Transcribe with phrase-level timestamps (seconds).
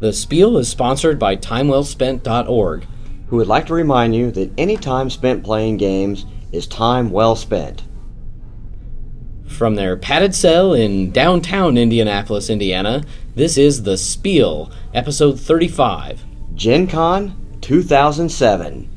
[0.00, 2.86] The Spiel is sponsored by TimeWellSpent.org.
[3.26, 7.36] who would like to remind you that any time spent playing games is time well
[7.36, 7.84] spent.
[9.46, 16.24] From their padded cell in downtown Indianapolis, Indiana, this is The Spiel, episode 35.
[16.54, 18.88] Gen Con 2007.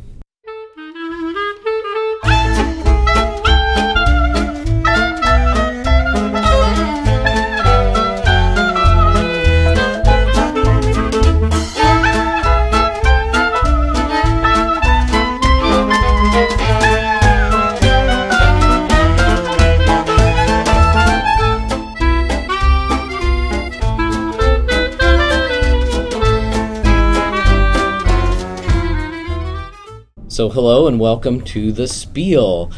[30.34, 32.72] So, hello and welcome to The Spiel.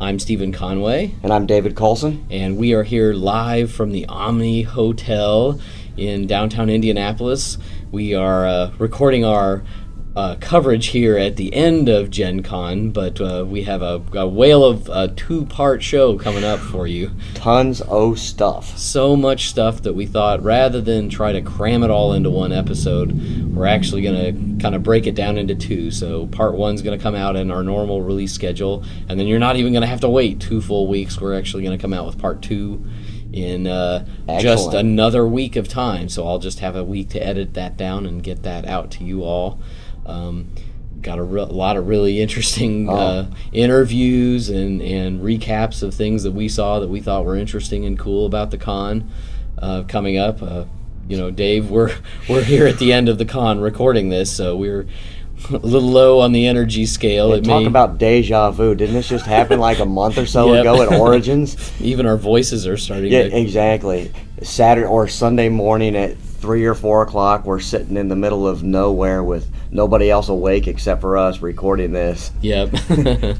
[0.00, 2.26] I'm Stephen Conway, And I'm David Colson.
[2.30, 5.60] and we are here live from the Omni Hotel
[5.98, 7.58] in downtown Indianapolis.
[7.90, 9.62] We are uh, recording our
[10.14, 14.26] uh, coverage here at the end of Gen Con, but uh, we have a, a
[14.26, 17.10] whale of a two part show coming up for you.
[17.34, 18.76] Tons of stuff.
[18.76, 22.52] so much stuff that we thought rather than try to cram it all into one
[22.52, 23.12] episode,
[23.54, 25.90] we're actually going to kind of break it down into two.
[25.90, 29.38] So part one's going to come out in our normal release schedule, and then you're
[29.38, 31.20] not even going to have to wait two full weeks.
[31.20, 32.84] We're actually going to come out with part two
[33.32, 34.06] in uh,
[34.40, 36.08] just another week of time.
[36.08, 39.04] So I'll just have a week to edit that down and get that out to
[39.04, 39.58] you all.
[40.06, 40.48] Um,
[41.00, 46.30] got a re- lot of really interesting uh, interviews and, and recaps of things that
[46.32, 49.10] we saw that we thought were interesting and cool about the con
[49.58, 50.42] uh, coming up.
[50.42, 50.64] Uh,
[51.08, 51.94] you know, Dave, we're
[52.28, 54.86] we're here at the end of the con recording this, so we're
[55.50, 57.32] a little low on the energy scale.
[57.32, 58.74] it Talk may, about deja vu.
[58.76, 60.60] Didn't this just happen like a month or so Yep.
[60.60, 61.72] ago at Origins?
[61.80, 64.12] even our voices are starting Yeah, to exactly.
[64.42, 68.62] Saturday or Sunday morning at three or four o'clock, we're sitting in the middle of
[68.62, 72.32] nowhere with nobody else awake except for us recording this.
[72.42, 72.70] Yep.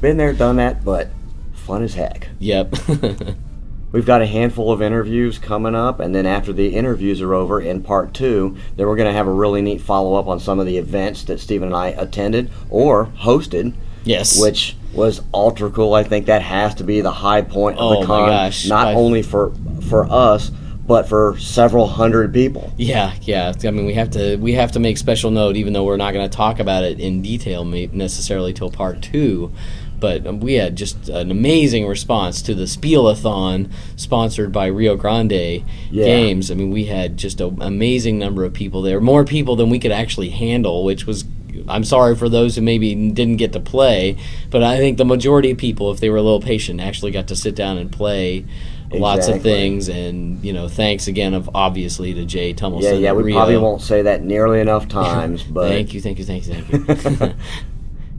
[0.01, 1.09] Been there, done that, but
[1.53, 2.29] fun as heck.
[2.39, 2.73] yep.
[3.91, 7.61] We've got a handful of interviews coming up, and then after the interviews are over
[7.61, 10.59] in part two, then we're going to have a really neat follow up on some
[10.59, 14.41] of the events that Stephen and I attended or hosted, yes.
[14.41, 15.93] which was ultra cool.
[15.93, 18.67] I think that has to be the high point of Oh the my con, gosh,
[18.67, 19.53] not I- only for
[19.87, 20.49] for us,
[20.85, 22.73] but for several hundred people.
[22.77, 23.53] Yeah, yeah.
[23.63, 26.13] I mean, we have to we have to make special note, even though we're not
[26.13, 29.53] going to talk about it in detail necessarily till part two.
[29.99, 36.05] But we had just an amazing response to the Spielathon sponsored by Rio Grande Yeah.
[36.05, 36.51] Games.
[36.51, 39.79] I mean, we had just an amazing number of people there, more people than we
[39.79, 41.23] could actually handle, which was.
[41.67, 44.17] I'm sorry for those who maybe didn't get to play,
[44.49, 47.27] but I think the majority of people, if they were a little patient, actually got
[47.27, 48.43] to sit down and play
[48.93, 49.89] lots of things.
[49.89, 52.83] And you know, thanks again of obviously to Jay Tummelson.
[52.83, 53.35] Yeah, yeah, we Rio.
[53.35, 57.19] probably won't say that nearly enough times, but thank you, thank you, thank you, thank
[57.19, 57.33] you.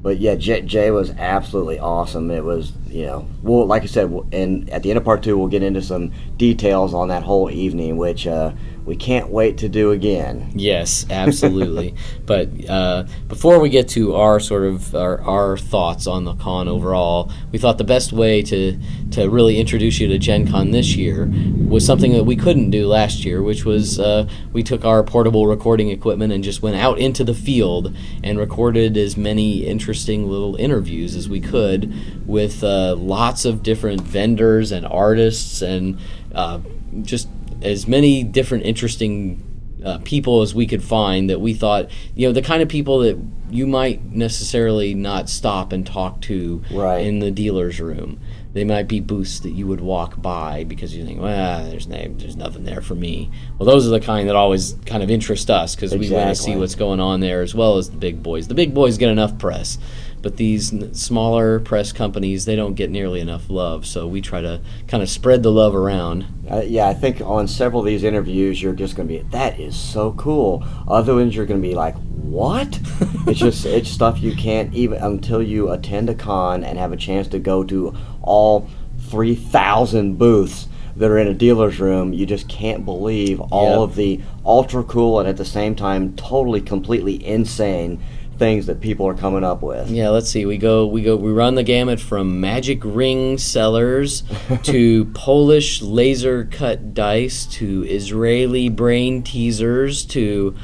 [0.05, 2.31] But yeah, Jay, Jay was absolutely awesome.
[2.31, 5.25] It was, you know, well, like I said, we'll- and at the end of part
[5.25, 8.53] two, we'll get into some details on that whole evening, which uh,
[8.87, 10.53] we can't wait to do again.
[10.55, 11.97] yes, absolutely.
[12.27, 16.69] but uh, before we get to our sort of our, our thoughts on the con
[16.69, 18.79] overall, we thought the best way to
[19.11, 22.87] to really introduce you to Gen Con this year was something that we couldn't do
[22.87, 26.99] last year, which was uh, we took our portable recording equipment and just went out
[26.99, 31.93] into the field and recorded as many interesting little interviews as we could
[32.27, 35.99] with uh, lots of different vendors and artists and
[36.35, 36.59] uh,
[37.03, 37.29] just
[37.63, 39.41] as many different interesting
[39.85, 43.01] uh, people as we could find that we thought, you know, the kind of people
[43.01, 43.19] that
[43.51, 47.07] you might necessarily not stop and talk to Right.
[47.07, 48.19] in the dealer's room.
[48.55, 52.07] They might be booths that you would walk by because you think, well, there's no,
[52.17, 53.31] there's nothing there for me.
[53.59, 56.35] Well, those are the kind that always kind of interest us because we want to
[56.37, 58.47] see what's going on there as well as the big boys.
[58.49, 59.77] The big boys get enough press,
[60.25, 63.85] but these n- smaller press companies they don't get nearly enough love.
[63.87, 66.25] So we try to kind of spread the love around.
[66.51, 69.61] Uh, yeah, I think on several of these interviews, you're just going to be, that
[69.61, 70.65] is so cool.
[70.89, 72.81] Other ones, you're going to be like, what?
[73.27, 76.97] it's just, it's stuff you can't even, until you attend a con and have a
[76.97, 78.69] chance to go to all
[79.11, 83.91] 3,000 booths that are in a dealer's room, you just can't believe all Yep.
[83.91, 88.01] of the ultra cool and at the same time totally, completely insane
[88.39, 89.91] things that people are coming up with.
[89.91, 90.47] Yeah, let's see.
[90.47, 94.23] We go, we go, we run the gamut from magic ring sellers
[94.65, 100.57] to Polish laser cut dice to Israeli brain teasers to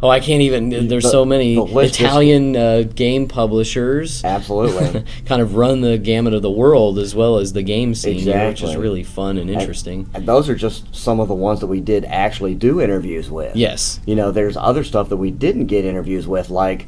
[0.00, 0.68] Oh, I can't even.
[0.86, 4.24] There's The- so many the list is- Italian uh, game publishers.
[4.24, 5.02] Absolutely.
[5.26, 8.46] kind of run the gamut of the world as well as the game scene, here,
[8.46, 10.08] which is really fun and interesting.
[10.14, 13.56] And those are just some of the ones that we did actually do interviews with.
[13.56, 13.98] yes.
[14.06, 16.86] You know, there's other stuff that we didn't get interviews with, like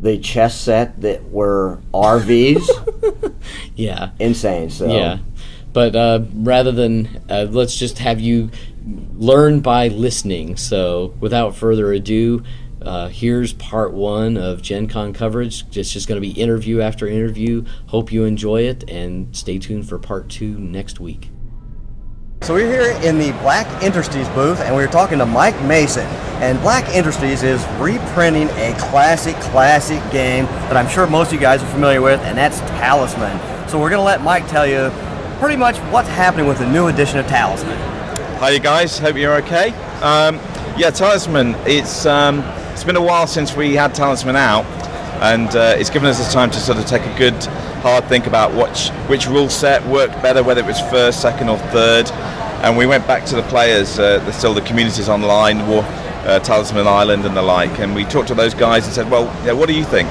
[0.00, 2.68] the chess set that were RVs.
[3.74, 4.10] Yeah.
[4.18, 4.70] Insane.
[4.70, 5.18] So Yeah.
[5.72, 8.50] But uh, rather than uh, let's just have you
[9.14, 10.56] learn by listening.
[10.56, 12.42] So without further ado,
[12.82, 15.64] uh, here's part one of Gen Con coverage.
[15.76, 17.64] It's just going to be interview after interview.
[17.86, 21.30] Hope you enjoy it and stay tuned for part two next week.
[22.42, 26.06] So we're here in the Black Industries booth, and we're talking to Mike Mason.
[26.40, 31.40] And Black Industries is reprinting a classic, classic game that I'm sure most of you
[31.40, 33.68] guys are familiar with, and that's Talisman.
[33.68, 34.90] So we're going to let Mike tell you
[35.40, 37.76] pretty much what's happening with the new edition of Talisman.
[38.38, 38.98] Hi, you guys.
[38.98, 39.70] Hope you're okay.
[40.00, 40.36] Um,
[40.78, 41.54] yeah, Talisman.
[41.66, 42.38] It's um,
[42.72, 44.64] it's been a while since we had Talisman out,
[45.20, 47.34] and uh, it's given us the time to sort of take a good,
[47.82, 51.58] hard think about which which rule set worked better, whether it was first, second, or
[51.70, 52.10] third.
[52.62, 56.40] And we went back to the players, uh, the, still the communities online, War, uh,
[56.40, 59.52] Talisman Island, and the like, and we talked to those guys and said, "Well, yeah,
[59.52, 60.08] what do you think?"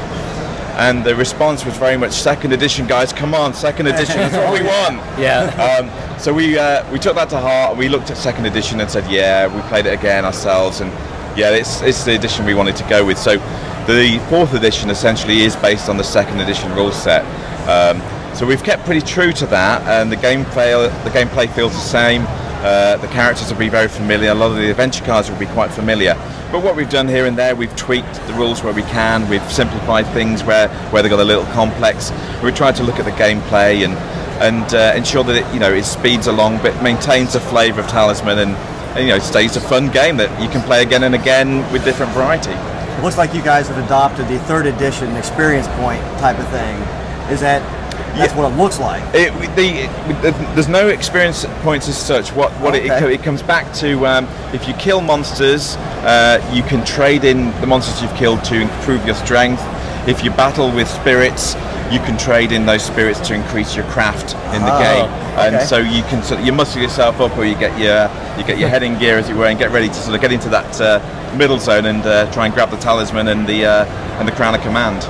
[0.77, 3.11] And the response was very much second edition, guys.
[3.11, 4.17] Come on, second edition.
[4.17, 4.97] That's what we want.
[5.19, 5.79] Yeah.
[5.79, 7.77] Um, so we uh, we took that to heart.
[7.77, 10.91] We looked at second edition and said, yeah, we played it again ourselves, and
[11.37, 13.17] yeah, it's it's the edition we wanted to go with.
[13.17, 13.39] So
[13.87, 17.23] the fourth edition essentially is based on the second edition rule set.
[17.69, 18.01] Um,
[18.35, 20.73] so we've kept pretty true to that, and the gameplay
[21.03, 22.25] the gameplay feels the same.
[22.59, 24.31] Uh, the characters will be very familiar.
[24.31, 26.15] A lot of the adventure cards will be quite familiar.
[26.51, 29.29] But what we've done here and there, we've tweaked the rules where we can.
[29.29, 32.11] We've simplified things where, where they got a little complex.
[32.43, 33.93] We've tried to look at the gameplay and
[34.41, 37.87] and uh, ensure that it you know it speeds along, but maintains the flavour of
[37.87, 41.15] Talisman and, and you know stays a fun game that you can play again and
[41.15, 42.76] again with different variety.
[42.97, 46.75] It looks like you guys have adopted the third edition experience point type of thing.
[47.31, 47.61] Is that
[48.17, 48.39] that's Yeah.
[48.39, 49.03] what it looks like?
[49.13, 49.83] It, the,
[50.27, 52.31] it, there's no experience points as such.
[52.31, 56.83] What what it, it, comes back to um, if you kill monsters, uh, you can
[56.85, 59.61] trade in the monsters you've killed to improve your strength.
[60.07, 61.53] If you battle with spirits,
[61.91, 65.05] you can trade in those spirits to increase your craft in the Oh, game.
[65.05, 65.57] okay.
[65.57, 68.43] And so you can sort of, you muscle yourself up, or you get your you
[68.45, 70.31] get your head in gear as it were, and get ready to sort of get
[70.31, 73.85] into that uh, middle zone and uh, try and grab the talisman and the uh,
[74.19, 75.03] and the crown of command.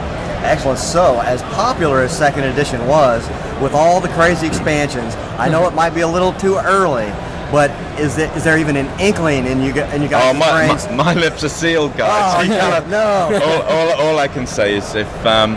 [0.46, 0.78] Excellent.
[0.80, 3.28] So, as popular as second edition was,
[3.62, 7.08] with all the crazy expansions, I know it might be a little too early,
[7.52, 10.68] but is it is there even an inkling in you in you guys' Oh, my,
[10.96, 12.36] my, my lips are sealed, guys.
[12.38, 12.88] Oh, You no,
[13.32, 13.40] no.
[13.44, 15.56] All, all, all I can say is if um,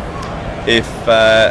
[0.70, 1.50] if uh,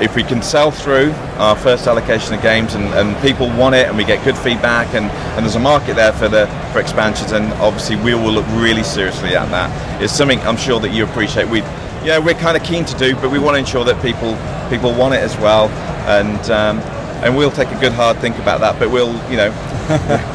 [0.00, 3.88] if we can sell through our first allocation of games and, and people want it
[3.88, 7.32] and we get good feedback and, and there's a market there for the for expansions
[7.32, 10.02] and obviously we will look really seriously at that.
[10.02, 11.48] It's something I'm sure that you appreciate.
[11.48, 11.60] We
[12.04, 14.38] yeah we're kind of keen to do, but we want to ensure that people
[14.70, 15.68] people want it as well
[16.08, 16.78] and um,
[17.22, 18.78] and we'll take a good hard think about that.
[18.78, 20.34] But we'll you know.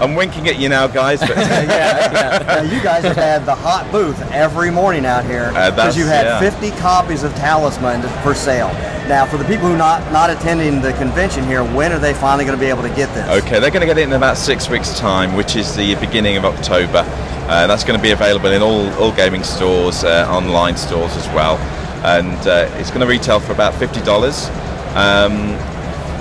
[0.00, 1.20] I'm winking at you now, guys.
[1.20, 5.76] But Now, you guys have had the hot booth every morning out here Uh, because
[5.76, 6.40] that's- you've had yeah.
[6.40, 8.68] 50 copies of Talisman for sale.
[9.08, 12.44] Now, for the people who not not attending the convention here, when are they finally
[12.44, 13.28] going to be able to get this?
[13.44, 16.36] Okay, they're going to get it in about six weeks' time, which is the beginning
[16.36, 17.04] of October.
[17.48, 21.26] Uh, that's going to be available in all, all gaming stores, uh, online stores as
[21.28, 21.58] well.
[22.04, 24.48] And uh, it's going to retail for about $50.
[24.96, 25.56] Um,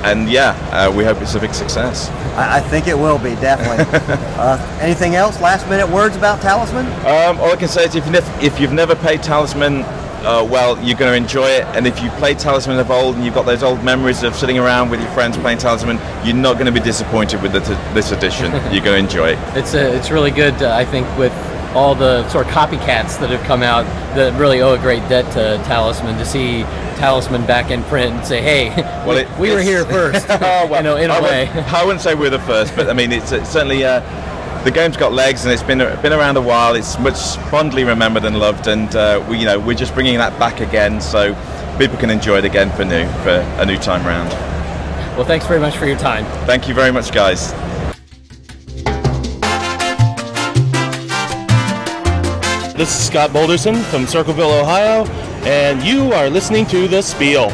[0.04, 2.10] and yeah, uh, we hope it's a big success.
[2.36, 3.86] I, I think it will be definitely.
[4.38, 5.40] uh, anything else?
[5.42, 6.86] Last minute words about Talisman?
[7.06, 9.84] Um, all I can say is if, you nev- if you've never played Talisman,
[10.24, 11.64] uh, well, you're going to enjoy it.
[11.76, 14.60] And if you played Talisman of old and you've got those old memories of sitting
[14.60, 17.74] around with your friends playing Talisman, you're not going to be disappointed with the t-
[17.94, 18.52] this edition.
[18.72, 19.58] you're going to enjoy it.
[19.58, 21.34] It's a, it's really good, uh, I think, with
[21.76, 23.84] all the sort of copycats that have come out
[24.16, 26.64] that really owe a great debt to Talisman to see
[26.98, 28.70] Talisman back in print and say, hey,
[29.06, 30.26] Well, we, it- we were here first.
[30.30, 31.64] oh, well, you know, in I a wouldn't- way.
[31.74, 34.02] I wouldn't say we're the first, but I mean, it's, it's certainly uh,
[34.64, 36.76] the game's got legs and it's been been around a while.
[36.76, 40.38] It's much fondly remembered and loved, and uh, we you know we're just bringing that
[40.38, 41.34] back again so
[41.80, 44.30] people can enjoy it again for new for a new time round.
[45.18, 46.26] Well, thanks very much for your time.
[46.46, 47.54] Thank you very much, guys.
[52.82, 55.06] This is Scott Boulderson from Circleville, Ohio,
[55.46, 57.52] and you are listening to The Spiel.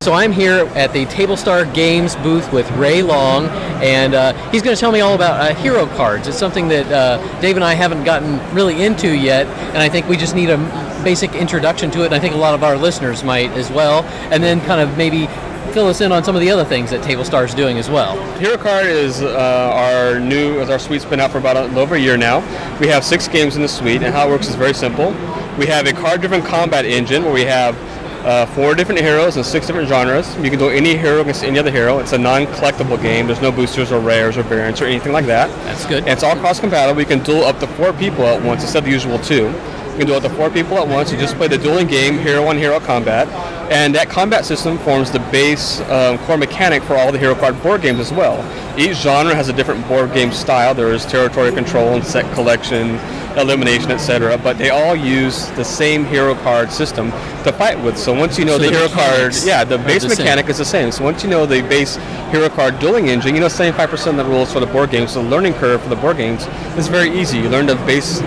[0.00, 3.46] So I'm here at the Table Star Games booth with Ray Long,
[3.82, 6.28] and uh, he's going to tell me all about uh, hero cards.
[6.28, 10.06] It's something that uh, Dave and I haven't gotten really into yet, and I think
[10.06, 10.56] we just need a
[11.02, 12.06] basic introduction to it.
[12.06, 14.96] And I think a lot of our listeners might as well, and then kind of
[14.96, 15.26] maybe
[15.70, 17.88] fill us in on some of the other things that Table Star is doing as
[17.88, 18.20] well.
[18.38, 21.78] Hero Card is uh, our new, as our suite's been out for about a little
[21.78, 22.40] over a year now.
[22.78, 25.12] We have six games in the suite, and how it works is very simple.
[25.58, 27.76] We have a card-driven combat engine where we have
[28.24, 30.36] uh, four different heroes and six different genres.
[30.36, 32.00] You can do any hero against any other hero.
[32.00, 33.26] It's a non-collectible game.
[33.26, 35.48] There's no boosters or rares or variants or anything like that.
[35.64, 36.00] That's good.
[36.00, 36.96] And it's all cross-compatible.
[36.96, 39.48] We can duel up to four people at once instead of the usual two.
[39.92, 41.12] You can duel up to four people at once.
[41.12, 43.28] You just play the dueling game, hero on hero combat,
[43.70, 47.60] and that combat system forms the base um, core mechanic for all the hero card
[47.62, 48.38] board games as well.
[48.78, 50.74] Each genre has a different board game style.
[50.74, 52.96] There is territory control and set collection,
[53.36, 54.38] elimination, etc.
[54.38, 57.10] But they all use the same hero card system
[57.44, 57.98] to fight with.
[57.98, 60.18] So once you know So the, the hero card, yeah, the base the same.
[60.24, 60.92] mechanic is the same.
[60.92, 61.96] So once you know the base
[62.30, 65.12] hero card dueling engine, you know 75% of the rules for the board games.
[65.12, 66.46] So the learning curve for the board games
[66.78, 67.38] is very easy.
[67.38, 68.20] You learn the base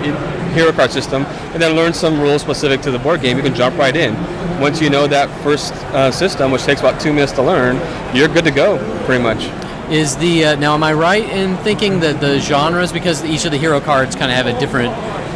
[0.54, 3.38] hero card system and then learn some rules specific to the board game.
[3.38, 4.14] You can jump right in.
[4.62, 7.76] Once you know that first uh, system, which takes about two minutes to learn,
[8.16, 9.50] you're good to go, pretty much.
[9.92, 13.52] Is the uh, now am I right in thinking that the genres because each of
[13.52, 14.94] the hero cards kind of have a different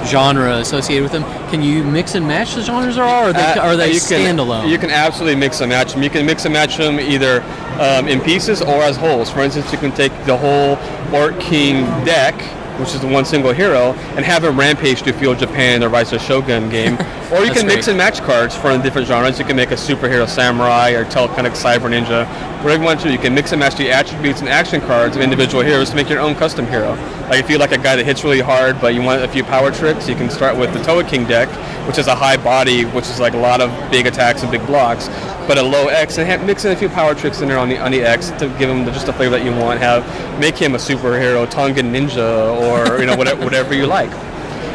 [0.07, 1.23] genre associated with them?
[1.49, 4.37] Can you mix and match the genres, or are they Uh, are they you can-
[4.37, 4.69] standalone?
[4.69, 6.01] You can absolutely mix and match them.
[6.01, 7.43] You can mix and match them either
[7.79, 9.29] um, in pieces or as wholes.
[9.29, 10.77] For instance, you can take the whole
[11.11, 12.33] Orc King deck,
[12.79, 16.13] which is the one single hero, and have him rampage to Field Japan or Rise
[16.13, 16.93] of Shogun game.
[17.31, 19.39] or you can mix and match cards from different genres.
[19.39, 22.27] You can make a superhero samurai or telekinetic cyber ninja.
[22.63, 25.21] Whatever you want to, you can mix and match the attributes and action cards of
[25.21, 26.95] individual heroes to make your own custom hero.
[27.29, 29.43] Like if you like a guy that hits really hard, but you want a few
[29.43, 31.49] power tricks, you can start with the Toa King deck,
[31.85, 34.65] which is a high body, which is like a lot of big attacks and big
[34.65, 35.09] blocks,
[35.45, 37.77] but a low X, and mix in a few power tricks in there on the
[37.79, 39.77] on the X to give him the, just the flavor that you want.
[39.81, 40.05] Have
[40.39, 44.11] make him a superhero, Tongan ninja, or you know whatever whatever you like.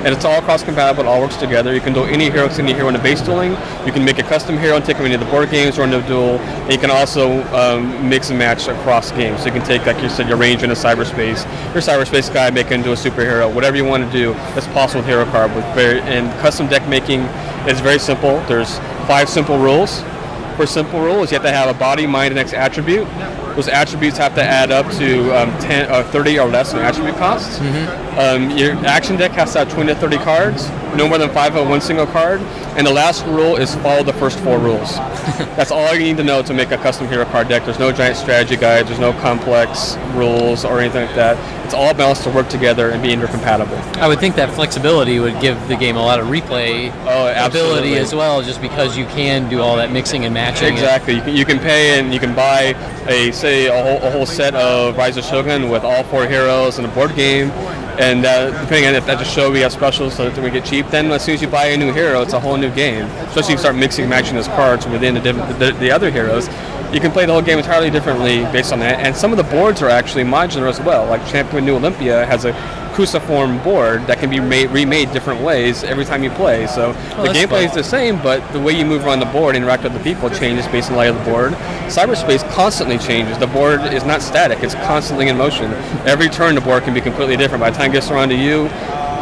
[0.04, 1.04] And it's all cross-compatible.
[1.04, 1.72] It all works together.
[1.72, 3.52] You can do any hero, any hero in the base dueling.
[3.86, 6.02] You can make a custom hero and take them into the board games or into
[6.02, 6.38] duel.
[6.38, 9.40] And you can also um, mix and match across games.
[9.40, 12.66] So you can take, like you said, your ranger into cyberspace, your cyberspace guy, make
[12.66, 13.52] it into a superhero.
[13.52, 15.54] Whatever you want to do, it's possible with Hero Card.
[15.54, 17.20] With very and custom deck making
[17.68, 18.40] is very simple.
[18.48, 20.02] There's five simple rules.
[20.56, 23.06] For simple rules, you have to have a body, mind, and X attribute.
[23.54, 27.16] Those attributes have to add up to um, 10, uh, 30 or less in attribute
[27.16, 27.60] costs.
[28.18, 31.54] Um, your action deck has to have 20 to 30 cards, no more than five
[31.56, 32.40] of one single card.
[32.76, 34.96] And the last rule is follow the first four rules.
[35.56, 37.64] That's all you need to know to make a custom hero card deck.
[37.64, 41.64] There's no giant strategy guide, there's no complex rules or anything like that.
[41.64, 43.78] It's all balanced to work together and be intercompatible.
[43.96, 47.96] I would think that flexibility would give the game a lot of replay Oh, ability
[47.96, 50.72] as well, just because you can do all that mixing and matching.
[50.72, 51.14] Exactly.
[51.14, 52.74] You can, you can pay and you can buy
[53.08, 56.78] a say a whole, a whole set of Rise of Shogun with all four heroes
[56.78, 57.50] and a board game.
[57.98, 60.64] And uh, depending on if at the show we have specials so that we get
[60.64, 63.04] cheap, then as soon as you buy a new hero, it's a whole new game.
[63.26, 66.48] Especially if you start mixing and matching those cards within the, the, the other heroes.
[66.92, 69.00] You can play the whole game entirely differently based on that.
[69.00, 71.06] And some of the boards are actually modular as well.
[71.06, 72.52] Like Champion New Olympia has a
[72.92, 76.66] cruciform board that can be made, remade different ways every time you play.
[76.66, 79.54] So the Oh, gameplay is the same, but the way you move around the board,
[79.56, 81.52] and interact with the people, changes based on the light of the board.
[81.88, 83.38] Cyberspace constantly changes.
[83.38, 85.72] The board is not static; it's constantly in motion.
[86.06, 87.62] Every turn, the board can be completely different.
[87.62, 88.70] By the time gets around to you,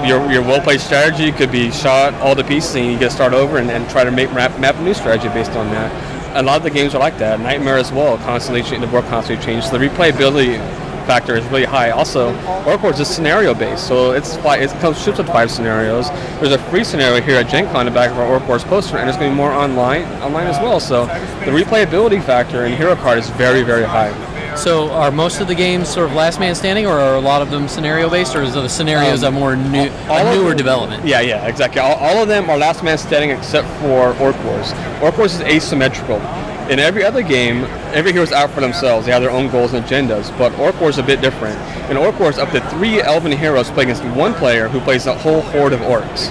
[0.07, 3.57] your, your well-played strategy could be shot all to pieces, and you get start over
[3.57, 6.37] and, and try to make map, map a new strategy based on that.
[6.37, 7.41] A lot of the games are like that.
[7.41, 9.71] Nightmare as well, constantly the board constantly changes.
[9.71, 10.59] So the replayability
[11.07, 11.91] factor is really high.
[11.91, 16.11] Also, Wars is scenario based, so it's it comes ships with five scenarios.
[16.39, 18.99] There's a free scenario here at Gen Con in the back of our Wars poster,
[18.99, 20.79] and there's going to be more online online as well.
[20.79, 21.07] So
[21.47, 24.11] the replayability factor in Hero Card is very very high.
[24.57, 27.41] So, are most of the games sort of last man standing, or are a lot
[27.43, 30.49] of them scenario based, or is the scenarios Um, a more new, all a newer
[30.51, 31.05] them- development?
[31.07, 31.81] Yeah, yeah, exactly.
[31.81, 34.73] All, all of them are last man standing except for Orc Wars.
[35.03, 36.21] Orc Wars is asymmetrical.
[36.69, 37.65] In every other game,
[37.95, 39.07] every hero's out for themselves.
[39.07, 40.31] They have their own goals and agendas.
[40.39, 41.59] But Orc Wars is a bit different.
[41.91, 45.15] In Orc Wars, up to three Elven heroes play against one player who plays a
[45.15, 46.31] whole horde of orcs.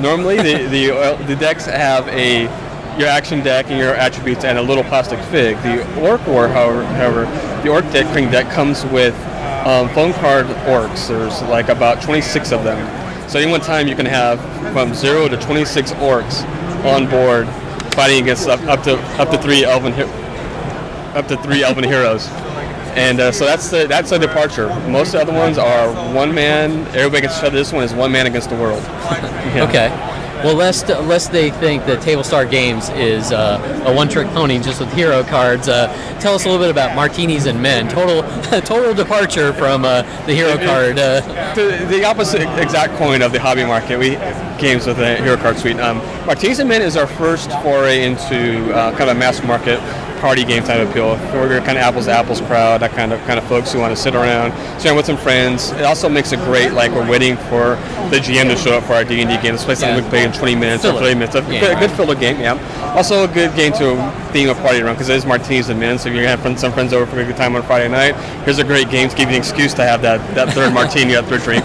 [0.00, 2.46] Normally, the the, uh, the decks have a
[2.98, 5.56] your action deck and your attributes and a little plastic fig.
[5.62, 7.24] The Orc War, however, however
[7.62, 9.14] the Orc deck King deck comes with
[9.66, 11.08] um, phone card orcs.
[11.08, 12.78] There's like about 26 of them.
[13.28, 14.40] So any one time you can have
[14.72, 16.44] from zero to 26 orcs
[16.84, 17.48] on board
[17.94, 19.92] fighting against up, up to up to three elven
[21.14, 22.28] up to three elven heroes.
[22.96, 24.68] And uh, so that's the, that's a departure.
[24.88, 26.86] Most of the other ones are one man.
[26.88, 27.52] Everybody gets shut.
[27.52, 28.82] This one is one man against the world.
[29.54, 29.68] Yeah.
[29.68, 30.13] Okay.
[30.44, 34.78] Well, lest lest they think that Table Star Games is uh, a one-trick pony just
[34.78, 35.88] with hero cards, uh,
[36.20, 37.88] tell us a little bit about Martinis and Men.
[37.88, 38.20] Total
[38.60, 40.98] total departure from uh, the hero card.
[40.98, 41.22] Uh,
[41.54, 43.98] the, the opposite exact coin of the hobby market.
[43.98, 44.16] We
[44.64, 45.78] games with the Hero Card Suite.
[45.78, 49.78] Um, Martinis and Men is our first foray into uh, kind of a mass market
[50.20, 51.16] party game type appeal.
[51.34, 53.94] We're kind of apples to apples crowd, that kind of kind of folks who want
[53.94, 55.70] to sit around, share with some friends.
[55.72, 57.76] It also makes it great, like we're waiting for
[58.08, 59.52] the GM to show up for our D and D game.
[59.52, 60.02] Let's play something Yeah.
[60.04, 61.34] we play in 20 minutes or Filler 30 minutes.
[61.34, 62.94] A game, good, a good filler game, yeah.
[62.96, 63.96] Also a good game to
[64.32, 65.98] theme a party around because it is martinis and men.
[65.98, 68.14] So if you're gonna have some friends over for a good time on Friday night,
[68.44, 71.12] here's a great game to give you an excuse to have that, that third martini,
[71.12, 71.64] that third drink.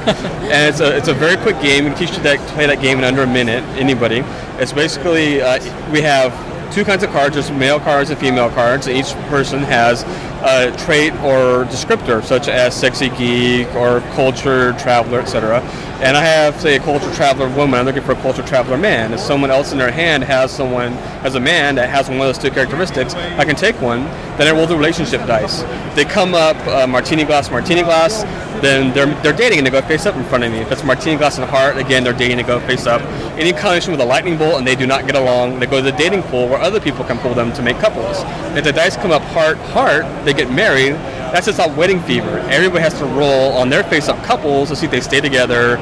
[0.51, 1.85] And it's a it's a very quick game.
[1.85, 3.63] We can teach you that play that game in under a minute.
[3.77, 4.23] Anybody.
[4.57, 5.59] It's basically uh,
[5.91, 6.33] we have
[6.73, 7.35] two kinds of cards.
[7.35, 8.87] There's male cards and female cards.
[8.87, 10.03] Each person has
[10.43, 15.61] a trait or descriptor, such as sexy geek or culture traveler, etc.
[16.01, 17.79] And I have, say, a culture traveler woman.
[17.79, 19.13] I'm looking for a culture traveler man.
[19.13, 20.93] If someone else in their hand has someone
[21.23, 24.03] as a man that has one of those two characteristics, I can take one.
[24.37, 25.61] Then I roll the relationship dice.
[25.61, 28.23] If they come up uh, martini glass, martini glass,
[28.61, 30.59] then they're, they're dating and they go face up in front of me.
[30.59, 33.01] If it's martini glass and heart, again, they're dating and they go face up.
[33.37, 35.91] Any combination with a lightning bolt and they do not get along, they go to
[35.91, 38.17] the dating pool where other people can pull them to make couples.
[38.57, 40.93] If the dice come up heart, heart, they get married.
[41.33, 42.39] That's just not wedding fever.
[42.49, 45.77] Everybody has to roll on their face up couples to see if they stay together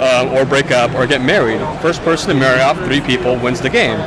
[0.00, 1.60] uh, or break up or get married.
[1.80, 3.98] First person to marry off three people wins the game.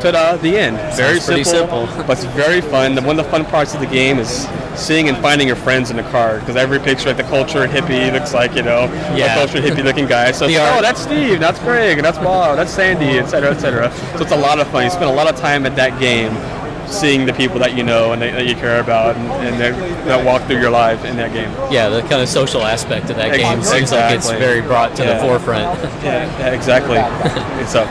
[0.00, 0.76] Ta-da, the end.
[0.96, 1.44] Very simple,
[1.86, 1.86] simple.
[2.06, 2.94] but it's very fun.
[3.04, 5.96] One of the fun parts of the game is seeing and finding your friends in
[5.96, 8.84] the car because every picture, like the culture hippie, looks like you know
[9.16, 9.34] Yeah.
[9.34, 10.30] a culture hippie looking guy.
[10.32, 13.92] So like, oh, that's Steve, that's Greg, that's Bob, that's Sandy, etc., etc.
[14.16, 14.84] So it's a lot of fun.
[14.84, 16.32] You spend a lot of time at that game,
[16.86, 19.60] seeing the people that you know and that, you care about, and, and
[20.08, 21.50] that, walk through your life in that game.
[21.72, 25.04] Yeah, the kind of social aspect of that game seems like it's very brought to
[25.04, 25.14] Yeah.
[25.14, 25.78] the forefront.
[26.04, 26.98] Yeah, exactly.
[27.66, 27.84] so.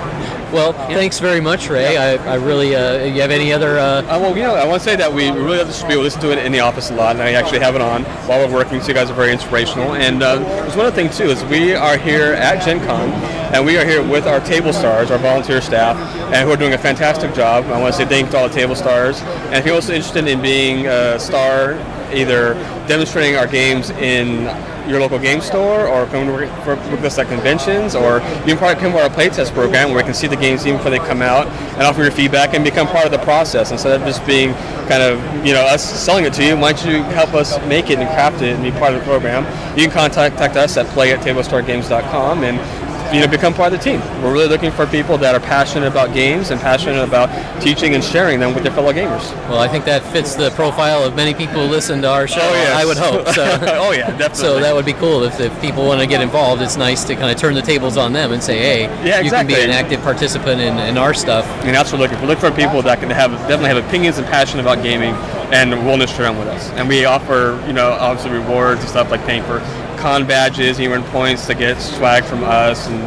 [0.54, 1.98] Well, thanks very much, Ray.
[1.98, 3.78] I, I really, uh, you have any other?
[3.78, 5.98] Uh, Uh, well, you know, I want to say that we really love the spiel.
[5.98, 8.04] We listen to it in the office a lot, and I actually have it on
[8.28, 8.80] while we're working.
[8.80, 9.96] So you guys are very inspirational.
[9.96, 13.10] And uh, there's one other thing too is we are here at Gen Con,
[13.54, 15.98] and we are here with our table stars, our volunteer staff,
[16.34, 17.66] and who are doing a fantastic job.
[17.66, 19.20] I want to say thank you to all the table stars.
[19.22, 21.74] And if you're also interested in being a star,
[22.14, 22.54] either
[22.88, 24.46] demonstrating our games in
[24.88, 26.50] your local game store or come work
[26.92, 30.04] with us at conventions or you can probably come to our playtest program where we
[30.04, 32.88] can see the games even before they come out and offer your feedback and become
[32.88, 33.72] part of the process.
[33.72, 34.54] Instead of just being
[34.88, 37.90] kind of you know us selling it to you why don't you help us make
[37.90, 39.44] it and craft it and be part of the program?
[39.78, 44.00] You can contact us at play at and you know become part of the team
[44.22, 47.30] we're really looking for people that are passionate about games and passionate about
[47.62, 51.04] teaching and sharing them with their fellow gamers well, I think that fits the profile
[51.04, 52.42] of many people who listen to our show.
[52.42, 52.76] Oh, yes.
[52.76, 53.28] I would hope.
[53.34, 53.44] So.
[53.80, 56.62] oh yeah definitely So that would be cool if, if people want to get involved.
[56.62, 59.26] It's nice to kind of turn the tables on them and say, "Hey, Yeah, exactly.
[59.26, 62.20] you can be an active participant in, in our stuff." And that's what we're looking
[62.20, 62.26] for.
[62.26, 65.14] Look for people that can have definitely have opinions and passion about gaming
[65.54, 66.70] and willingness to run with us.
[66.72, 69.60] And we offer, you know, obviously rewards and stuff like paying for
[69.98, 73.02] con badges, you earn points to get swag from us, and,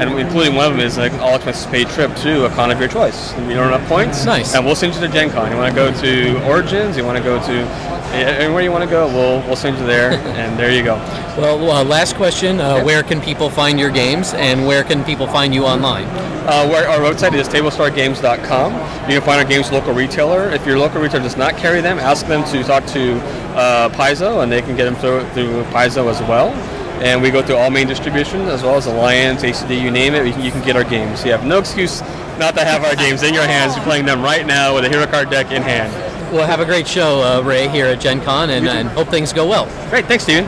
[0.00, 2.70] and including one of them is like an all expenses paid trip to a con
[2.70, 3.32] of your choice.
[3.34, 4.54] And you earn enough points, Nice.
[4.54, 5.50] and we'll send you to Gen Con.
[5.50, 8.90] You want to go to Origins, you want to go to anywhere you want to
[8.90, 10.96] go, we'll we'll send you there, and there you go.
[11.36, 15.26] Well, uh, last question: uh, Where can people find your games, and where can people
[15.26, 16.04] find you online?
[16.46, 18.72] Uh, where our website is tablestargames.com.
[19.10, 20.48] You can find our games local retailer.
[20.50, 23.18] If your local retailer does not carry them, ask them to talk to
[23.56, 26.35] uh, Paizo, and they can get them through, through Paizo as well.
[26.44, 30.26] And we go through all main distribution, as well as Alliance, ACD, you name it.
[30.26, 31.24] You can, you can get our games.
[31.24, 32.00] You have no excuse
[32.38, 33.74] not to have our games in your hands.
[33.76, 35.92] You're playing them right now with a Hero Card deck in hand.
[36.32, 39.32] Well, have a great show, uh, Ray, here at Gen Con, and, and hope things
[39.32, 39.66] go well.
[39.90, 40.46] Great, thanks, Steven.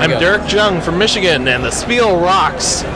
[0.00, 0.20] I'm go.
[0.20, 2.84] Dirk Jung from Michigan, and the Spiel rocks.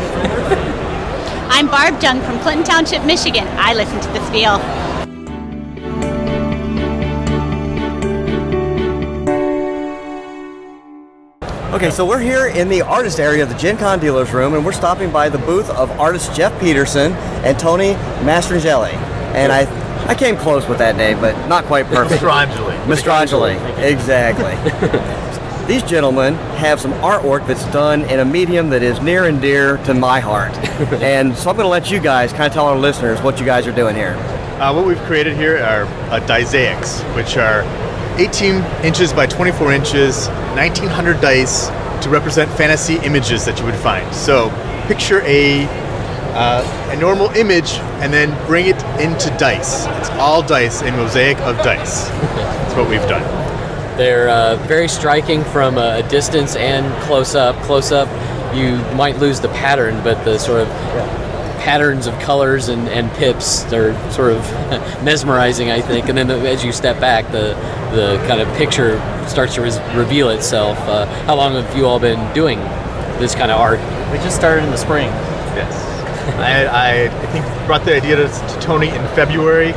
[1.51, 3.47] I'm Barb Jung from Clinton Township, Michigan.
[3.53, 4.88] I listen to the Spiel.
[11.71, 14.65] Okay, so we're here in the artist area of the Gen Con dealers room, and
[14.65, 17.13] we're stopping by the booth of artist Jeff Peterson
[17.45, 17.93] and Tony
[18.25, 18.95] Mastrangeli.
[19.35, 19.67] And I,
[20.09, 22.21] I came close with that name, but not quite perfect.
[22.21, 22.75] Strangely.
[22.87, 23.13] Mr.
[23.15, 23.53] Angeli,
[23.87, 24.55] exactly.
[25.69, 29.77] These gentlemen have some artwork that's done in a medium that is near and dear
[29.85, 30.55] to my heart.
[31.03, 33.45] and so I'm going to let you guys kind of tell our listeners what you
[33.45, 34.15] guys are doing here.
[34.59, 37.63] Uh, what we've created here are uh, Dizaics, which are
[38.19, 41.69] 18 inches by 24 inches, 1900 dice
[42.03, 44.13] to represent fantasy images that you would find.
[44.15, 44.51] So
[44.87, 45.67] picture a
[46.35, 49.87] uh, a normal image and then bring it into dice.
[49.87, 52.09] It's all dice, a mosaic of dice.
[52.09, 53.23] That's what we've done.
[53.97, 57.57] They're uh, very striking from a distance and close up.
[57.63, 58.09] Close up,
[58.55, 60.69] you might lose the pattern, but the sort of
[61.59, 64.43] patterns of colors and, and pips are sort of
[65.05, 66.09] mesmerizing, I think.
[66.09, 67.55] And then the, as you step back, the
[67.93, 70.79] the kind of picture starts to res- reveal itself.
[70.81, 72.59] Uh, how long have you all been doing
[73.19, 73.81] this kind of art?
[74.13, 75.09] We just started in the spring.
[75.57, 75.87] Yes.
[76.39, 79.73] I, I, I think brought the idea to, to Tony in February,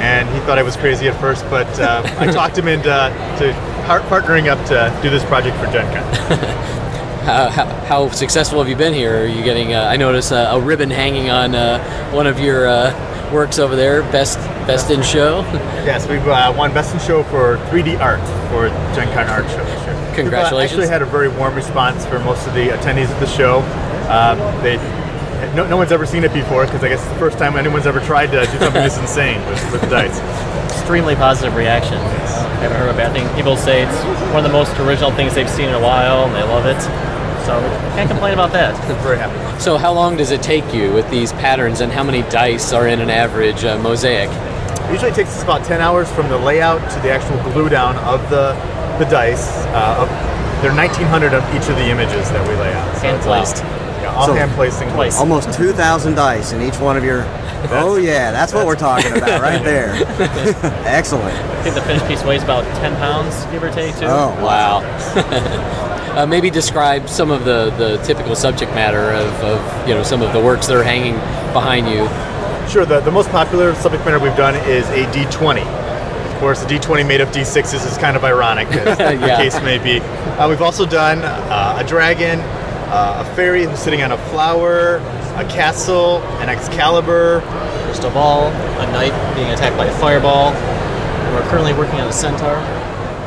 [0.00, 3.52] and he thought I was crazy at first, but uh, I talked him into to
[3.86, 6.65] partnering up to do this project for Gen Con.
[7.26, 9.24] How, how, how successful have you been here?
[9.24, 9.74] Are you getting?
[9.74, 13.74] Uh, I notice uh, a ribbon hanging on uh, one of your uh, works over
[13.74, 14.02] there.
[14.12, 15.42] Best best in show.
[15.86, 19.64] Yes, we've uh, won Best in Show for 3D art for Gen Con Art Show
[19.64, 20.12] this year.
[20.16, 20.22] Congratulations.
[20.22, 23.26] We've uh, actually had a very warm response for most of the attendees at the
[23.26, 23.60] show.
[24.10, 24.76] Um, they,
[25.54, 27.86] no, no one's ever seen it before because I guess it's the first time anyone's
[27.86, 30.18] ever tried to do something this insane with, with the dice.
[30.72, 31.98] Extremely positive reaction.
[31.98, 33.28] I haven't heard a bad thing.
[33.36, 34.02] People say it's
[34.34, 37.05] one of the most original things they've seen in a while, and they love it.
[37.46, 37.60] So
[37.94, 38.74] can't complain about that.
[39.02, 39.60] Very happy.
[39.60, 42.88] So how long does it take you with these patterns, and how many dice are
[42.88, 44.28] in an average uh, mosaic?
[44.90, 47.96] Usually it takes us about 10 hours from the layout to the actual glue down
[47.98, 48.52] of the,
[48.98, 49.48] the dice.
[49.68, 50.08] Uh, of,
[50.62, 52.94] there are 1,900 of each of the images that we lay out.
[52.96, 53.56] So Hand placed.
[54.02, 55.18] Yeah, all So- hand placed and Twice.
[55.18, 57.22] Almost 2,000 dice in each one of your.
[57.68, 59.90] Oh, yeah, that's what we're talking about right there.
[60.86, 61.34] Excellent.
[61.34, 64.04] I think the finished piece weighs about 10 pounds, give or take, too.
[64.04, 64.82] Oh, Wow.
[66.16, 70.22] Uh, maybe describe some of the, the typical subject matter of, of you know some
[70.22, 71.14] of the works that are hanging
[71.52, 72.08] behind you.
[72.70, 75.62] Sure, the, the most popular subject matter we've done is a D20.
[76.32, 79.78] Of course, a D20 made of D6s is kind of ironic, as the case may
[79.78, 80.00] be.
[80.00, 84.96] Uh, we've also done uh, a dragon, uh, a fairy who's sitting on a flower,
[85.36, 87.42] a castle, an Excalibur.
[87.86, 90.52] first of all, a knight being attacked by a fireball.
[91.32, 92.56] We're currently working on a centaur.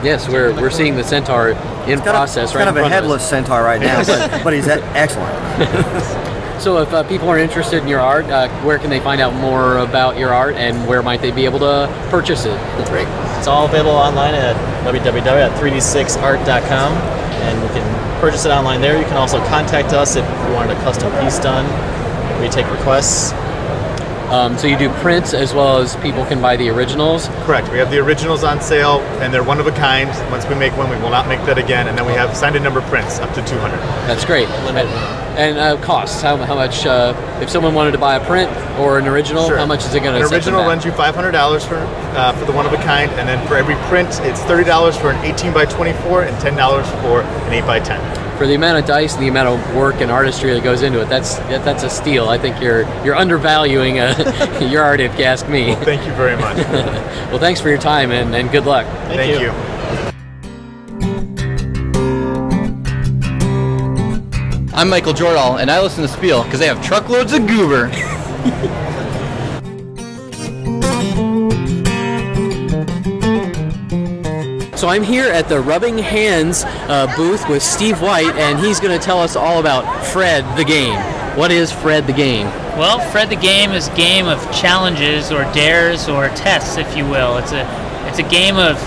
[0.03, 1.53] Yes, we're, we're seeing the centaur
[1.91, 4.41] in Kind of- process right kind of in a front headless centaur right now, but,
[4.43, 6.25] but he's excellent.
[6.59, 9.33] So if uh, people are interested in your art, uh, where can they find out
[9.33, 12.59] more about your art, and where might they be able to purchase it?
[12.87, 13.07] Great.
[13.37, 18.97] It's all available online at www.3d6art.com, and you can purchase it online there.
[18.99, 21.63] You can also contact us if you wanted a custom piece done.
[22.41, 23.31] We take requests.
[24.29, 27.27] Um, so you do prints as well as people can buy the originals.
[27.45, 27.71] Correct.
[27.71, 30.07] We have the originals on sale, and they're one of a kind.
[30.31, 31.87] Once we make one, we will not make that again.
[31.87, 33.75] And then we have signed and number prints up to 200.
[34.07, 34.47] That's great.
[34.65, 34.91] Limited.
[35.35, 36.21] And uh, costs?
[36.21, 36.85] How, how much?
[36.85, 39.57] Uh, if someone wanted to buy a print or an original, Sure.
[39.57, 40.19] how much is it going to?
[40.21, 40.31] Cost?
[40.31, 43.09] An original runs you five hundred dollars for uh, for the one of a kind,
[43.13, 46.37] and then for every print, it's thirty dollars for an eighteen by twenty four and
[46.41, 47.99] ten dollars for an eight by ten.
[48.39, 51.01] For the amount of dice and the amount of work and artistry that goes into
[51.01, 51.09] it.
[51.09, 52.29] That's that, that's a steal.
[52.29, 55.75] I think you're you're undervaluing uh, your art if you ask me.
[55.75, 56.55] Thank you very much.
[57.29, 58.85] well, thanks for your time and, and good luck.
[59.09, 59.47] Thank, you.
[59.47, 59.51] you.
[64.73, 67.89] I'm Michael Jordahl, and I listen to Spiel because they have truckloads of goober.
[74.79, 78.97] So I'm here at the Rubbing Hands uh, booth with Steve White, and he's going
[78.97, 80.95] to tell us all about Fred the game.
[81.37, 82.45] What is Fred the game?
[82.77, 87.03] Well, Fred the Game is a game of challenges or dares or tests, if you
[87.03, 87.35] will.
[87.39, 87.65] It's a
[88.07, 88.77] it's a game of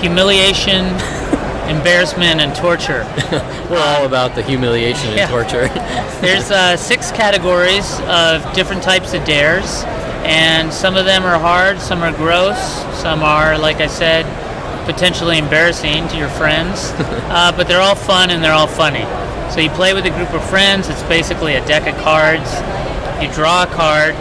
[0.00, 0.84] humiliation,
[1.68, 3.02] embarrassment, and torture.
[3.68, 5.28] We're all about the humiliation and Yeah.
[5.28, 5.66] torture.
[6.20, 9.82] There's uh, six categories of different types of dares,
[10.24, 12.60] and some of them are hard, some are gross,
[12.96, 14.24] some are, like I said,
[14.84, 16.92] potentially embarrassing to your friends.
[16.98, 19.04] uh, but they're all fun and they're all funny.
[19.52, 20.88] So you play with a group of friends.
[20.88, 22.50] It's basically a deck of cards.
[23.22, 24.14] You draw a card,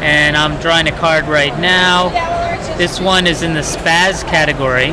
[0.00, 2.08] and I'm drawing a card right now.
[2.78, 4.92] This one is in the spaz category,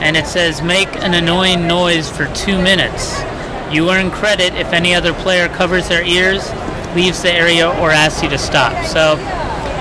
[0.00, 3.18] and it says make an annoying noise for two minutes.
[3.72, 6.48] You earn credit if any other player covers their ears,
[6.94, 8.86] leaves the area, or asks you to stop.
[8.86, 9.16] So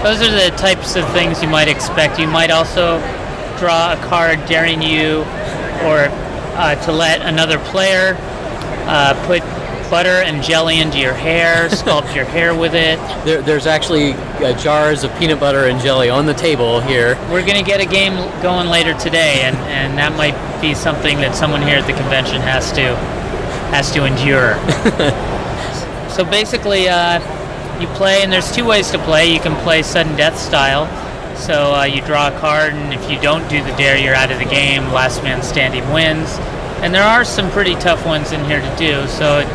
[0.03, 2.19] those are the types of things you might expect.
[2.19, 2.97] You might also
[3.57, 5.19] draw a card daring you
[5.85, 6.09] or
[6.57, 8.15] uh, to let another player
[8.87, 9.41] uh, put
[9.89, 12.97] butter and jelly into your hair, sculpt your hair with it.
[13.25, 17.15] There, there's actually uh, jars of peanut butter and jelly on the table here.
[17.31, 21.17] We're going to get a game going later today, and, and that might be something
[21.17, 22.95] that someone here at the convention has to
[23.67, 24.55] has to endure.
[26.09, 27.19] so basically, uh,
[27.81, 29.31] you play, and there's two ways to play.
[29.31, 30.85] You can play sudden death style.
[31.37, 34.31] So uh, you draw a card, and if you don't do the dare, you're out
[34.31, 34.83] of the game.
[34.91, 36.29] Last man standing wins.
[36.81, 39.07] And there are some pretty tough ones in here to do.
[39.07, 39.45] So it,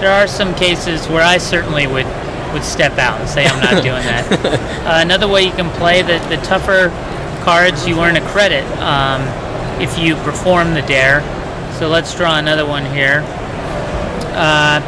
[0.00, 2.06] there are some cases where I certainly would
[2.52, 4.30] would step out and say I'm not doing that.
[4.86, 6.90] uh, another way you can play the the tougher
[7.42, 9.22] cards, you earn a credit um,
[9.80, 11.20] if you perform the dare.
[11.78, 13.24] So let's draw another one here.
[14.34, 14.80] Uh,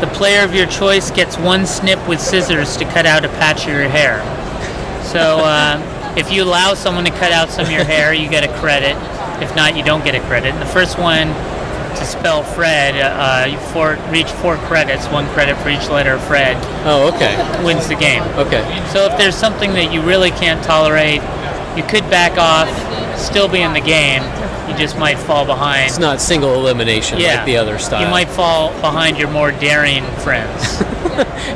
[0.00, 3.62] the player of your choice gets one snip with scissors to cut out a patch
[3.62, 4.20] of your hair.
[5.10, 8.44] So uh, if you allow someone to cut out some of your hair, you get
[8.44, 8.94] a credit.
[9.42, 10.52] If not, you don't get a credit.
[10.54, 11.28] And the first one
[11.98, 16.22] to spell Fred, uh, you for, reach four credits, one credit for each letter of
[16.24, 16.56] Fred.
[16.86, 17.34] Oh, okay.
[17.64, 18.22] Wins the game.
[18.38, 18.62] Okay.
[18.92, 21.20] So if there's something that you really can't tolerate,
[21.76, 22.70] you could back off,
[23.20, 24.22] still be in the game.
[24.68, 25.86] You just might fall behind.
[25.86, 28.02] It's not single elimination yeah, like the other style.
[28.04, 30.82] You might fall behind your more daring friends.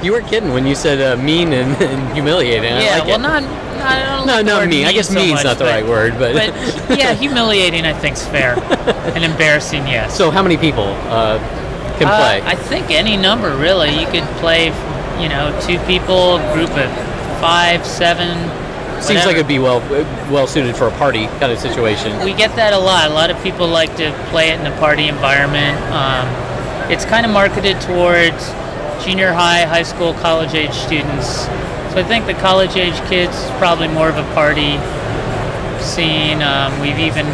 [0.02, 2.70] You were kidding when you said uh, mean and, and humiliating.
[2.70, 3.22] I yeah, like well, it.
[3.22, 3.42] not.
[3.42, 4.84] I don't No, not word mean.
[4.86, 7.94] I guess so mean's much, not the but- right word, but- but yeah, humiliating I
[7.94, 8.58] think's fair,
[9.14, 10.14] and embarrassing, yes.
[10.14, 11.38] So how many people uh,
[11.98, 12.42] can Uh, play?
[12.42, 13.90] I think any number really.
[13.98, 14.66] You could play,
[15.22, 16.90] you know, two people, group of
[17.40, 18.28] five, seven.
[19.04, 19.80] Seems like it'd be well
[20.32, 22.24] well suited for a party kind of situation.
[22.24, 23.10] We get that a lot.
[23.10, 25.78] A lot of people like to play it in a party environment.
[25.92, 26.26] Um,
[26.90, 28.48] it's kind of marketed towards
[29.04, 31.44] junior high, high school, college age students.
[31.92, 34.80] So I think the college age kids is probably more of a party
[35.82, 36.42] scene.
[36.42, 37.26] Um, we've even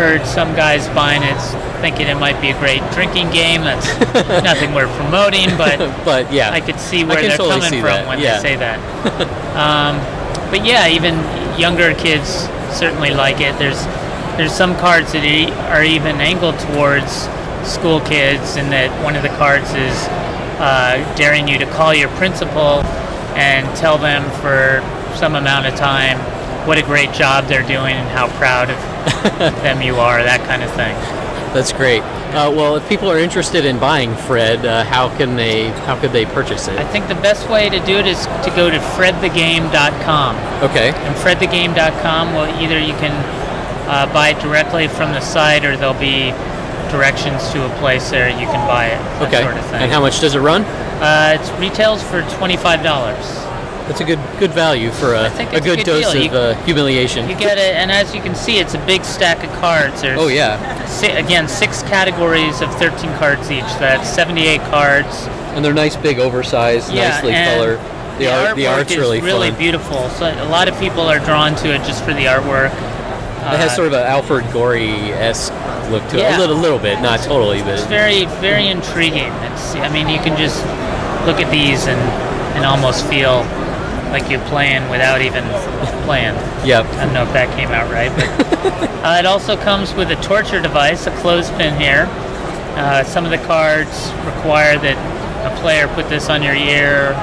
[0.00, 1.38] heard some guys buying it,
[1.80, 3.60] thinking it might be a great drinking game.
[3.60, 3.86] That's
[4.42, 8.08] nothing we're promoting, but but yeah, I could see where they're totally coming from that,
[8.08, 8.36] when yeah.
[8.36, 8.78] they say that.
[9.56, 10.19] um,
[10.50, 11.14] but yeah, even
[11.58, 13.58] younger kids certainly like it.
[13.58, 13.84] There's
[14.36, 15.24] there's some cards that
[15.70, 17.28] are even angled towards
[17.68, 19.96] school kids, and that one of the cards is
[20.60, 22.84] uh, daring you to call your principal
[23.36, 24.82] and tell them for
[25.16, 26.18] some amount of time
[26.66, 28.76] what a great job they're doing and how proud of
[29.62, 30.94] them you are, that kind of thing.
[31.54, 32.02] That's great.
[32.30, 36.12] Uh, well, if people are interested in buying Fred, uh, how can they how could
[36.12, 36.78] they purchase it?
[36.78, 40.36] I think the best way to do it is to go to fredthegame.com.
[40.70, 40.90] Okay.
[40.90, 43.12] And fredthegame.com, well, either you can
[43.90, 46.30] uh, buy it directly from the site or there'll be
[46.90, 49.22] directions to a place there you can buy it.
[49.22, 49.42] Okay.
[49.42, 49.82] sort of thing.
[49.82, 50.62] And how much does it run?
[50.62, 53.39] Uh, it retails for $25.
[53.90, 56.22] That's a good good value for a, a good, good dose deal.
[56.26, 57.28] of You- uh, humiliation.
[57.28, 60.00] You get it, and as you can see, it's a big stack of cards.
[60.02, 60.84] There's Oh, yeah.
[60.86, 63.64] Si- again, six categories of 13 cards each.
[63.80, 65.26] That's 78 cards.
[65.56, 67.80] and they're nice, big, oversized, Yeah, nicely colored.
[68.18, 69.58] The, art, the art's is really, really fun.
[69.58, 70.08] beautiful.
[70.10, 72.66] So a lot of people are drawn to it just for the artwork.
[72.70, 75.52] it has Uh, sort of an Alfred Gorey esque
[75.90, 76.20] look to it.
[76.20, 76.36] Yeah.
[76.36, 79.32] A little, little bit, not totally, but It's very, very intriguing.
[79.50, 80.62] It's, I mean, you can just
[81.26, 81.98] look at these and,
[82.54, 83.42] and almost feel
[84.10, 85.44] like you're playing without even
[86.04, 86.34] playing.
[86.66, 86.86] Yep.
[86.86, 90.16] I don't know if that came out right, but uh, it also comes with a
[90.16, 92.06] torture device, a clothespin here.
[92.76, 94.96] Uh, some of the cards require that
[95.46, 97.14] a player put this on your ear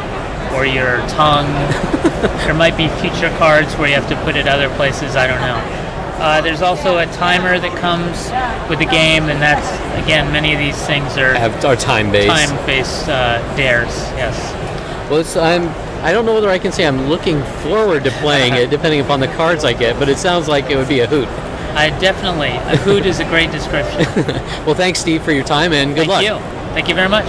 [0.54, 1.48] or your tongue.
[2.46, 5.16] there might be future cards where you have to put it other places.
[5.16, 5.78] I don't know.
[6.20, 8.18] Uh, there's also a timer that comes
[8.70, 9.70] with the game, and that's
[10.04, 12.28] again many of these things are have are time based.
[12.28, 13.94] time-based uh, dares.
[14.18, 14.36] Yes.
[15.10, 15.70] Well, it's, I'm.
[16.04, 19.20] I don't know whether I can say I'm looking forward to playing it, depending upon
[19.20, 19.98] the cards I get.
[20.00, 21.28] But it sounds like it would be a hoot.
[21.76, 24.06] I definitely a hoot is a great description.
[24.66, 26.24] Well, thanks, Steve, for your time and good Thank luck.
[26.24, 26.74] you.
[26.74, 27.26] Thank you very much.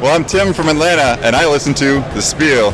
[0.00, 2.72] Well, I'm Tim from Atlanta, and I listen to The Spiel.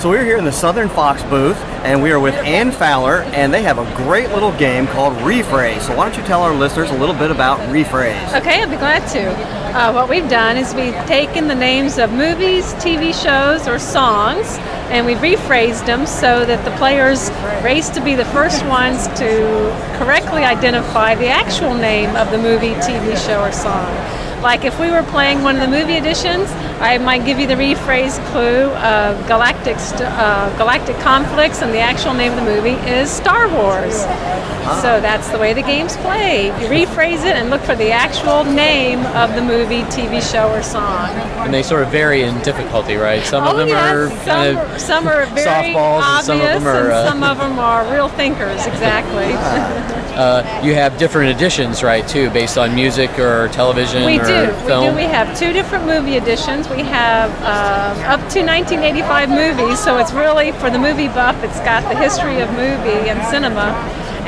[0.00, 3.52] So we're here in the Southern Fox booth, and we are with Ann Fowler, and
[3.52, 5.82] they have a great little game called Rephrase.
[5.82, 8.34] So why don't you tell our listeners a little bit about Rephrase?
[8.40, 9.30] Okay, I'd be glad to.
[9.76, 14.56] Uh, what we've done is we've taken the names of movies, TV shows, or songs,
[14.88, 17.28] and we've rephrased them so that the players
[17.62, 22.72] race to be the first ones to correctly identify the actual name of the movie,
[22.76, 23.94] TV show, or song.
[24.40, 26.48] Like if we were playing one of the movie editions,
[26.80, 31.80] I might give you the rephrase clue of galactic st- uh, galactic conflicts, and the
[31.80, 34.00] actual name of the movie is Star Wars.
[34.82, 36.46] So that's the way the game's played.
[36.62, 40.62] You rephrase it and look for the actual name of the movie, TV show, or
[40.62, 41.08] song.
[41.40, 43.22] And they sort of vary in difficulty, right?
[43.24, 46.24] Some of oh them yes, are some, kind are- of some are very softballs, and
[46.24, 46.90] some of them are.
[46.90, 48.64] uh, some of them are real thinkers.
[48.66, 49.32] Exactly.
[50.16, 52.06] uh, you have different editions, right?
[52.06, 54.52] Too, based on music or television We or do.
[54.66, 54.84] film.
[54.84, 54.96] We do.
[54.96, 56.68] We have two different movie editions.
[56.70, 61.42] We have um, up to 1985 movies, so it's really for the movie buff.
[61.42, 63.74] It's got the history of movie and cinema.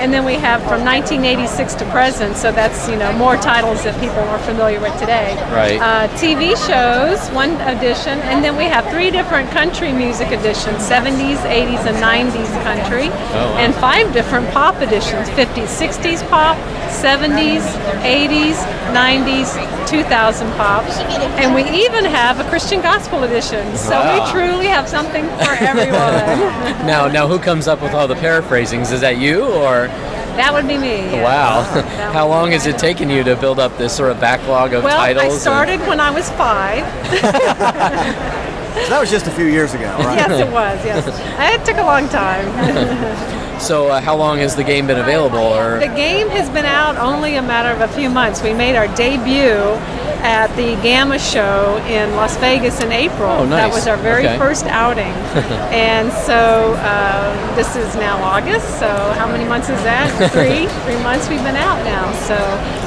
[0.02, 3.94] And then we have from 1986 to present, so that's you know more titles that
[4.00, 5.36] people are familiar with today.
[5.52, 5.78] Right.
[5.78, 11.38] Uh, TV shows, one edition, and then we have three different country music editions: 70s,
[11.46, 13.54] 80s, and 90s country, wow.
[13.58, 16.56] and five different pop editions: 50s, 60s pop,
[16.90, 17.62] 70s,
[18.02, 18.58] 80s,
[18.92, 19.54] 90s,
[19.88, 20.84] 2000 pop,
[21.38, 23.76] and we even have a Christian gospel edition.
[23.76, 24.24] So Wow.
[24.26, 25.96] we truly have something for everyone.
[26.86, 28.90] now, now, who comes up with all the paraphrasings?
[28.90, 29.88] Is that you or?
[30.36, 30.96] That would be me.
[31.12, 31.24] yes.
[31.24, 31.82] Wow.
[32.12, 34.96] How long has it taken you to build up this sort of backlog of Well,
[34.96, 35.24] titles?
[35.24, 36.84] I and- started when I was five.
[38.72, 40.16] So that was just a few years ago, right?
[40.16, 40.82] yes, it was.
[40.84, 42.48] Yes, it took a long time.
[43.62, 45.38] So, uh, how long has the game been available?
[45.38, 48.42] Or the game has been out only a matter of a few months.
[48.42, 49.78] We made our debut
[50.24, 53.30] at the GAMA show in Las Vegas in April.
[53.30, 53.62] Oh, nice.
[53.62, 54.36] That was our very Okay.
[54.36, 55.12] first outing.
[55.70, 58.66] and so uh, this is now August.
[58.80, 60.10] So how many months is that?
[60.32, 60.66] Three.
[60.82, 62.10] Three months we've been out now.
[62.26, 62.34] So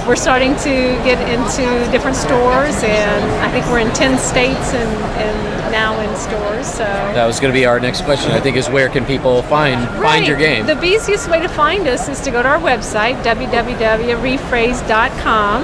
[0.06, 0.74] we're starting to
[1.08, 4.92] get into different stores, and I think we're in ten states and,
[5.24, 6.66] and now in stores.
[6.66, 8.32] So that was going to be our next question.
[8.32, 10.66] I think is where can people find find your game?
[10.66, 15.64] the easiest way to find us is to go to our website, www.rephrase.com.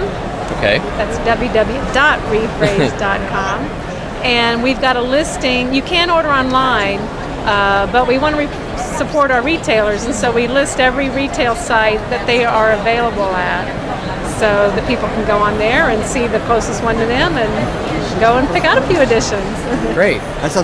[0.57, 0.79] Okay.
[0.99, 3.61] That's www.rephrase.com.
[4.23, 5.73] and we've got a listing.
[5.73, 6.99] You can order online,
[7.47, 8.49] uh, but we want to re-
[8.97, 13.79] support our retailers, and so we list every retail site that they are available at.
[14.41, 17.49] So that people can go on there and see the closest one to them and
[18.21, 19.43] go and pick out a few editions.
[19.95, 20.19] Great.
[20.39, 20.63] That's a,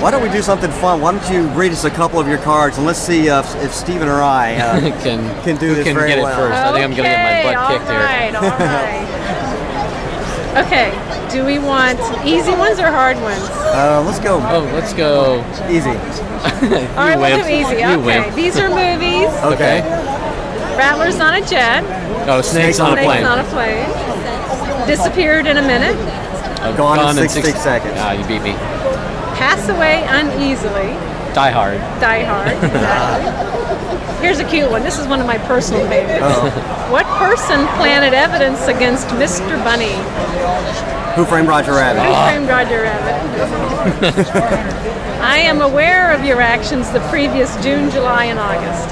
[0.00, 1.00] why don't we do something fun?
[1.00, 3.72] Why don't you read us a couple of your cards and let's see uh, if
[3.74, 6.36] Stephen or I uh, can can do this can very get it well.
[6.38, 6.54] first?
[6.54, 8.38] I think I'm going to get my butt kicked all right, here.
[8.38, 10.64] all right.
[10.66, 10.90] Okay,
[11.32, 13.42] do we want easy ones or hard ones?
[13.72, 14.38] Uh, let's go.
[14.42, 15.40] Oh, let's go
[15.70, 15.90] easy.
[16.96, 17.80] All right, we'll do easy.
[17.82, 18.34] You Okay, wimp.
[18.34, 19.28] these are movies.
[19.42, 19.80] Okay.
[20.76, 21.82] Rattlers on a jet.
[22.28, 23.24] Oh, snakes on a Snakes plane.
[23.24, 24.86] on a plane.
[24.86, 25.96] Disappeared in a minute.
[26.60, 27.94] Uh, Gone in 60 seconds.
[27.96, 28.52] Ah, you beat me.
[29.38, 30.96] Pass away uneasily.
[31.34, 31.78] Die Hard.
[32.00, 32.48] Die hard.
[32.64, 34.22] Exactly.
[34.22, 34.82] Here's a cute one.
[34.82, 36.22] This is one of my personal favorites.
[36.22, 36.50] Uh-oh.
[36.90, 39.62] What person planted evidence against Mr.
[39.62, 39.94] Bunny?
[41.14, 42.02] Who framed Roger Rabbit?
[42.02, 44.26] Who framed Roger Rabbit?
[45.22, 48.88] I am aware of your actions the previous June, July, and August.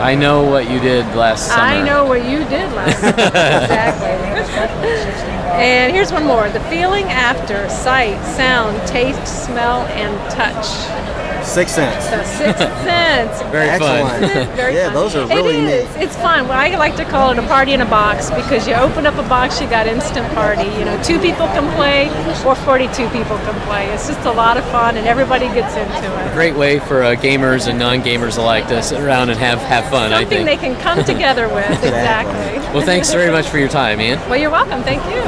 [0.00, 1.62] I know what you did last summer.
[1.62, 5.39] I know what you did last exactly.
[5.52, 6.48] And here's one more.
[6.48, 11.09] The feeling after sight, sound, taste, smell, and touch.
[11.44, 12.06] Six cents.
[12.08, 13.42] The sixth sense.
[13.50, 14.20] Very fun.
[14.56, 14.94] Very Yeah, fun.
[14.94, 15.96] those are really it is.
[15.96, 16.46] It's fun.
[16.48, 19.14] Well, I like to call it a party in a box because you open up
[19.16, 20.64] a box, you got instant party.
[20.78, 22.08] You know, two people can play
[22.46, 23.86] or 42 people can play.
[23.92, 26.32] It's just a lot of fun and everybody gets into it.
[26.34, 30.12] Great way for uh, gamers and non-gamers alike to sit around and have have fun.
[30.12, 30.60] I Something think.
[30.60, 31.70] they can come together with.
[32.00, 32.58] Exactly.
[32.74, 34.18] Well, thanks very much for your time, Ian.
[34.28, 34.82] Well, you're welcome.
[34.82, 35.20] Thank you.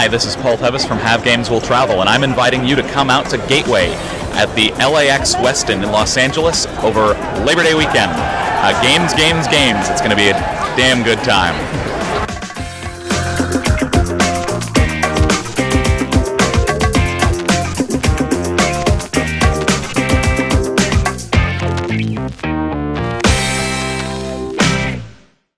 [0.00, 2.82] Hi, this is Paul Tevis from Have Games Will Travel, and I'm inviting you to
[2.82, 3.90] come out to Gateway
[4.32, 7.08] at the LAX Westin in Los Angeles over
[7.44, 8.10] Labor Day weekend.
[8.10, 9.90] Uh, games, games, games.
[9.90, 10.32] It's going to be a
[10.74, 11.54] damn good time.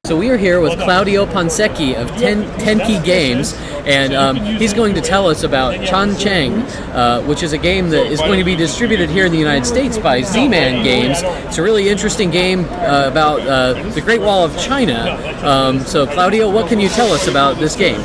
[0.05, 4.95] So we are here with Claudio Ponsecchi of Ten, Tenki Games, and um, he's going
[4.95, 8.45] to tell us about Chang Cheng, uh, which is a game that is going to
[8.45, 11.19] be distributed here in the United States by Z-Man Games.
[11.47, 15.19] It's a really interesting game uh, about uh, the Great Wall of China.
[15.43, 18.01] Um, so Claudio, what can you tell us about this game?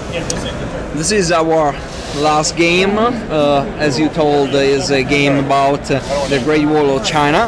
[0.96, 1.74] This is our
[2.16, 2.98] last game.
[2.98, 7.48] Uh, as you told, is a game about uh, the Great Wall of China.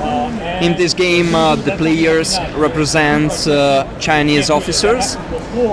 [0.61, 5.15] In this game, uh, the players represent uh, Chinese officers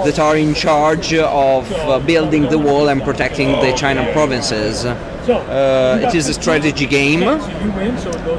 [0.05, 4.85] that are in charge of uh, building the wall and protecting the China provinces.
[4.85, 7.23] Uh, it is a strategy game.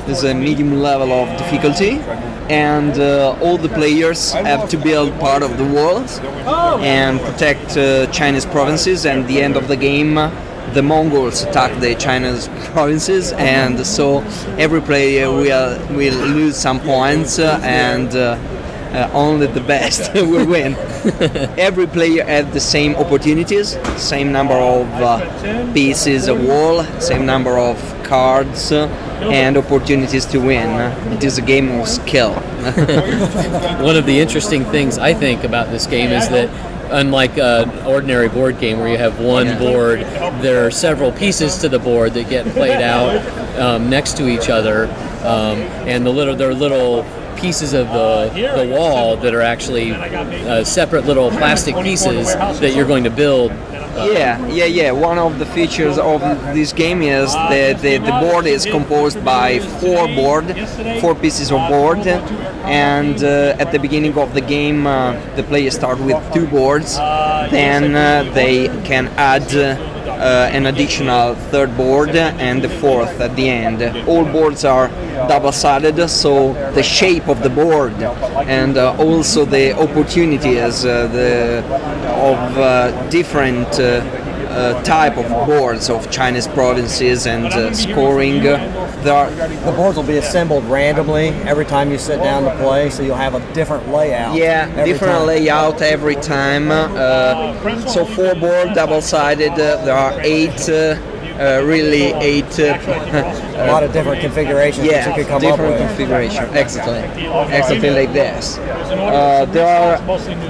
[0.07, 1.99] It's a medium level of difficulty,
[2.49, 5.99] and uh, all the players have to build part of the wall
[6.81, 9.05] and protect uh, Chinese provinces.
[9.05, 10.15] And the end of the game,
[10.73, 14.21] the Mongols attack the Chinese provinces, and so
[14.57, 18.15] every player will will lose some points, uh, and
[18.93, 20.75] uh, only the best will win.
[21.57, 27.57] every player had the same opportunities, same number of uh, pieces of wall, same number
[27.57, 28.87] of cards, uh,
[29.31, 30.69] and opportunities to win.
[31.13, 32.33] It is a game of skill.
[33.83, 36.49] One of the interesting things I think about this game is that
[36.91, 39.99] unlike an ordinary board game where you have one board,
[40.41, 44.49] there are several pieces to the board that get played out um, next to each
[44.49, 44.85] other,
[45.23, 47.05] um, and the little there are little
[47.37, 52.87] pieces of the, the wall that are actually uh, separate little plastic pieces that you're
[52.87, 53.51] going to build.
[53.97, 54.91] Yeah, yeah, yeah.
[54.91, 56.21] One of the features of
[56.53, 60.45] this game is that the, the board is composed by four board,
[61.01, 65.73] four pieces of board, and uh, at the beginning of the game, uh, the players
[65.73, 66.97] start with two boards.
[66.97, 69.49] Then uh, they can add
[70.17, 73.81] uh, an additional third board and the fourth at the end.
[74.07, 74.87] All boards are
[75.27, 77.93] double-sided, so the shape of the board
[78.47, 81.59] and uh, also the opportunities uh, the,
[82.13, 84.01] of uh, different uh,
[84.83, 88.41] type of boards of Chinese provinces and uh, scoring.
[88.43, 92.89] There are The boards will be assembled randomly every time you sit down to play,
[92.89, 94.35] so you'll have a different layout.
[94.35, 95.27] Yeah, different time.
[95.27, 96.71] layout every time.
[96.71, 99.51] Uh, so four board, double-sided.
[99.51, 100.59] Uh, there are eight,
[101.39, 102.59] uh, really eight.
[102.59, 102.77] Uh,
[103.57, 106.45] A lot of different configurations yeah, you could come up different configuration.
[106.55, 107.01] Exactly,
[107.57, 108.59] exactly like this.
[108.59, 109.97] Uh, there are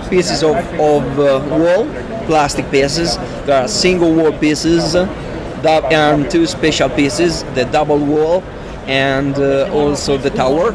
[0.09, 1.87] pieces of, of uh, wall,
[2.25, 3.17] plastic pieces.
[3.45, 8.43] There are single wall pieces, and two special pieces: the double wall
[8.87, 10.73] and uh, also the tower.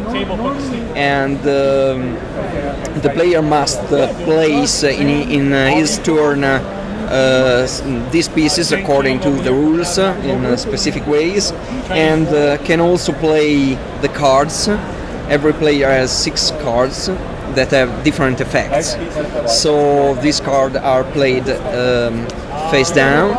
[0.96, 2.16] And um,
[3.02, 6.44] the player must uh, place uh, in, in uh, his turn
[8.10, 11.52] these pieces according to the rules uh, in uh, specific ways
[11.90, 14.68] and uh, can also play the cards.
[15.28, 17.06] Every player has six cards
[17.56, 18.96] that have different effects.
[19.62, 22.26] So these cards are played um,
[22.70, 23.36] face down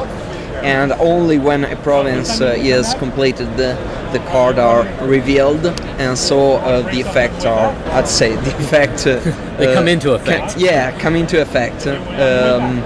[0.63, 3.75] and only when a province uh, is completed the,
[4.13, 5.65] the card are revealed
[5.99, 9.19] and so uh, the effects are I'd say the effect uh,
[9.57, 10.51] They come uh, into effect.
[10.53, 12.81] can- yeah come into effect um,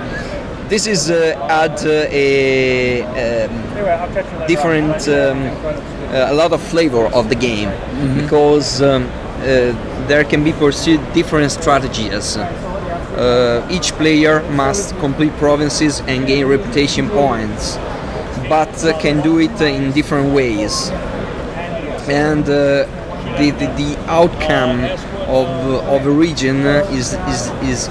[0.69, 5.37] this is uh, add uh, a um, different um,
[6.13, 7.71] uh, a lot of flavor of the game
[8.21, 12.37] because um, uh, there can be pursued different strategies
[13.17, 17.77] uh, each player must complete provinces and gain reputation points,
[18.47, 20.89] but can do it in different ways.
[22.07, 22.85] And uh,
[23.39, 24.83] the, the, the outcome
[25.27, 25.47] of,
[25.89, 26.57] of a region
[26.93, 27.89] is, is, is,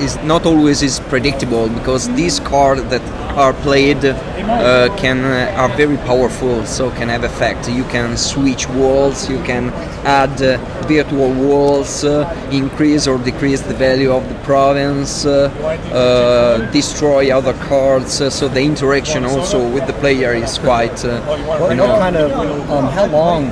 [0.00, 3.02] is not always is predictable because these cards that
[3.36, 7.68] are played uh, can uh, are very powerful so can have effect.
[7.68, 9.70] You can switch walls you can
[10.04, 15.50] add uh, virtual walls uh, increase or decrease the value of the province uh,
[15.92, 21.20] uh, destroy other cards uh, so the interaction also with the player is quite uh,
[21.46, 22.32] What, you know what kind of,
[22.70, 23.44] um, how long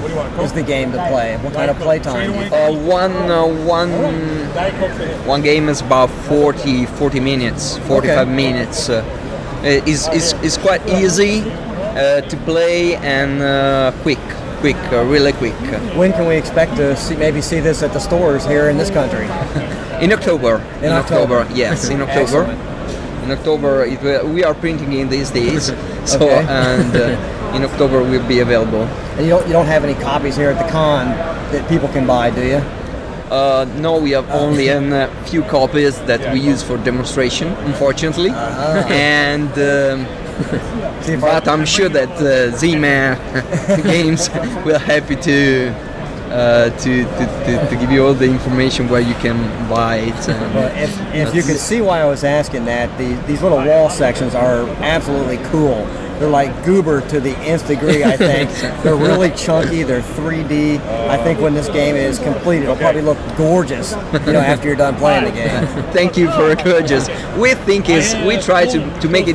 [0.44, 1.36] is the game to play?
[1.38, 2.32] What kind of play time?
[2.32, 2.52] do you think?
[2.52, 3.14] uh, one
[3.66, 3.90] one
[5.26, 8.30] one game is about 40 40 minutes 45 Okay.
[8.30, 9.02] minutes uh,
[9.64, 14.18] is is is quite easy uh, to play and uh, quick
[14.62, 15.54] quick uh, really quick
[16.00, 18.90] When can we expect to see, maybe see this at the stores here in this
[18.90, 19.24] country?
[20.04, 20.54] in October
[20.86, 21.46] In October.
[21.52, 22.42] yes in October
[23.24, 24.00] in October it
[24.36, 25.62] we are printing in these days
[26.12, 26.46] so Okay.
[26.48, 28.84] and uh, in October will be available
[29.16, 31.06] And you don't, you don't have any copies here at the con
[31.52, 32.60] that people can buy, do you?
[33.30, 38.30] Uh, no, we have only a few copies that we use for demonstration, unfortunately.
[38.30, 39.98] And um,
[41.20, 43.16] but I'm sure that uh, Z-Man
[43.82, 44.30] Games
[44.64, 45.68] will happy to,
[46.30, 49.36] uh, to, to, to to give you all the information where you can
[49.68, 50.28] buy it.
[50.28, 53.62] and Well, if, if you could see why I was asking that, the, these little
[53.64, 55.86] wall sections are absolutely cool.
[56.22, 58.48] They're like goober to the nth degree, I think.
[58.84, 59.82] they're really chunky.
[59.82, 60.78] They're 3D.
[61.08, 63.90] I think when this game is complete, it'll probably look gorgeous.
[64.24, 65.66] You know, after you're done playing the game.
[65.92, 67.08] Thank you for gorgeous.
[67.36, 69.34] We think is we try to, to make it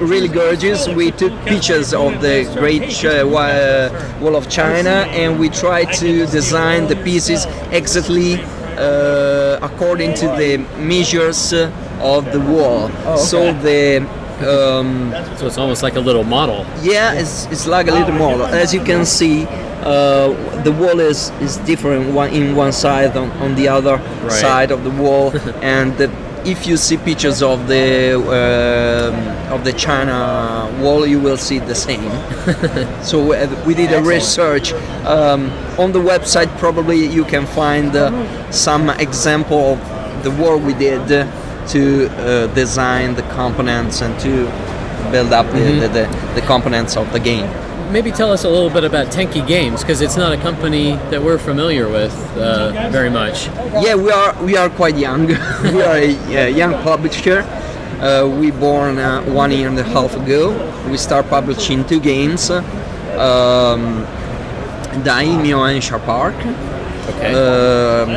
[0.00, 0.88] really gorgeous.
[0.88, 6.26] We took pictures of the Great uh, uh, Wall of China and we try to
[6.26, 8.42] design the pieces exactly
[8.76, 11.70] uh, according to the measures uh,
[12.00, 12.90] of the wall.
[13.04, 13.22] Oh, okay.
[13.22, 16.64] So the um, So it's almost like a little model.
[16.82, 18.46] yeah, it's, it's like a little model.
[18.46, 20.28] As you can see, uh,
[20.62, 24.32] the wall is, is different one in one side on, on the other Right.
[24.32, 25.32] side of the wall,
[25.62, 26.10] and the,
[26.44, 31.74] if you see pictures of the um, of the China wall, you will see the
[31.74, 32.10] same.
[33.02, 34.06] so uh, we did a Excellent.
[34.06, 34.72] research
[35.06, 36.48] um, on the website.
[36.58, 38.10] Probably you can find uh,
[38.50, 41.02] some example of the work we did
[41.68, 44.46] to uh, design the components and to
[45.10, 45.80] build up the, Mhm.
[45.80, 47.48] the, the, the components of the game.
[47.92, 51.22] Maybe tell us a little bit about Tenki Games because it's not a company that
[51.22, 53.46] we're familiar with uh, very much.
[53.84, 55.26] Yeah, we are we are quite young.
[55.62, 57.42] we are a, a young publisher.
[58.00, 60.50] Uh, we born uh, one year and a half ago.
[60.90, 64.04] We start publishing two games, um,
[65.04, 66.34] Daimyo and Sharpark.
[67.06, 67.34] Okay.
[67.34, 68.10] Um,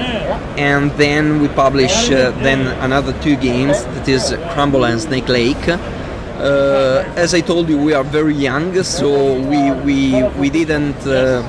[0.57, 5.67] and then we publish uh, then another two games that is Crumble and Snake Lake.
[5.67, 11.43] Uh, as I told you, we are very young, so we we we didn't uh,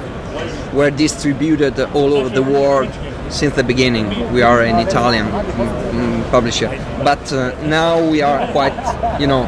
[0.73, 2.91] were distributed all over the world
[3.31, 4.33] since the beginning.
[4.33, 6.69] We are an Italian mm, publisher,
[7.05, 8.77] but uh, now we are quite,
[9.21, 9.45] you know,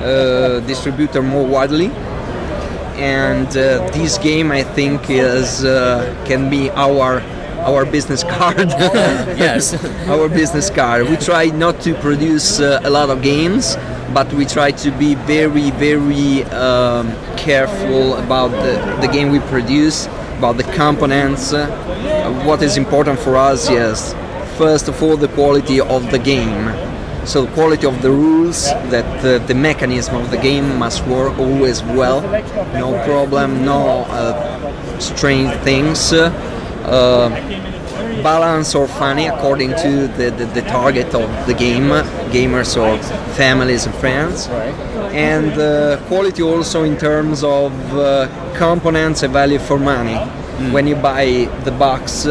[0.00, 1.90] uh, distributor more widely.
[2.96, 7.20] And uh, this game, I think, is uh, can be our
[7.64, 8.68] our business card.
[8.68, 9.74] yes,
[10.08, 11.08] our business card.
[11.08, 13.76] We try not to produce uh, a lot of games,
[14.12, 20.06] but we try to be very, very um, careful about the, the game we produce,
[20.38, 21.52] about the components.
[21.52, 21.66] Uh,
[22.44, 24.14] what is important for us Yes,
[24.58, 26.93] first of all the quality of the game.
[27.26, 31.38] So the quality of the rules, that uh, the mechanism of the game must work
[31.38, 32.20] always well,
[32.74, 36.12] no problem, no uh, strange things.
[36.12, 37.30] Uh,
[38.22, 41.88] balance or funny according to the, the, the, target of the game,
[42.30, 43.02] gamers or
[43.34, 44.48] families and friends.
[45.12, 50.14] And uh, quality also in terms of uh, components and value for money.
[50.14, 50.72] Mm.
[50.72, 52.26] When you buy the box,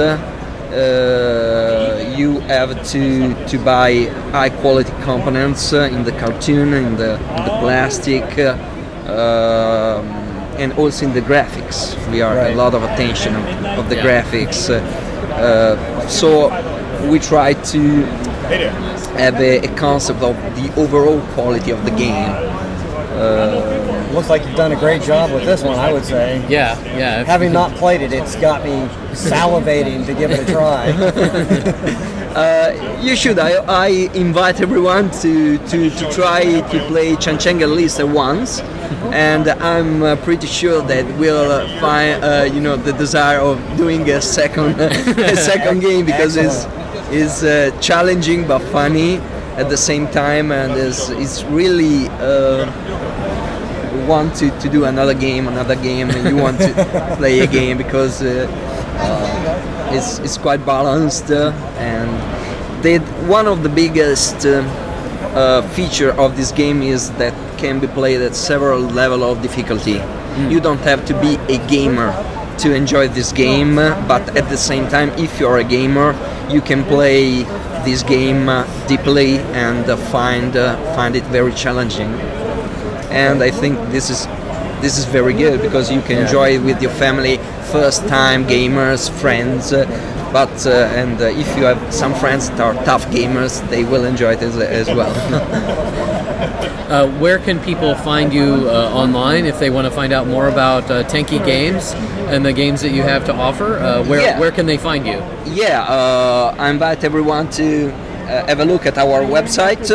[0.74, 7.46] uh, you have to, to buy high quality components in the cartoon, in the, in
[7.46, 8.24] the plastic.
[9.08, 10.24] Um,
[10.58, 11.98] and also in the graphics.
[12.12, 12.54] We are right.
[12.54, 14.70] a lot of attention of, of the graphics.
[14.70, 16.50] Uh, so
[17.10, 18.04] we try to
[19.18, 22.32] have a, a, concept of the overall quality of the game.
[24.14, 26.46] Looks like you've done a great job with this one, I would say.
[26.48, 27.24] Yeah, yeah.
[27.24, 30.92] Having not played it, it's got me salivating to give it a try.
[32.34, 33.38] Uh, you should.
[33.38, 38.60] I, I invite everyone to, to, to try to play Chang Cheng at least once,
[39.12, 44.10] and I'm uh, pretty sure that we'll find uh, you know the desire of doing
[44.10, 46.66] a second a second game because it's
[47.12, 49.18] is uh, challenging but funny
[49.58, 52.66] at the same time, and is it's really uh,
[54.08, 57.78] want to, to do another game, another game, and you want to play a game
[57.78, 58.48] because uh,
[59.92, 62.10] it's, it's quite balanced uh, and
[62.84, 64.62] they, one of the biggest uh,
[65.36, 69.96] uh, feature of this game is that can be played at several level of difficulty.
[69.96, 70.52] Mm.
[70.52, 72.12] You don't have to be a gamer
[72.60, 76.14] to enjoy this game, but at the same time, if you're a gamer,
[76.52, 77.44] you can play
[77.84, 78.46] this game
[78.88, 80.54] deeply and find
[80.96, 82.43] find it very challenging.
[83.14, 84.28] And I think this is
[84.84, 87.38] this is very good because you can enjoy it with your family
[87.72, 89.86] first time gamers friends uh,
[90.34, 94.04] but uh, and uh, if you have some friends that are tough gamers they will
[94.04, 95.14] enjoy it as, as well.
[96.84, 100.48] Uh, where can people find you uh, online if they want to find out more
[100.48, 101.94] about uh, Tenki Games
[102.28, 104.04] and the games that you have to offer?
[104.04, 104.40] Where, yeah.
[104.40, 105.18] where can they find you?
[105.46, 105.82] Yeah
[106.60, 107.90] I invite everyone to
[108.28, 109.90] have a look at our website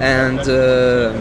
[0.00, 1.12] and uh,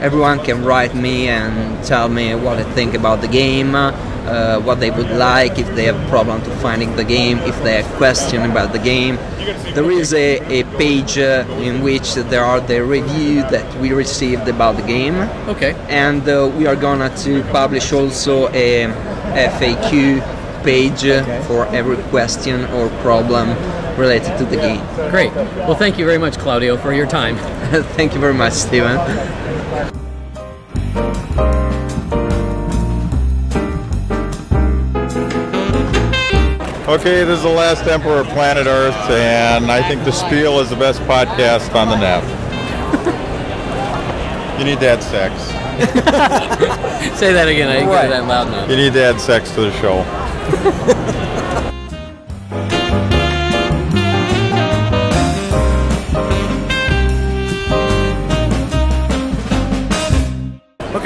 [0.00, 4.80] everyone can write me and tell me what they think about the game, uh, what
[4.80, 8.50] they would like, if they have problem to finding the game, if they have question
[8.50, 9.16] about the game.
[9.74, 14.48] There is a, a page uh, in which there are the review that we received
[14.48, 15.16] about the game.
[15.48, 15.74] Okay.
[15.88, 18.86] And uh, we are gonna to publish also a
[19.34, 21.42] FAQ page okay.
[21.46, 23.50] for every question or problem
[23.96, 24.84] related to the game.
[25.10, 25.32] Great.
[25.34, 27.36] Well, thank you very much, Claudio, for your time.
[27.96, 28.96] thank you very much, Steven.
[36.88, 40.70] Okay, this is the last Emperor of Planet Earth, and I think The Spiel is
[40.70, 42.22] the best podcast on the net.
[44.58, 45.34] you need to add sex.
[47.18, 47.68] Say that again.
[47.68, 48.70] I didn't get that loud enough.
[48.70, 51.02] You need to add sex to the show.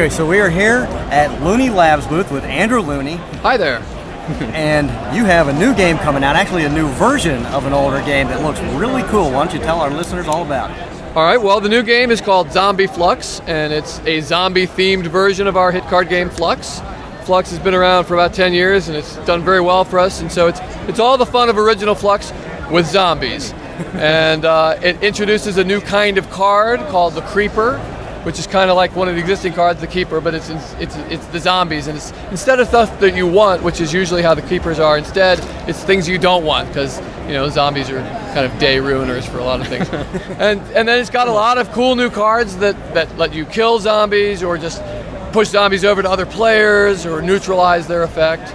[0.00, 3.16] Okay, so we are here at Looney Labs booth with Andrew Looney.
[3.42, 3.80] Hi there.
[4.54, 8.00] and you have a new game coming out, actually a new version of an older
[8.06, 9.30] game that looks really cool.
[9.30, 11.14] Why don't you tell our listeners all about it?
[11.14, 15.06] All right, well, the new game is called Zombie Fluxx, and it's a zombie themed
[15.06, 16.80] version of our hit card game Fluxx.
[17.26, 20.22] Fluxx has been around for about 10 years and it's done very well for us,
[20.22, 22.32] and so it's, it's all the fun of original Fluxx
[22.70, 23.52] with zombies.
[23.92, 27.76] and uh, it introduces a new kind of card called the Creeper,
[28.24, 30.96] which is kind of like one of the existing cards, the Keeper, but it's it's
[30.96, 34.34] it's the zombies, and it's instead of stuff that you want, which is usually how
[34.34, 34.98] the Keepers are.
[34.98, 38.00] Instead, it's things you don't want because you know zombies are
[38.34, 39.88] kind of day ruiners for a lot of things.
[40.38, 43.44] and and then it's got a lot of cool new cards that that let you
[43.46, 44.82] kill zombies or just
[45.32, 48.52] push zombies over to other players or neutralize their effect.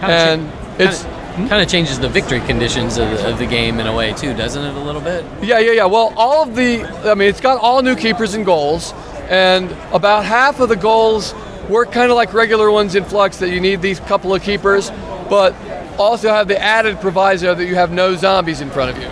[0.00, 1.48] and it's hmm?
[1.48, 4.62] kind of changes the victory conditions of, of the game in a way too, doesn't
[4.62, 4.74] it?
[4.74, 5.24] A little bit.
[5.42, 5.84] Yeah, yeah, yeah.
[5.86, 8.92] Well, all of the, I mean, it's got all new keepers and goals,
[9.28, 11.34] and about half of the goals
[11.68, 14.90] work kind of like regular ones in Fluxx that you need these couple of keepers,
[15.28, 15.54] but
[15.98, 19.08] also have the added proviso that you have no zombies in front of you.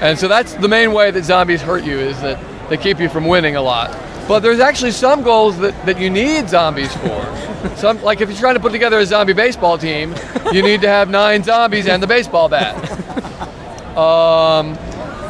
[0.00, 3.08] And so that's the main way that zombies hurt you is that they keep you
[3.08, 3.90] from winning a lot.
[4.26, 7.76] But there's actually some goals that, that you need zombies for.
[7.76, 10.14] Some, like if you're trying to put together a zombie baseball team,
[10.52, 13.00] you need to have nine zombies and the baseball bat.
[13.94, 14.76] Um,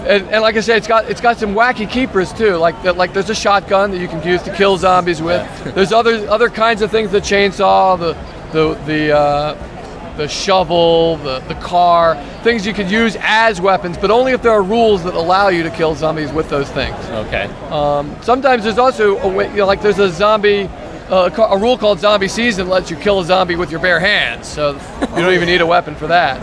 [0.06, 2.56] and, and like I said, it's got it's got some wacky keepers too.
[2.56, 5.74] Like that, like there's a shotgun that you can use to kill zombies with.
[5.74, 7.10] There's other other kinds of things.
[7.10, 8.12] The chainsaw, the
[8.52, 14.10] the the uh, the shovel, the the car, things you could use as weapons, but
[14.10, 16.96] only if there are rules that allow you to kill zombies with those things.
[17.26, 17.44] Okay.
[17.70, 20.68] Um, sometimes there's also a way, you know, like there's a zombie.
[21.10, 24.00] Uh, a a rule called zombie season lets you kill a zombie with your bare
[24.00, 26.40] hands, so you don't even need a weapon for that.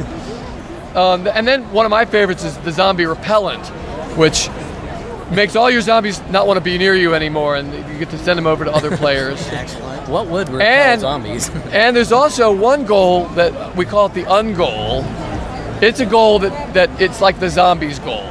[0.96, 3.66] Um, and then one of my favorites is the zombie repellent,
[4.18, 4.50] which
[5.32, 8.18] makes all your zombies not want to be near you anymore, and you get to
[8.18, 9.46] send them over to other players.
[9.48, 10.10] Excellent.
[10.10, 11.50] What would repel And- zombies?
[11.72, 15.04] and there's also one goal that we call it the ungoal.
[15.82, 18.30] It's a goal that, that it's like the zombies goal.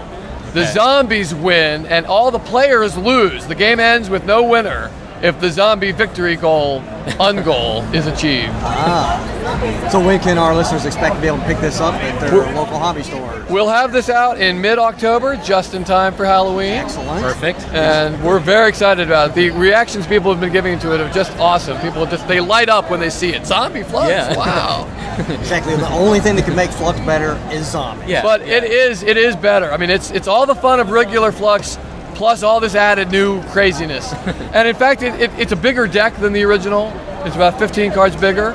[0.53, 3.47] The zombies win and all the players lose.
[3.47, 4.91] The game ends with no winner
[5.23, 6.81] if the zombie victory goal,
[7.19, 8.53] ungoal, is achieved.
[8.63, 9.89] Ah.
[9.91, 12.55] So when can our listeners expect to be able to pick this up at their
[12.55, 13.45] local hobby store?
[13.51, 16.73] We'll have this out in mid-October, just in time for Halloween.
[16.75, 17.21] Excellent.
[17.21, 17.61] Perfect.
[17.73, 19.35] And we're very excited about it.
[19.35, 21.79] The reactions people have been giving to it are just awesome.
[21.81, 23.45] People just they light up when they see it.
[23.47, 24.09] Zombie Fluxx.
[24.09, 24.37] Yeah.
[24.37, 24.87] Wow.
[25.41, 25.77] exactly.
[25.77, 28.23] The only thing that can make Fluxx better is zombies.
[28.23, 29.73] but it is it is better.
[29.73, 31.77] I mean, it's it's all the fun of regular Fluxx,
[32.21, 34.13] plus all this added new craziness.
[34.53, 36.93] and in fact, it, it, it's a bigger deck than the original.
[37.25, 38.51] It's about 15 cards bigger.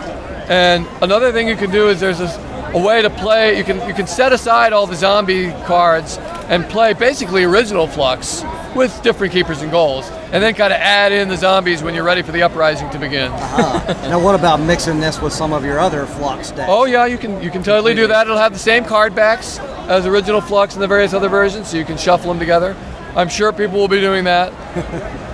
[0.48, 2.38] And another thing you can do is there's this,
[2.76, 3.58] a way to play.
[3.58, 8.46] You can you can set aside all the zombie cards and play basically original Fluxx
[8.76, 12.04] with different keepers and goals, and then kind of add in the zombies when you're
[12.04, 13.32] ready for the uprising to begin.
[13.32, 13.94] Uh-huh.
[14.10, 16.70] now, what about mixing this with some of your other Fluxx decks?
[16.70, 18.28] Oh yeah, you can you can totally do that.
[18.28, 19.58] It'll have the same card backs
[19.90, 22.76] as original Fluxx and the various other versions, so you can shuffle them together.
[23.16, 24.52] I'm sure people will be doing that.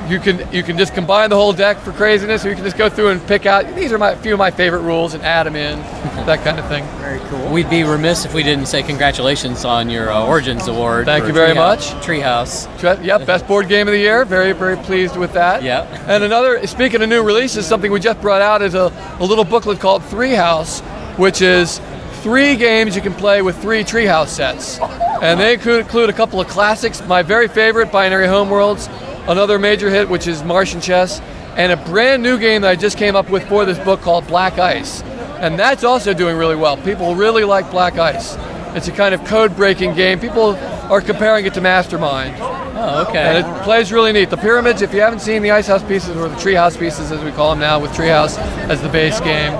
[0.09, 2.77] you can you can just combine the whole deck for craziness, or you can just
[2.77, 5.45] go through and pick out these are my few of my favorite rules and add
[5.47, 5.79] them in,
[6.25, 6.83] that kind of thing.
[6.99, 7.51] Very cool.
[7.51, 11.05] We'd be remiss if we didn't say congratulations on your uh, Origins Award.
[11.05, 11.55] Thank you very Treehouse-
[11.95, 12.05] much.
[12.05, 12.79] Treehouse.
[12.79, 14.25] Tre- Yep, best board game of the year.
[14.25, 15.63] Very, very pleased with that.
[15.63, 15.87] Yep.
[16.07, 19.43] And another, speaking of new releases, something we just brought out is a, a little
[19.45, 20.81] booklet called Three House,
[21.17, 21.79] which is
[22.21, 24.79] three games you can play with three Treehouse sets.
[25.21, 27.05] And they include, a couple of classics.
[27.07, 28.87] My very favorite, Binary Homeworlds,
[29.29, 31.19] another major hit, which is Martian Chess,
[31.57, 34.27] and a brand new game that I just came up with for this book called
[34.27, 35.01] Black Ice.
[35.41, 36.77] And that's also doing really well.
[36.77, 38.37] People really like Black Ice.
[38.75, 40.19] It's a kind of code breaking game.
[40.19, 40.55] People
[40.91, 42.35] are comparing it to Mastermind.
[42.39, 43.19] Oh, okay.
[43.19, 44.29] And it plays really neat.
[44.29, 47.31] The pyramids, if you haven't seen the Icehouse pieces or the Treehouse pieces, as we
[47.31, 48.37] call them now, with Treehouse
[48.69, 49.53] as the base game.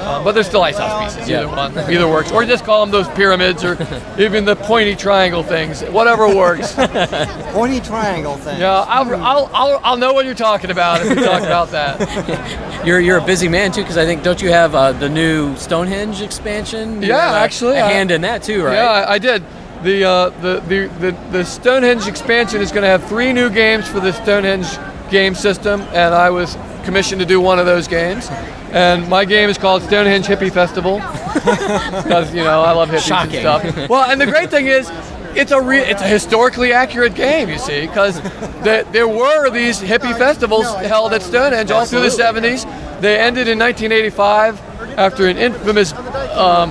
[0.00, 1.30] Uh, but they're still Icehouse pieces.
[1.30, 2.32] Either one, either works.
[2.32, 3.74] Or just call them those pyramids, or
[4.18, 5.82] even the pointy triangle things.
[5.82, 6.74] Whatever works.
[7.52, 8.60] Pointy triangle thing.
[8.60, 12.86] Yeah, I'll, I'll, I'll, I'll know what you're talking about if we talk about that.
[12.86, 15.54] You're you're a busy man too, because I think don't you have uh, the new
[15.56, 17.02] Stonehenge expansion?
[17.02, 18.74] You Yeah, have a- actually, a I- hand in that too, right?
[18.74, 19.42] Yeah, I, I did.
[19.82, 23.88] The, uh, the, the, the, the Stonehenge expansion is going to have three new games
[23.88, 24.66] for the Stonehenge
[25.10, 28.28] game system, and I was commissioned to do one of those games.
[28.72, 30.96] And my game is called Stonehenge Hippie Festival
[31.34, 33.44] because you know I love hippies Shocking.
[33.44, 33.88] and stuff.
[33.88, 34.90] Well, and the great thing is,
[35.34, 37.48] it's a re- it's a historically accurate game.
[37.48, 42.08] You see, because the, there were these hippie festivals held at Stonehenge all through the
[42.08, 42.64] '70s.
[43.00, 44.60] They ended in 1985
[44.98, 46.70] after an infamous um,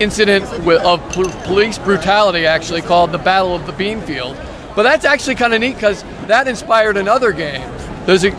[0.00, 4.36] incident with, of pol- police brutality, actually called the Battle of the Beanfield.
[4.76, 7.68] But that's actually kind of neat because that inspired another game.
[8.06, 8.30] There's a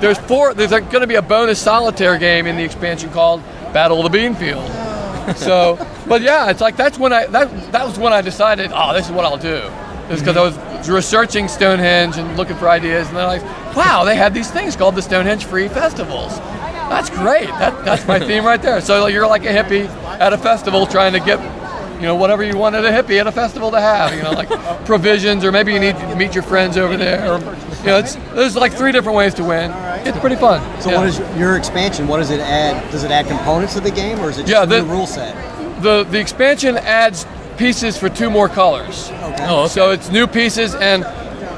[0.00, 0.54] there's four.
[0.54, 3.42] There's going to be a bonus solitaire game in the expansion called
[3.72, 4.88] Battle of the Beanfield.
[5.36, 5.76] So,
[6.08, 9.06] but yeah, it's like that's when I that that was when I decided, oh, this
[9.06, 9.62] is what I'll do.
[10.08, 10.68] It's because mm-hmm.
[10.68, 14.34] I was researching Stonehenge and looking for ideas, and then I like, wow, they had
[14.34, 16.36] these things called the Stonehenge Free Festivals.
[16.90, 17.46] That's great.
[17.46, 18.80] That that's my theme right there.
[18.80, 19.86] So you're like a hippie
[20.18, 21.38] at a festival trying to get,
[22.00, 24.14] you know, whatever you wanted a hippie at a festival to have.
[24.14, 24.48] You know, like
[24.86, 27.30] provisions, or maybe you need to meet your friends over there.
[27.32, 29.70] Or, you know, it's there's like three different ways to win.
[30.06, 30.60] It's pretty fun.
[30.80, 30.98] So Yeah.
[30.98, 32.08] what is your expansion?
[32.08, 32.90] What does it add?
[32.90, 35.06] Does it add components to the game, or is it just Yeah, a the- rule
[35.06, 35.34] set?
[35.82, 37.26] the the expansion adds
[37.58, 39.10] pieces for two more colors.
[39.10, 39.46] Okay.
[39.46, 39.68] Oh, okay.
[39.68, 41.02] So it's new pieces and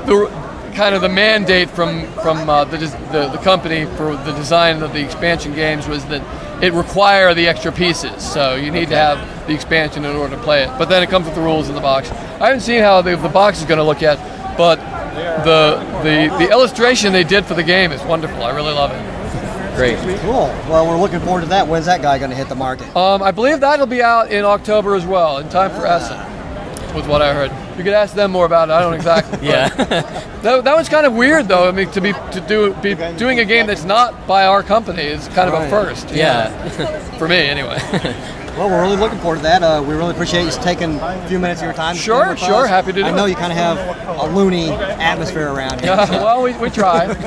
[0.07, 0.29] the
[0.75, 4.93] kind of the mandate from from uh, the, the the company for the design of
[4.93, 6.23] the expansion games was that
[6.63, 8.23] it require the extra pieces.
[8.23, 10.69] So you need to have the expansion in order to play it.
[10.79, 12.11] But then it comes with the rules in the box.
[12.11, 14.19] I haven't seen how the, the box is going to look yet,
[14.57, 14.77] but
[15.45, 18.43] the the the illustration they did for the game is wonderful.
[18.43, 19.77] I really love it.
[19.77, 19.99] Great.
[20.21, 20.49] Cool.
[20.69, 21.67] Well, we're looking forward to that.
[21.67, 22.95] When's that guy going to hit the market?
[22.95, 26.17] Um, I believe that'll be out in October as well, in time for Essen,
[26.95, 27.51] was what I heard.
[27.77, 28.73] You could ask them more about it.
[28.73, 29.39] I don't exactly.
[29.49, 29.69] Yeah.
[29.69, 31.69] that, that was kind of weird, though.
[31.69, 35.03] I mean, to be to do be doing a game that's not by our company
[35.03, 36.11] is kind of a first.
[36.11, 37.09] you Yeah.
[37.19, 37.79] for me anyway.
[38.53, 39.63] Well, we're really looking forward to that.
[39.63, 41.97] Uh, we really appreciate you taking a few minutes of your time.
[41.97, 42.65] Sure, spend sure.
[42.65, 42.69] us.
[42.69, 43.31] Happy to do I know it.
[43.31, 43.79] you kind of have
[44.21, 45.89] a loony atmosphere around here.
[45.95, 47.07] Yeah, so- well, we, we try.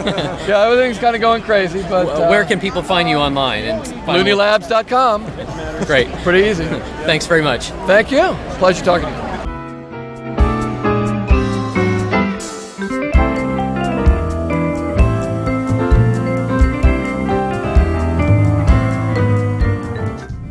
[0.47, 3.63] yeah, everything's kind of going crazy, but uh, Where can people find you online?
[3.63, 5.25] And find LooneyLabs.com.
[5.87, 6.09] Great.
[6.21, 6.65] Pretty easy.
[7.07, 7.69] Thanks very much.
[7.87, 8.35] Thank you.
[8.59, 9.24] Pleasure talking to you.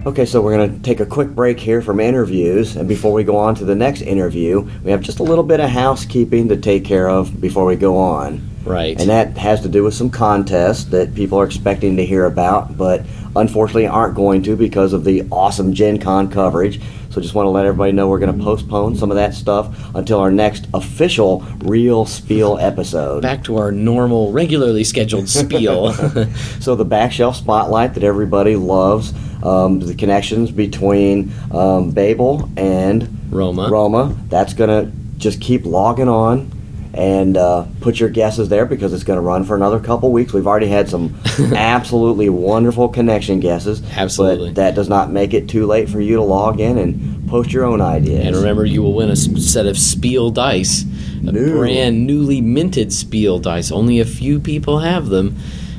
[0.07, 3.25] Okay, so we're going to take a quick break here from interviews, and before we
[3.25, 6.59] go on to the next interview, we have just a little bit of housekeeping to
[6.59, 8.54] take care of before we go on.
[8.65, 8.99] Right.
[8.99, 12.77] And that has to do with some contests that people are expecting to hear about,
[12.77, 13.05] but
[13.37, 16.81] unfortunately aren't going to because of the awesome Gen Con coverage.
[17.11, 19.95] So just want to let everybody know we're going to postpone some of that stuff
[19.95, 23.23] until our next official Real Spiel episode.
[23.23, 25.93] Back to our normal, regularly scheduled spiel.
[26.61, 29.13] so the back shelf spotlight that everybody loves,
[29.45, 33.69] um, the connections between um, Babel and Roma.
[33.71, 34.17] Roma.
[34.29, 36.51] That's gonna just keep logging on.
[36.95, 40.33] And uh, put your guesses there because it's going to run for another couple weeks.
[40.33, 41.21] We've already had some
[41.57, 43.83] absolutely wonderful connection guesses.
[43.97, 44.51] Absolutely.
[44.51, 47.53] But that does not make it too late for you to log in and post
[47.53, 48.25] your own ideas.
[48.25, 50.85] And remember, you will win a set of Spiel dice,
[51.27, 53.73] a brand newly minted Spiel dice.
[53.73, 55.37] Only a few people have them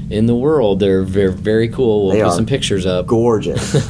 [0.09, 0.79] in the world.
[0.79, 2.07] They're very, very cool.
[2.07, 3.07] We'll They put some pictures up.
[3.07, 3.87] Gorgeous.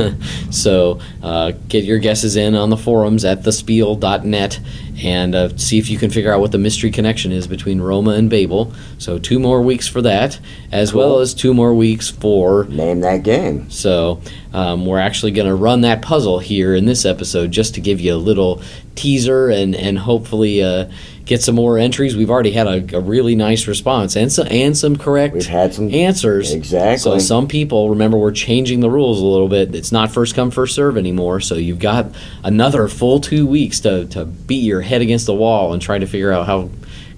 [0.51, 4.59] so uh, get your guesses in on the forums at thespiel.net
[5.03, 8.11] and uh, see if you can figure out what the mystery connection is between Roma
[8.11, 8.73] and Babel.
[8.97, 10.39] So two more weeks for that,
[10.71, 13.69] as well as two more weeks for name that game.
[13.69, 14.21] So
[14.53, 17.99] um, we're actually going to run that puzzle here in this episode just to give
[17.99, 18.61] you a little
[18.95, 20.89] teaser and and hopefully uh,
[21.25, 22.15] get some more entries.
[22.15, 25.73] We've already had a, a really nice response and some and some correct We've had
[25.73, 26.53] some answers.
[26.53, 26.97] Exactly.
[26.97, 29.73] So some people remember we're changing the rules a little bit.
[29.75, 31.39] It's not first come first serve anymore.
[31.41, 32.07] So you've got
[32.43, 36.05] another full two weeks to to beat your head against the wall and try to
[36.05, 36.69] figure out how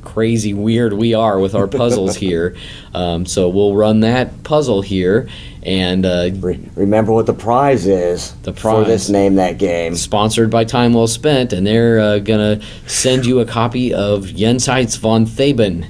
[0.04, 2.56] crazy weird we are with our puzzles here.
[2.94, 5.28] Um, so we'll run that puzzle here
[5.68, 6.30] and uh,
[6.76, 9.96] remember what the prize is the prize for this name that game.
[9.96, 14.98] Sponsored by Time Well Spent, and they're uh, gonna send you a copy of Jenseits
[14.98, 15.86] von Theben.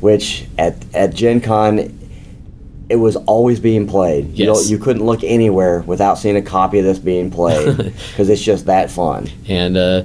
[0.00, 1.97] which at at Gen Con
[2.90, 4.26] it was always being played.
[4.36, 4.60] You, Yes.
[4.62, 8.42] don't- you couldn't look anywhere without seeing a copy of this being played because it's
[8.42, 9.28] just that fun.
[9.46, 10.04] And uh,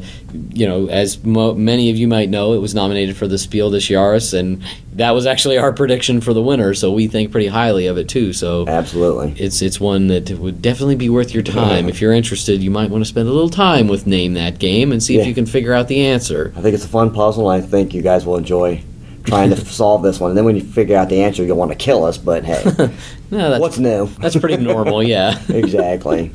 [0.51, 3.69] you know, as mo- many of you might know, it was nominated for the Spiel
[3.69, 4.63] des Jahres, and
[4.95, 6.73] that was actually our prediction for the winner.
[6.73, 8.33] So we think pretty highly of it too.
[8.33, 11.87] So absolutely, it's it's one that would definitely be worth your time.
[11.87, 14.91] if you're interested, you might want to spend a little time with name that game
[14.91, 16.51] and see if you can figure out the answer.
[16.57, 18.81] I think it's a fun puzzle, and I think you guys will enjoy
[19.23, 20.31] trying to solve this one.
[20.31, 22.17] And then when you figure out the answer, you'll want to kill us.
[22.17, 22.63] But hey,
[23.31, 24.07] No, that's, what's new?
[24.19, 25.39] That's pretty normal, yeah.
[25.49, 26.31] exactly.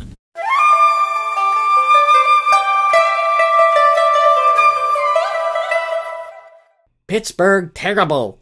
[7.06, 8.40] Pittsburgh terrible.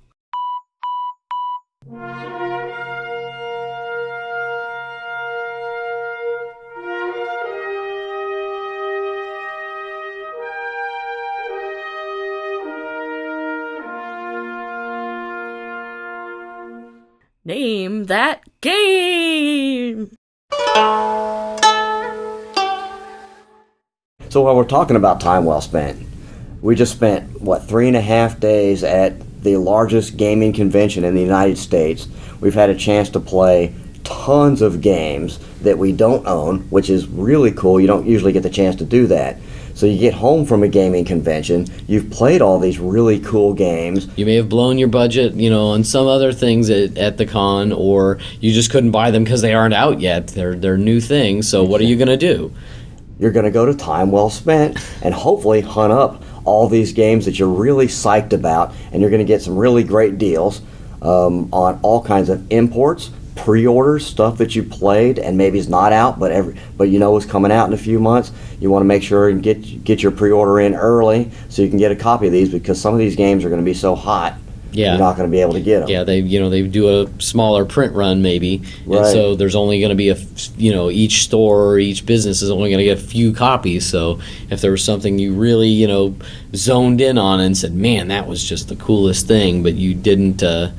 [17.47, 20.11] Name that game.
[24.31, 26.05] So while we're talking about time well spent,
[26.61, 31.15] we just spent what three and a half days at the largest gaming convention in
[31.15, 32.09] the United States.
[32.41, 33.73] We've had a chance to play
[34.03, 37.79] tons of games that we don't own, which is really cool.
[37.79, 39.37] You don't usually get the chance to do that.
[39.77, 44.09] So you get home from a gaming convention, you've played all these really cool games.
[44.17, 47.27] You may have blown your budget, you know, on some other things at, at the
[47.27, 50.29] con, or you just couldn't buy them because they aren't out yet.
[50.29, 51.47] They're they're new things.
[51.47, 52.55] So what are you going to do?
[53.19, 57.27] You're going to go to time well spent and hopefully hunt up all these games
[57.27, 60.63] that you're really psyched about, and you're going to get some really great deals
[61.03, 65.93] um, on all kinds of imports, pre-orders, stuff that you played and maybe is not
[65.93, 68.33] out, but every but you know is coming out in a few months.
[68.61, 71.79] You want to make sure and get get your pre-order in early so you can
[71.79, 73.95] get a copy of these because some of these games are going to be so
[73.95, 74.35] hot
[74.73, 74.91] Yeah.
[74.93, 75.89] you're not going to be able to get them.
[75.91, 79.07] Yeah, they you know they do a smaller print run maybe, and Right.
[79.13, 80.17] so there's only going to be a
[80.57, 83.85] you know each store or each business is only going to get a few copies.
[83.87, 84.19] So
[84.51, 86.15] if there was something you really you know
[86.55, 90.43] zoned in on and said, man, that was just the coolest thing, but you didn't,
[90.43, 90.71] uh,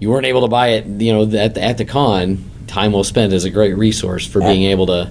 [0.00, 2.44] you weren't able to buy it, you know, at the, at the con.
[2.66, 5.10] Time well spent is a great resource for being able to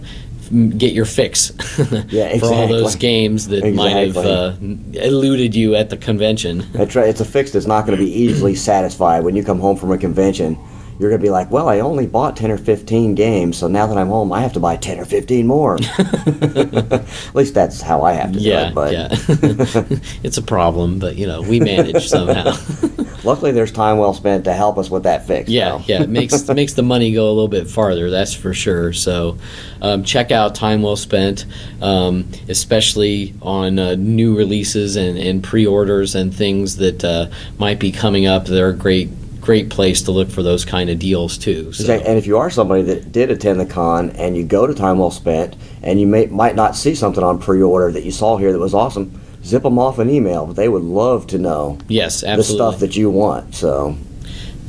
[0.77, 1.51] get your fix
[2.09, 4.55] Yeah, for all those games that might have uh,
[4.93, 6.65] eluded you at the convention.
[6.71, 7.09] That's right.
[7.09, 9.91] It's a fix that's not going to be easily satisfied when you come home from
[9.91, 10.57] a convention.
[10.99, 13.87] You're going to be like, well, I only bought 10 or 15 games, so now
[13.87, 15.77] that I'm home, I have to buy 10 or 15 more.
[15.97, 18.75] At least that's how I have to Yeah, do it.
[18.75, 19.07] But yeah.
[20.23, 22.53] it's a problem, but you know we manage somehow.
[23.23, 25.49] luckily, there's time well spent to help us with that fix.
[25.49, 28.09] Yeah, yeah, it makes makes the money go a little bit farther.
[28.09, 28.91] That's for sure.
[28.91, 29.37] So,
[29.81, 31.45] um, check out Time Well Spent,
[31.81, 37.91] um, especially on uh, new releases and, and pre-orders and things that uh, might be
[37.91, 38.45] coming up.
[38.45, 39.09] They're great
[39.49, 41.73] great place to look for those kind of deals too.
[41.73, 41.81] So.
[41.81, 42.07] Exactly.
[42.07, 44.99] And if you are somebody that did attend the con and you go to Time
[44.99, 48.51] Well Spent and you may, might not see something on pre-order that you saw here
[48.51, 50.45] that was awesome, zip them off an email.
[50.45, 52.37] They would love to know Yes, absolutely.
[52.37, 53.55] the stuff that you want.
[53.55, 53.97] So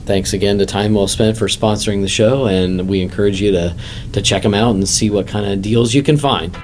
[0.07, 3.77] Thanks again to Time Well Spent for sponsoring the show, and we encourage you to
[4.15, 6.57] to check them out and see what kind of deals you can find.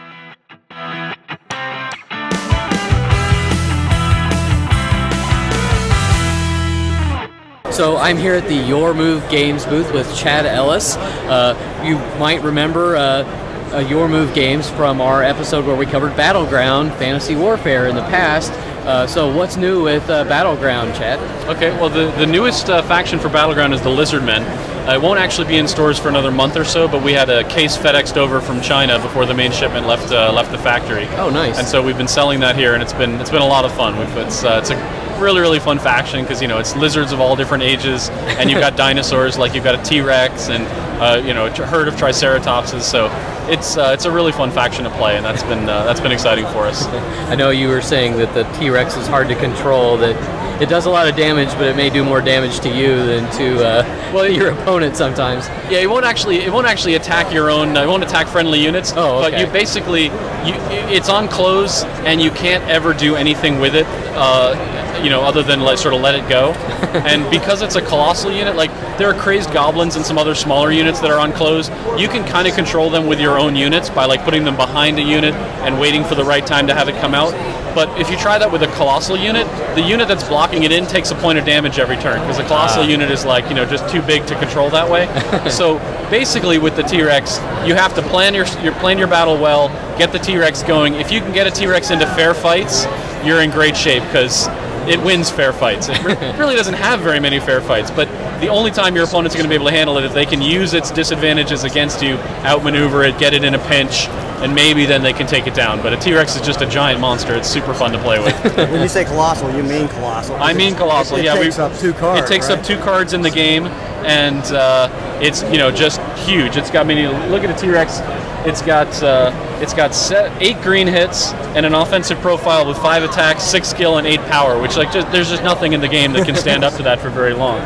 [7.77, 10.97] So I'm here at the Your Move Games booth with Chad Ellis.
[10.97, 16.91] Uh, you might remember uh, Your Move Games from our episode where we covered Battleground
[16.95, 18.51] Fantasy Warfare in the past.
[18.87, 21.19] Uh, so what's new with uh, Battleground, Chad?
[21.51, 24.41] Okay, well, the, the newest uh, faction for Battleground is the Lizardmen.
[24.89, 27.29] Uh, it won't actually be in stores for another month or so, but we had
[27.29, 31.07] a case FedExed over from China before the main shipment left uh, left the factory.
[31.19, 31.59] Oh, nice.
[31.59, 33.73] And so we've been selling that here, and it's been it's been a lot of
[33.75, 33.99] fun.
[33.99, 37.21] We've, it's uh, it's a really really fun faction because you know it's lizards of
[37.21, 40.67] all different ages, and you've got dinosaurs like you've got a T Rex and
[41.01, 42.83] uh, you know a herd of Triceratopses.
[42.83, 43.07] So
[43.51, 46.13] it's uh, it's a really fun faction to play, and that's been uh, that's been
[46.13, 46.87] exciting for us.
[47.31, 50.17] I know you were saying that the T Rex is hard to control, that
[50.61, 53.31] it does a lot of damage, but it may do more damage to you than
[53.33, 55.49] to uh, well, your opponent sometimes.
[55.71, 57.77] Yeah, it won't actually it won't actually attack your own.
[57.77, 58.93] Uh, it won't attack friendly units.
[58.97, 59.31] Oh, okay.
[59.31, 60.55] But you basically you
[60.89, 63.87] it's on close and you can't ever do anything with it.
[64.17, 64.55] Uh,
[65.03, 66.53] you know, other than like sort of let it go.
[67.07, 70.73] and because it's a colossal unit, like there are crazed goblins and some other smaller
[70.73, 71.69] units that are on close.
[71.99, 74.99] You can kind of control them with your own units by like putting them behind
[74.99, 75.35] a unit
[75.65, 77.33] and waiting for the right time to have it come out.
[77.75, 80.87] But if you try that with a colossal unit, the unit that's blocking it in
[80.87, 82.87] takes a point of damage every turn because the colossal Ah.
[82.87, 85.07] unit is like you know just too big to control that way.
[85.51, 85.79] so
[86.09, 89.69] basically, with the T-Rex, you have to plan your, your plan your battle well,
[89.99, 90.95] get the T-Rex going.
[90.95, 92.87] If you can get a T-Rex into fair fights,
[93.25, 94.47] you're in great shape because
[94.89, 95.89] it wins fair fights.
[95.91, 96.03] It
[96.39, 98.09] really doesn't have very many fair fights, but
[98.41, 100.27] the only time your opponent's are going to be able to handle it is they
[100.27, 102.15] can use its disadvantages against you,
[102.45, 104.09] outmaneuver it, get it in a pinch,
[104.43, 105.83] and maybe then they can take it down.
[105.83, 107.35] But a T-Rex is just a giant monster.
[107.35, 108.35] It's super fun to play with.
[108.57, 110.37] when you say colossal, you mean colossal.
[110.37, 111.17] I mean colossal.
[111.17, 112.23] It, it yeah, takes we, up two cards.
[112.23, 112.59] It takes right?
[112.59, 113.67] up two cards in the game,
[114.05, 116.57] and uh, it's you know just huge.
[116.57, 118.01] It's got mean, look at a T-Rex.
[118.47, 123.03] It's got uh, it's got set, eight green hits and an offensive profile with five
[123.03, 124.61] attacks, six skill, and eight power.
[124.61, 127.01] Which like just there's just nothing in the game that can stand up to that
[127.01, 127.61] for very long.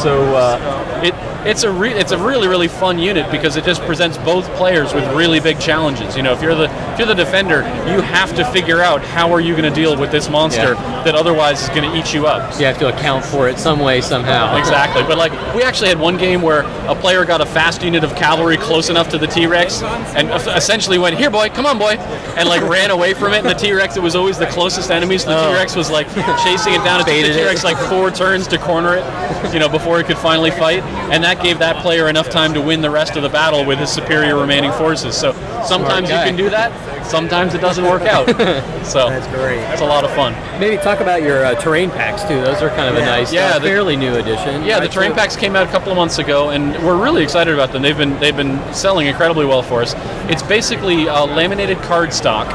[0.00, 1.14] So uh, it
[1.44, 4.92] it's a re- it's a really really fun unit because it just presents both players
[4.94, 6.16] with really big challenges.
[6.16, 7.58] You know, if you're the if you're the defender,
[7.90, 11.02] you have to figure out how are you going to deal with this monster Yeah.
[11.04, 12.58] that otherwise is going to eat you up.
[12.60, 14.56] You have to account for it some way, somehow.
[14.56, 15.02] Exactly.
[15.02, 18.14] But like we actually had one game where a player got a fast unit of
[18.14, 21.96] cavalry close enough to the T-Rex and essentially went, "Here, boy, come on, boy,"
[22.36, 23.38] and like ran away from it.
[23.38, 25.24] And the T-Rex, it was always the closest enemies.
[25.24, 25.48] The Oh.
[25.52, 26.08] T-Rex was like
[26.44, 27.00] chasing it down.
[27.00, 27.32] It took the.
[27.34, 30.82] T-Rex like four turns to corner it, you know, before it could finally fight.
[31.10, 33.78] And that gave that player enough time to win the rest of the battle with
[33.78, 35.16] his superior remaining forces.
[35.16, 35.32] So
[35.64, 36.72] sometimes you can do that.
[37.06, 38.26] Sometimes it doesn't work out.
[38.82, 39.60] So that's great.
[39.72, 40.32] It's a lot of fun.
[40.58, 42.40] Maybe talk about your uh, terrain packs too.
[42.40, 44.64] Those are kind of a nice, Yeah, uh, the- fairly new addition.
[44.64, 47.22] Yeah, the terrain So- packs came out a couple of months ago, and we're really
[47.22, 47.80] excited about them.
[47.82, 49.94] They've been they've been selling incredibly well for us.
[50.28, 52.48] It's basically uh, laminated cardstock.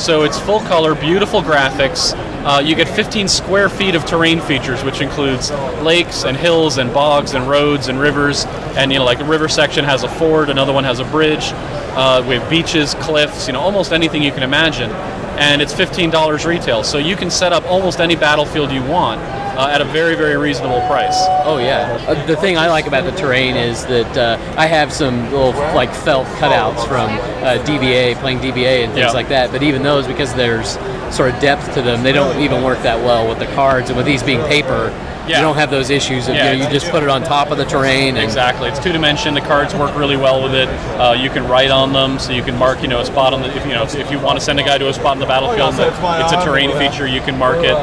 [0.00, 2.14] so it's full color, beautiful graphics.
[2.44, 5.50] Uh, you get 15 square feet of terrain features, which includes
[5.82, 8.44] lakes and hills and bogs and roads and rivers.
[8.76, 11.52] And you know, like a river section has a ford, another one has a bridge.
[11.96, 14.90] Uh, we have beaches, cliffs, you know, almost anything you can imagine.
[15.38, 19.20] And it's $15 retail, so you can set up almost any battlefield you want
[19.56, 21.16] uh, at a very, very reasonable price.
[21.44, 21.96] Oh yeah.
[22.08, 25.52] Uh, the thing I like about the terrain is that uh, I have some little
[25.74, 27.08] like felt cutouts from
[27.44, 29.10] uh, DBA, playing DBA and things Yeah.
[29.10, 29.50] like that.
[29.52, 30.70] But even those, because there's
[31.14, 33.88] sort of depth to them, they don't even work that well with the cards.
[33.90, 34.90] And with these being paper,
[35.26, 35.38] Yeah.
[35.38, 37.50] You don't have those issues of Yeah, you, know, you just put it on top
[37.50, 38.16] of the terrain.
[38.16, 38.68] And, Exactly.
[38.68, 39.34] It's two dimension.
[39.34, 40.68] The cards work really well with it.
[40.98, 43.42] Uh, you can write on them, so you can mark, you know, a spot on
[43.42, 43.54] the.
[43.56, 45.26] If you know, if you want to send a guy to a spot in the
[45.26, 47.06] battlefield, it's a terrain feature.
[47.06, 47.74] You can mark it.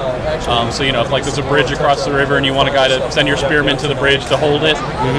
[0.47, 2.69] Um, so you know, if like there's a bridge across the river and you want
[2.69, 4.75] a guy to send your spearman to the bridge to hold it,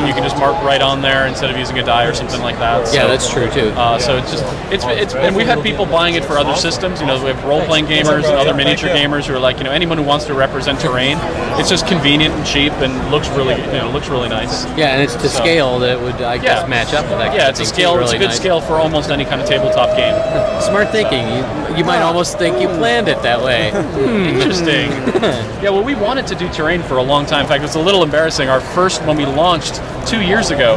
[0.07, 2.59] you can just mark right on there instead of using a die or something like
[2.59, 2.93] that.
[2.95, 3.70] Yeah, that's true, too.
[3.70, 7.01] Uh, so it's just it's it's and we've had people buying it for other systems.
[7.01, 9.64] You know, we have role playing gamers and other miniature gamers who are like, you
[9.64, 11.18] know, anyone who wants to represent terrain.
[11.59, 14.64] It's just convenient and cheap and looks really you know looks really nice.
[14.76, 16.66] yeah, and it's to So- scale that would I guess Yeah.
[16.68, 17.34] match up with that.
[17.34, 17.94] Yeah, it's a scale.
[17.94, 18.00] too.
[18.02, 18.36] It's a good nice.
[18.36, 20.14] scale for almost any kind of tabletop game.
[20.62, 21.26] Smart thinking.
[21.28, 23.68] You, you might almost think you planned it that way.
[24.32, 24.90] Interesting.
[25.62, 27.40] yeah, well, we wanted to do terrain for a long time.
[27.42, 28.48] In fact, it was a little embarrassing.
[28.48, 30.76] Our first, when we launched two years ago,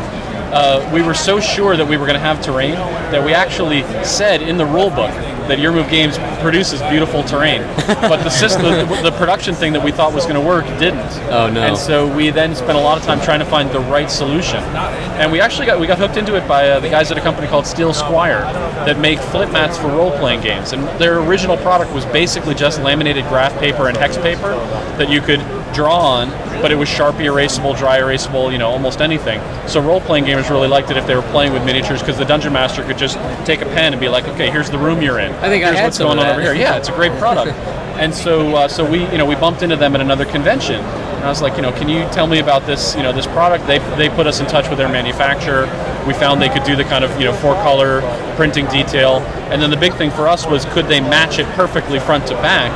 [0.53, 3.81] uh, we were so sure that we were going to have terrain that we actually
[4.03, 5.11] said in the rule book
[5.47, 7.61] that Your Move Games produces beautiful terrain.
[8.05, 11.11] But the system, the, the production thing that we thought was going to work didn't.
[11.31, 11.61] Oh, no.
[11.61, 14.57] And so we then spent a lot of time trying to find the right solution.
[14.57, 17.21] And we actually got we got hooked into it by uh, the guys at a
[17.21, 18.43] company called Steel Sqwire
[18.85, 20.73] that make flip mats for role playing games.
[20.73, 24.55] And their original product was basically just laminated graph paper and hex paper
[24.97, 25.39] that you could
[25.75, 26.29] draw on,
[26.61, 29.41] but it was Sharpie erasable, dry erasable, you know, almost anything.
[29.67, 32.25] So role playing gamers really liked it if they were playing with miniatures because the
[32.25, 35.19] dungeon master could just take a pen and be like, okay, here's the room you're
[35.19, 35.31] in.
[35.35, 36.53] I think I here's had what's going on over here.
[36.53, 37.55] Yeah, it's a great product.
[37.95, 41.23] And so, uh, so we, you know, we bumped into them at another convention, and
[41.23, 43.65] I was like, you know, can you tell me about this, you know, this product?
[43.67, 45.65] They, they put us in touch with their manufacturer.
[46.07, 48.01] We found they could do the kind of, you know, four color
[48.35, 49.19] printing detail,
[49.51, 52.33] and then the big thing for us was could they match it perfectly front to
[52.35, 52.71] back,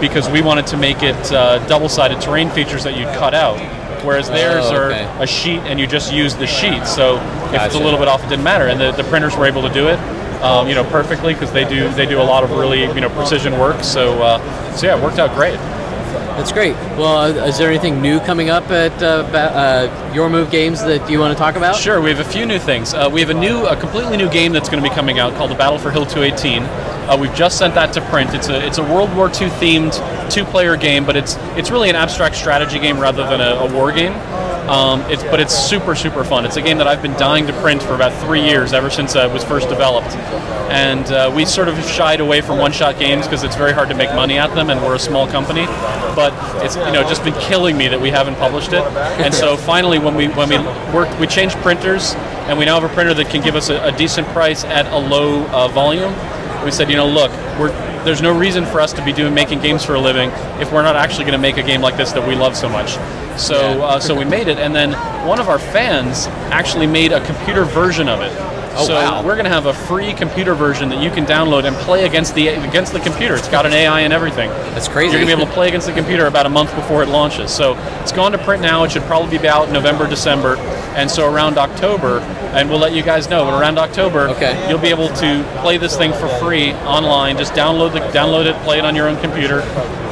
[0.00, 3.58] because we wanted to make it uh, double sided terrain features that you'd cut out.
[4.04, 4.90] Whereas theirs Oh, are
[5.22, 6.86] a sheet and you just use the sheet.
[6.86, 7.16] So
[7.52, 8.66] if it's a little bit off, it didn't matter.
[8.66, 9.98] And the, the printers were able to do it,
[10.42, 13.10] um, you know, perfectly because they do they do a lot of really you know
[13.10, 13.84] precision work.
[13.84, 15.58] So uh, so yeah, it worked out great.
[16.40, 16.72] That's great.
[16.96, 21.10] Well, uh, is there anything new coming up at uh, uh, Your Move Games that
[21.10, 21.76] you want to talk about?
[21.76, 22.94] Sure, we have a few new things.
[22.94, 25.34] Uh, we have a new, a completely new game that's going to be coming out
[25.34, 26.62] called The Battle for Hill 218.
[26.62, 28.32] Uh, we've just sent that to print.
[28.32, 31.96] It's a it's a World War II themed two-player game, but it's it's really an
[31.96, 34.12] abstract strategy game rather than a, a war game.
[34.68, 36.44] Um, it's but it's super super fun.
[36.44, 39.16] It's a game that I've been dying to print for about three years, ever since
[39.16, 40.14] uh, it was first developed.
[40.70, 43.94] And uh, we sort of shied away from one-shot games because it's very hard to
[43.96, 45.66] make money at them, and we're a small company.
[46.14, 46.32] But
[46.64, 48.82] it's you know just been killing me that we haven't published it.
[49.24, 50.58] And so finally, when we when we
[50.94, 52.14] worked, we changed printers,
[52.48, 54.86] and we now have a printer that can give us a, a decent price at
[54.92, 56.12] a low uh, volume.
[56.64, 57.72] We said, you know, look, we're
[58.04, 60.30] there's no reason for us to be doing making games for a living
[60.60, 62.68] if we're not actually going to make a game like this that we love so
[62.68, 62.92] much.
[63.38, 64.92] So uh, so we made it, and then
[65.26, 68.32] one of our fans actually made a computer version of it.
[68.80, 69.22] Oh, so wow.
[69.24, 72.34] we're going to have a free computer version that you can download and play against
[72.34, 73.34] the against the computer.
[73.34, 74.48] It's got an AI and everything.
[74.74, 75.12] That's crazy.
[75.12, 77.08] You're going to be able to play against the computer about a month before it
[77.08, 77.50] launches.
[77.52, 78.84] So it's gone to print now.
[78.84, 80.56] It should probably be out November, December,
[80.96, 82.20] and so around October,
[82.54, 83.44] and we'll let you guys know.
[83.44, 84.68] But around October, Okay.
[84.68, 87.36] you'll be able to play this thing for free online.
[87.36, 89.60] Just download the download it, play it on your own computer,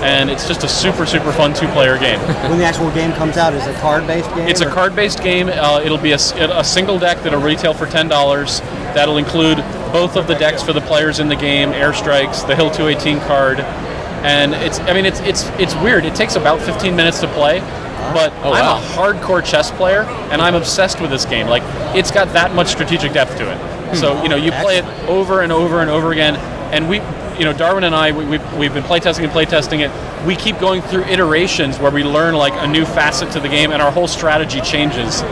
[0.03, 2.19] and it's just a super super fun two-player game.
[2.51, 4.49] when the actual game comes out, is it a card-based game?
[4.49, 5.49] It's a card-based game.
[5.49, 6.19] Uh, it'll be a
[6.65, 8.61] single deck that'll retail for ten dollars.
[8.95, 9.59] That'll include
[9.93, 13.61] both of the decks for the players in the game, airstrikes, the Hill 218 card,
[13.61, 14.79] and it's.
[14.81, 16.05] I mean, it's it's it's weird.
[16.05, 17.61] It takes about 15 minutes to play,
[18.13, 18.79] but Oh, I'm wow.
[18.79, 21.47] a hardcore chess player, and I'm obsessed with this game.
[21.49, 21.63] Like,
[21.97, 23.97] it's got that much strategic depth to it.
[23.97, 26.37] So you know, you play it over and over and over again,
[26.73, 26.99] and we,
[27.39, 30.27] you know, Darwin and I, we, we've, we've been playtesting and playtesting it.
[30.27, 33.71] We keep going through iterations where we learn like a new facet to the game,
[33.71, 35.23] and our whole strategy changes.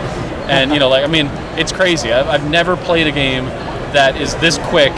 [0.48, 1.26] And you know, like I mean,
[1.58, 2.12] it's crazy.
[2.12, 3.46] I've, I've never played a game
[3.92, 4.92] that is this quick,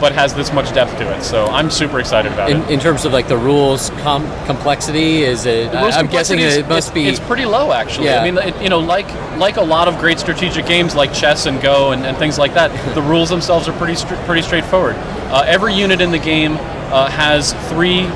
[0.00, 1.22] but has this much depth to it.
[1.22, 2.70] So I'm super excited about In, it.
[2.70, 5.74] in terms of like the rules com- complexity, is it?
[5.74, 7.08] I, am guessing is- it must it's, be.
[7.08, 8.06] It's pretty low, actually.
[8.06, 8.20] Yeah.
[8.20, 9.06] I mean, it, you know, like
[9.38, 12.54] like a lot of great strategic games like chess and Go and, and things like
[12.54, 14.94] that, the rules themselves are pretty str- pretty straightforward.
[14.96, 16.52] Uh, every unit in the game
[16.92, 18.06] uh, has three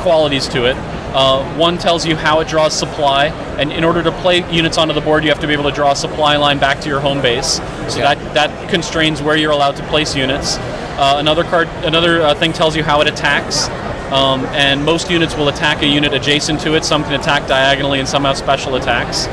[0.00, 0.76] qualities to it.
[1.12, 3.26] Uh, one tells you how it draws supply,
[3.58, 5.72] and in order to play units onto the board, you have to be able to
[5.72, 7.54] draw a supply line back to your home base.
[7.54, 7.62] So
[7.98, 8.00] Okay.
[8.02, 10.56] that that constrains where you're allowed to place units.
[11.00, 13.70] Uh, another card, another uh, thing tells you how it attacks.
[14.12, 16.84] Um, and most units will attack a unit adjacent to it.
[16.84, 19.26] Some can attack diagonally, and some have special attacks.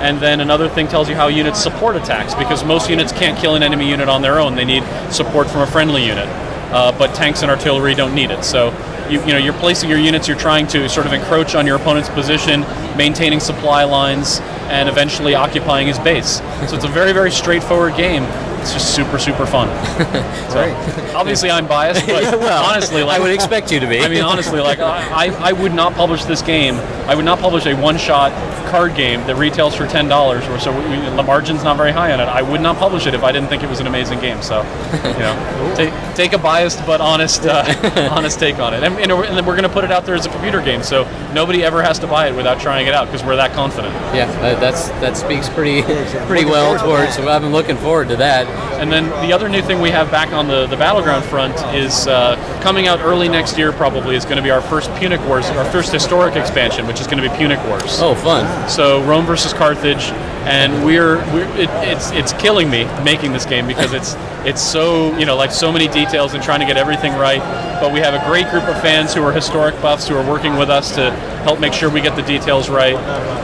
[0.00, 3.54] And then another thing tells you how units support attacks, because most units can't kill
[3.54, 4.54] an enemy unit on their own.
[4.54, 6.26] They need support from a friendly unit.
[6.72, 8.42] Uh, but tanks and artillery don't need it.
[8.42, 8.70] So
[9.10, 10.26] you, you know you're placing your units.
[10.26, 12.62] You're trying to sort of encroach on your opponent's position,
[12.96, 14.40] maintaining supply lines,
[14.70, 16.38] and eventually occupying his base.
[16.68, 18.22] So it's a very very straightforward game.
[18.60, 19.68] It's just super super fun.
[20.50, 24.00] so, obviously, I'm biased, but Yeah, well, honestly, like I would expect you to be.
[24.00, 26.76] I mean, honestly, like I, I, I would not publish this game.
[27.06, 28.32] I would not publish a one-shot
[28.68, 32.12] card game that retails for ten dollars, or so we, the margin's not very high
[32.12, 32.24] on it.
[32.28, 34.42] I would not publish it if I didn't think it was an amazing game.
[34.42, 38.98] So, you know, take, take a biased but honest uh, honest take on it, and,
[38.98, 40.82] and we're- and then we're going to put it out there as a computer game,
[40.82, 43.94] so nobody ever has to buy it without trying it out because we're that confident.
[44.14, 45.82] Yeah, uh, that's that speaks pretty
[46.26, 47.14] pretty well towards.
[47.14, 48.46] So I've been looking forward to that.
[48.80, 52.06] And then the other new thing we have back on the, the battleground front is
[52.06, 53.72] uh, coming out early next year.
[53.72, 57.06] Probably is going to be our first Punic Wars, our first historic expansion, which is
[57.06, 58.00] going to be Punic Wars.
[58.00, 58.44] Oh, fun!
[58.68, 60.12] So Rome versus Carthage,
[60.44, 64.14] and we're, we're it, it's it's killing me making this game because it's
[64.46, 67.40] it's so you know like so many details and trying to get everything right.
[67.80, 70.56] But we have a great group of fans who are historic buffs who are working
[70.56, 71.10] with us to
[71.44, 72.96] help make sure we get the details right.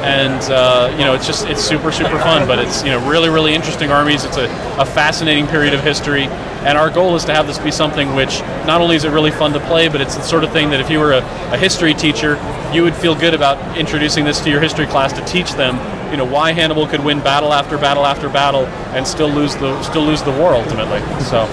[0.02, 2.46] And uh, you know it's just it's super super fun.
[2.46, 4.24] But it's you know really really interesting armies.
[4.24, 4.46] It's a,
[4.78, 6.28] a fascinating period of history.
[6.66, 9.30] And our goal is to have this be something which not only is it really
[9.30, 11.18] fun to play, but it's the sort of thing that if you were a,
[11.52, 12.36] a history teacher,
[12.72, 15.76] you would feel good about introducing this to your history class to teach them,
[16.10, 19.80] you know, why Hannibal could win battle after battle after battle and still lose the
[19.82, 21.00] still lose the war ultimately.
[21.24, 21.44] So.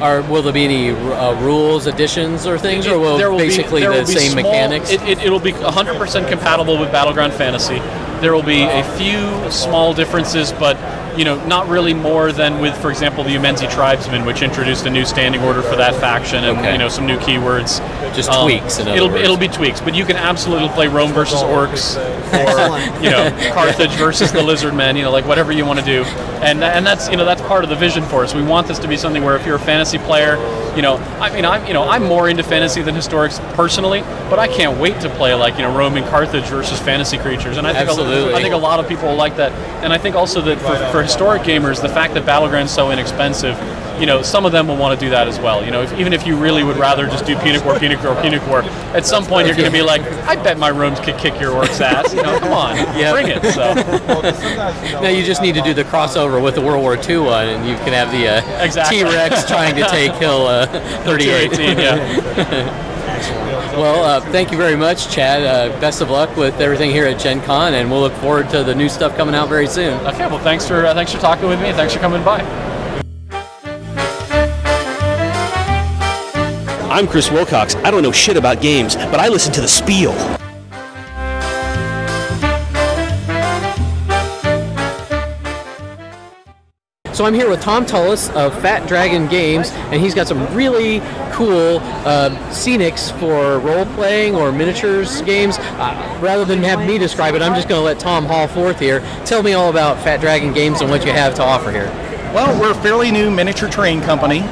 [0.00, 3.44] Are will there be any uh, rules, additions, or things, or will, There will be-
[3.46, 4.90] basically there the will be same small- mechanics?
[4.90, 7.78] It, it, it'll be 100% compatible with Battleground Fantasy.
[8.20, 10.76] There will be a few small differences, but
[11.16, 14.90] you know, not really more than with, for example, the Umenzi Tribesmen, which introduced a
[14.90, 16.72] new standing order for that faction, and Okay.
[16.72, 17.78] you know, some new keywords.
[18.14, 19.22] Just um, tweaks, in other it'll words.
[19.22, 21.96] it'll be tweaks, but you can absolutely play Rome versus Orcs,
[22.32, 24.96] or you know, Carthage versus the Lizard Men.
[24.96, 26.04] You know, like whatever you want to do,
[26.42, 28.34] and and that's you know that's part of the vision for us.
[28.34, 30.36] We want this to be something where if you're a fantasy player,
[30.76, 34.00] you know, I mean, I'm you know I'm more into fantasy than historics personally,
[34.30, 37.56] but I can't wait to play like you know Rome and Carthage versus fantasy creatures,
[37.56, 38.32] and I think Absolutely.
[38.32, 39.52] A, I think a lot of people will like that,
[39.82, 43.58] and I think also that for, for historic gamers, the fact that Battleground's so inexpensive.
[44.00, 45.64] You know, some of them will want to do that as well.
[45.64, 48.14] You know, if, even if you really would rather just do Punic War, Punic War,
[48.20, 51.16] Punic War, at some point you're going to be like, I bet my rooms could
[51.16, 52.12] kick your orc's ass.
[52.12, 53.12] You know, come on, Yep.
[53.14, 53.42] bring it.
[53.52, 53.72] So.
[55.00, 57.68] now you just need to do the crossover with the World War II one, and
[57.68, 58.98] you can have the uh, Exactly.
[58.98, 60.66] T-Rex trying to take Hill uh,
[61.04, 61.52] 38.
[61.52, 62.90] 218, yeah.
[63.78, 65.42] well, uh, thank you very much, Chad.
[65.44, 68.64] Uh, best of luck with everything here at Gen Con, and we'll look forward to
[68.64, 69.94] the new stuff coming out very soon.
[70.06, 71.72] Okay, well, thanks for uh, thanks for talking with me.
[71.72, 72.40] Thanks for coming by.
[76.94, 77.74] I'm Chris Wilcox.
[77.74, 80.12] I don't know shit about games, but I listen to the Spiel.
[87.12, 91.00] So I'm here with Tom Tullis of Fat Dragon Games, and he's got some really
[91.32, 95.58] cool uh, scenics for role playing or miniatures games.
[95.58, 98.78] Uh, rather than have me describe it, I'm just going to let Tom haul forth
[98.78, 99.00] here.
[99.24, 101.88] Tell me all about Fat Dragon Games and what you have to offer here.
[102.32, 104.44] Well, we're a fairly new miniature terrain company.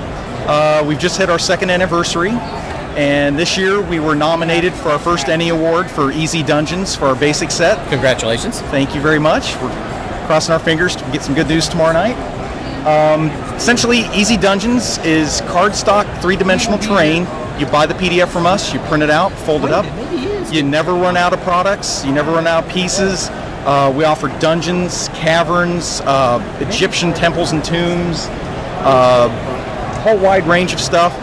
[0.46, 2.30] Uh, we've just hit our second anniversary,
[2.96, 7.06] and this year we were nominated for our first ENnie Award for Easy Dungeons for
[7.06, 7.78] our basic set.
[7.88, 8.60] Congratulations!
[8.62, 9.54] Thank you very much.
[9.56, 9.70] We're
[10.26, 12.16] crossing our fingers to get some good news tomorrow night.
[12.86, 17.26] Um, essentially, Easy Dungeons is cardstock, three-dimensional terrain.
[17.58, 19.84] You buy the PDF from us, you print it out, fold it up.
[20.52, 22.04] You never run out of products.
[22.04, 23.30] You never run out of pieces.
[23.64, 28.26] Uh, we offer dungeons, caverns, uh, Egyptian temples and tombs,
[28.84, 29.28] uh,
[30.02, 31.16] whole wide range of stuff.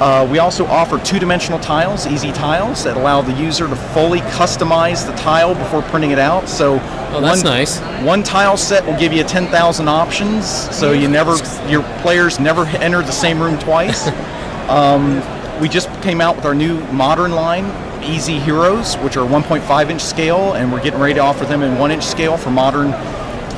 [0.00, 5.04] Uh, we also offer two-dimensional tiles, easy tiles, that allow the user to fully customize
[5.04, 6.48] the tile before printing it out.
[6.48, 6.78] So,
[7.10, 7.80] Oh, that's one, nice.
[8.04, 11.36] One tile set will give you 10,000 options, so you never,
[11.68, 14.06] your players never enter the same room twice.
[14.68, 15.20] um,
[15.60, 17.64] we just came out with our new modern line,
[18.04, 21.76] Easy Heroes, which are 1.5 inch scale, and we're getting ready to offer them in
[21.78, 22.92] one inch scale for modern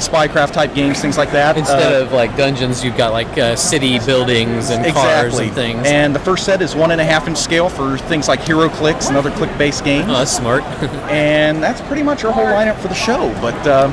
[0.01, 1.57] spycraft type games, things like that.
[1.57, 5.87] Instead Uh, of like dungeons, you've got like uh, city buildings and cars and things.
[5.87, 9.09] And the first set is one and a half inch scale for things like HeroClix
[9.09, 10.07] and other click based games.
[10.09, 10.63] Oh, that's smart.
[11.11, 13.31] and that's pretty much our whole lineup for the show.
[13.41, 13.91] But uh,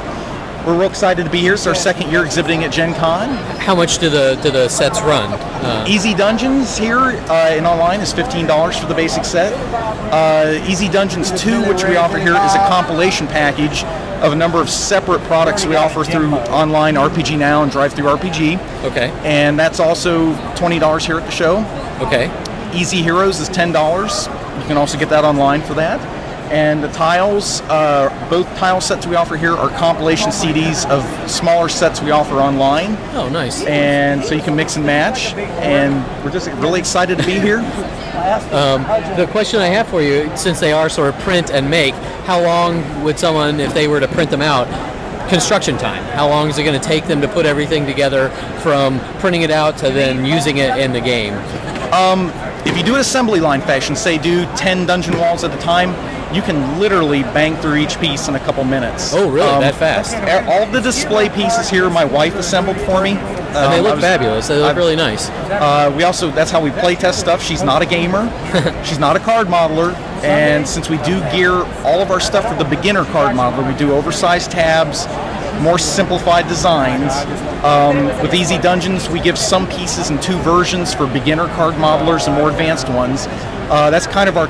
[0.65, 1.53] we're real excited to be here.
[1.53, 3.30] It's our second year exhibiting at Gen Con.
[3.60, 5.31] How much do the do the sets run?
[5.64, 9.53] Uh, Easy Dungeons here uh, in online is $15 for the basic set.
[10.11, 13.84] Uh, Easy Dungeons 2, which we offer here, is a compilation package
[14.22, 18.84] of a number of separate products we offer through online RPG Now and DriveThruRPG.
[18.85, 19.10] Okay.
[19.23, 21.57] And that's also $20 here at the show.
[22.02, 22.31] Okay.
[22.73, 23.68] Easy Heroes is $10.
[24.60, 25.99] You can also get that online for that.
[26.52, 31.68] And the tiles, uh, both tile sets we offer here are compilation CDs of smaller
[31.68, 32.95] sets we offer online.
[33.14, 33.64] Oh, nice.
[33.65, 35.34] And so you can mix and match.
[35.36, 37.60] And we're just really excited to be here.
[38.52, 38.84] Um,
[39.18, 41.94] the question I have for you, since they are sort of print and make,
[42.26, 44.68] how long would someone, if they were to print them out,
[45.30, 46.03] construction time?
[46.15, 48.30] How long is it going to take them to put everything together
[48.61, 51.34] from printing it out to then using it in the game?
[51.94, 52.32] Um,
[52.65, 55.91] if you do it assembly line fashion, say do 10 dungeon walls at a time,
[56.34, 59.14] you can literally bang through each piece in a couple minutes.
[59.14, 59.48] Oh, really?
[59.62, 60.16] That fast?
[60.48, 63.12] All the display pieces here, my wife assembled for me.
[63.12, 64.48] And they Um, look was- fabulous.
[64.48, 65.30] They look I've- really nice.
[65.49, 67.41] Uh, we also that's how we play test stuff.
[67.41, 68.30] She's not a gamer.
[68.84, 69.95] She's not a card modeler.
[70.24, 71.52] And since we do gear
[71.86, 75.08] all of our stuff for the beginner card modeler, we do oversized tabs,
[75.62, 77.14] more simplified designs.
[77.64, 82.28] Um, with Easy Dungeons, we give some pieces in two versions for beginner card modelers
[82.28, 83.28] and more advanced ones.
[83.70, 84.49] Uh, that's kind of our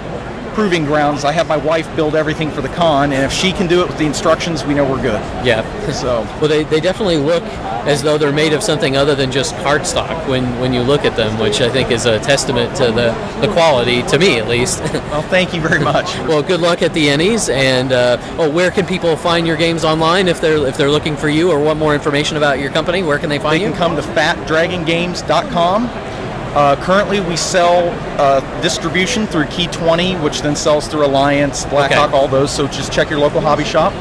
[0.57, 1.23] proving grounds.
[1.23, 3.87] I have my wife build everything for the con, and if she can do it
[3.87, 5.21] with the instructions, we know we're good.
[5.45, 5.63] Yeah.
[5.97, 6.23] So.
[6.39, 7.41] Well, they, they definitely look
[7.87, 11.15] as though they're made of something other than just cardstock when, when you look at
[11.15, 14.79] them, which I think is a testament to the, the quality, to me at least.
[14.81, 16.05] well, thank you very much.
[16.27, 19.85] well, good luck at the Ennies, and uh, oh, where can people find your games
[19.85, 23.01] online if they're if they're looking for you or want more information about your company?
[23.01, 23.71] Where can they find They you?
[23.71, 26.16] can come to fatdragongames.com.
[26.55, 32.13] Uh, currently, we sell uh, distribution through Key 20, which then sells through Alliance, Blackhawk,
[32.13, 32.53] all those.
[32.53, 33.93] So just check your local hobby shop.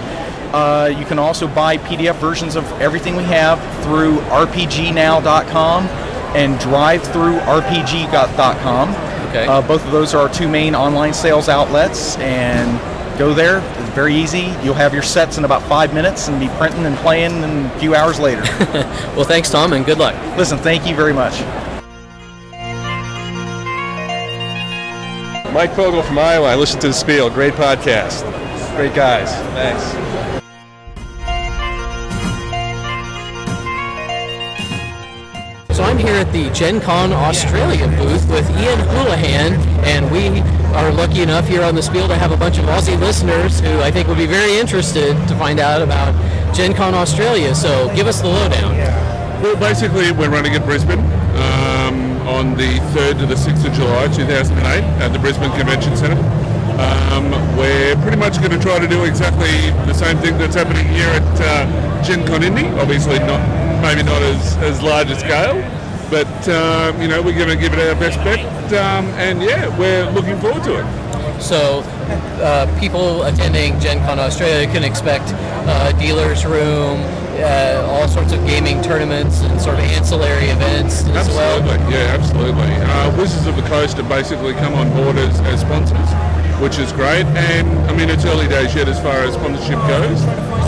[0.54, 5.86] Uh, you can also buy PDF versions of everything we have through RPGnow.com
[6.36, 8.88] and DriveThruRPG.com.
[9.28, 9.46] Okay.
[9.46, 13.58] Uh, both of those are our two main online sales outlets, and go there.
[13.58, 14.54] It's very easy.
[14.62, 17.78] You'll have your sets in about five minutes and be printing and playing in a
[17.78, 18.42] few hours later.
[19.14, 20.14] well, thanks, Tom, and good luck.
[20.36, 21.42] Listen, thank you very much.
[25.56, 26.48] Mike Fogel from Iowa.
[26.48, 27.30] I listen to the Spiel.
[27.30, 28.20] Great podcast.
[28.76, 29.32] Great guys.
[29.56, 29.82] Thanks.
[35.74, 39.54] So I'm here at the Gen Con Australia booth with Ian Houlihan,
[39.86, 40.40] and we
[40.76, 43.80] are lucky enough here on the Spiel to have a bunch of Aussie listeners who
[43.80, 46.12] I think would be very interested to find out about
[46.54, 47.54] Gen Con Australia.
[47.54, 48.76] So give us the lowdown.
[49.42, 51.65] Well, basically, we're running in Brisbane um,
[52.26, 56.18] on the 3rd to the 6th of July 2008 at the Brisbane Convention Centre.
[56.76, 60.86] Um, we're pretty much going to try to do exactly the same thing that's happening
[60.88, 62.66] here at uh, Gen Con Indy.
[62.80, 63.40] Obviously, not
[63.80, 65.54] maybe not as, as large a scale,
[66.10, 68.40] but um, you know we're going to give it our best bet.
[68.74, 71.05] Um, and yeah, we're looking forward to it.
[71.40, 71.82] So
[72.42, 75.24] uh, people attending Gen Con Australia can expect
[75.68, 77.00] uh, dealer's room,
[77.38, 81.60] uh, all sorts of gaming tournaments and sort of ancillary events as well.
[81.60, 82.72] Absolutely, yeah, absolutely.
[82.82, 86.10] Uh, Wizards of the Coast have basically come on board as, as sponsors,
[86.60, 87.26] which is great.
[87.36, 90.20] And I mean, it's early days yet as far as sponsorship goes.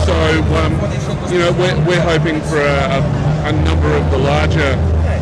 [0.05, 0.15] So,
[0.61, 0.73] um,
[1.31, 4.75] you know, we're, we're hoping for a, a, a number of the larger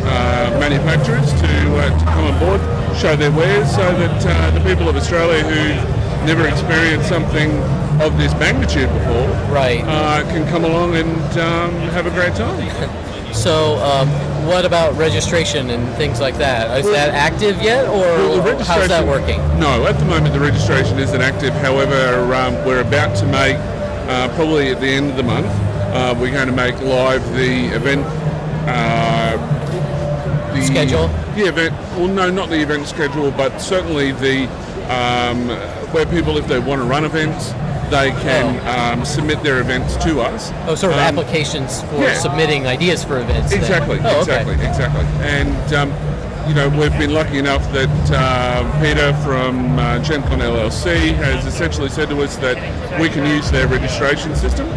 [0.08, 2.60] uh, manufacturers to, uh, to come on board,
[2.98, 7.50] show their wares, so that uh, the people of Australia who've never experienced something
[8.02, 13.04] of this magnitude before, right, uh, can come along and um, have a great time.
[13.30, 14.08] So, um,
[14.48, 16.78] what about registration and things like that?
[16.78, 18.00] Is Well- that active yet, or
[18.40, 19.38] Well, how's that working?
[19.60, 21.52] No, at the moment the registration isn't active.
[21.56, 23.56] However, um, we're about to make,
[24.08, 25.46] uh, probably at the end of the month,
[25.92, 28.04] uh, we're going to make live the event.
[28.66, 29.36] Uh,
[30.54, 31.10] the Schedule?
[31.38, 31.72] The event.
[31.96, 34.46] Well, no, not the event schedule, but certainly the
[34.92, 35.46] um,
[35.92, 37.50] where people, if they want to run events,
[37.92, 40.50] they can um, submit their events to us.
[40.66, 42.14] Oh, sort of Um, applications for yeah.
[42.18, 43.52] submitting ideas for events.
[43.52, 44.40] Exactly, Oh, okay.
[44.40, 45.04] exactly, exactly.
[45.22, 51.14] And um, you know, we've been lucky enough that uh, Peter from uh, GenCon LLC
[51.14, 52.56] has essentially said to us that
[53.00, 54.68] we can use their registration system.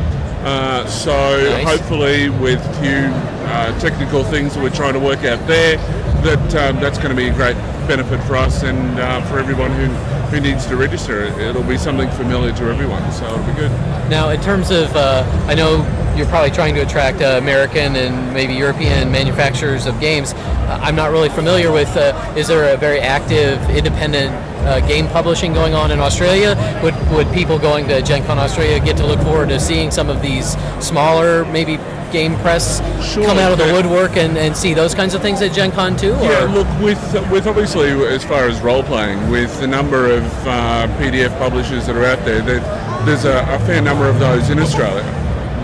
[0.44, 1.66] Uh, so Nice.
[1.66, 3.08] hopefully, with a few
[3.50, 5.78] uh, technical things that we're trying to work out there,
[6.23, 7.56] that um, that's going to be a great
[7.88, 9.85] benefit for us and uh, for everyone who,
[10.31, 11.26] who needs to register.
[11.39, 13.72] It'll be something familiar to everyone, so it'll be good.
[14.10, 15.85] Now, in terms of, uh, I know
[16.15, 20.34] you're probably trying to attract uh, American and maybe European manufacturers of games.
[20.34, 21.89] Uh, I'm not really familiar with.
[21.95, 24.34] Uh, is there a very active independent
[24.65, 26.56] uh, game publishing going on in Australia?
[26.84, 30.10] Would would people going to Gen Con Australia get to look forward to seeing some
[30.10, 31.77] of these smaller, maybe
[32.12, 32.80] game press
[33.16, 35.96] come out of the woodwork and, and see those kinds of things at Gen Con
[35.96, 36.14] too?
[36.14, 36.24] Or?
[36.24, 40.88] Yeah, look, with with obviously as far as role playing, with the number of uh,
[41.00, 44.60] PDF publishers that are out there, that there's a, a fair number of those in
[44.60, 45.04] Australia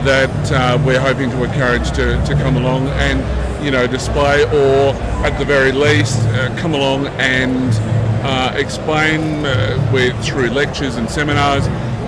[0.03, 3.19] that uh, we're hoping to encourage to, to come along and
[3.63, 4.93] you know display, or
[5.25, 7.73] at the very least, uh, come along and
[8.23, 11.65] uh, explain uh, with through lectures and seminars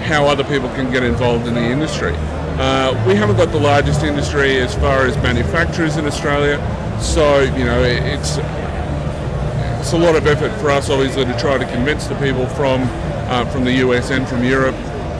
[0.07, 2.14] how other people can get involved in the industry.
[2.60, 6.57] Uh, we haven't got the largest industry as far as manufacturers in Australia,
[7.02, 8.38] so you know it- it's
[9.80, 12.81] it's a lot of effort for us, obviously, to try to convince the people from
[13.30, 14.76] uh, from the US and from Europe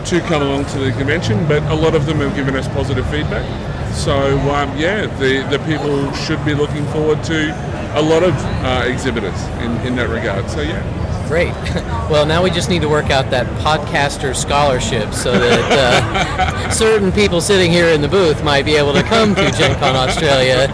[0.06, 3.06] to come along to the convention, but a lot of them have given us positive
[3.10, 3.46] feedback.
[3.94, 4.16] So
[4.52, 7.40] um, yeah, the, the people should be looking forward to
[7.96, 8.34] a lot of
[8.66, 10.50] uh, exhibitors in, in that regard.
[10.50, 10.82] So yeah.
[11.30, 11.54] Great.
[12.10, 17.12] Well, now we just need to work out that podcaster scholarship so that uh, certain
[17.12, 20.66] people sitting here in the booth might be able to come to Gen Con Australia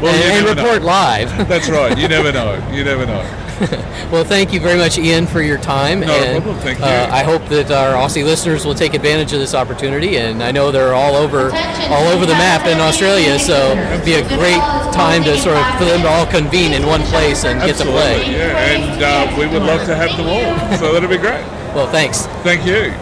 [0.00, 0.62] Well, and, and know.
[0.64, 1.28] report live.
[1.46, 1.96] That's right.
[1.98, 2.54] You never know.
[2.72, 3.20] You never know.
[4.12, 6.00] well, thank you very much, Ian, for your time.
[6.00, 6.62] Not a and, problem.
[6.62, 7.12] Thank Uh, you.
[7.14, 10.70] I hope that our Aussie listeners will take advantage of this opportunity, and I know
[10.70, 11.50] they're all over,
[11.90, 13.38] all over the map in Australia.
[13.38, 14.60] So it'd be a great
[14.92, 17.84] time to sort of for them to all convene in one place and get to
[17.84, 18.30] play.
[18.30, 20.78] Yeah, and uh, we would love to have them all.
[20.78, 21.44] So that'd be great.
[21.74, 22.26] Well, thanks.
[22.42, 22.92] Thank you.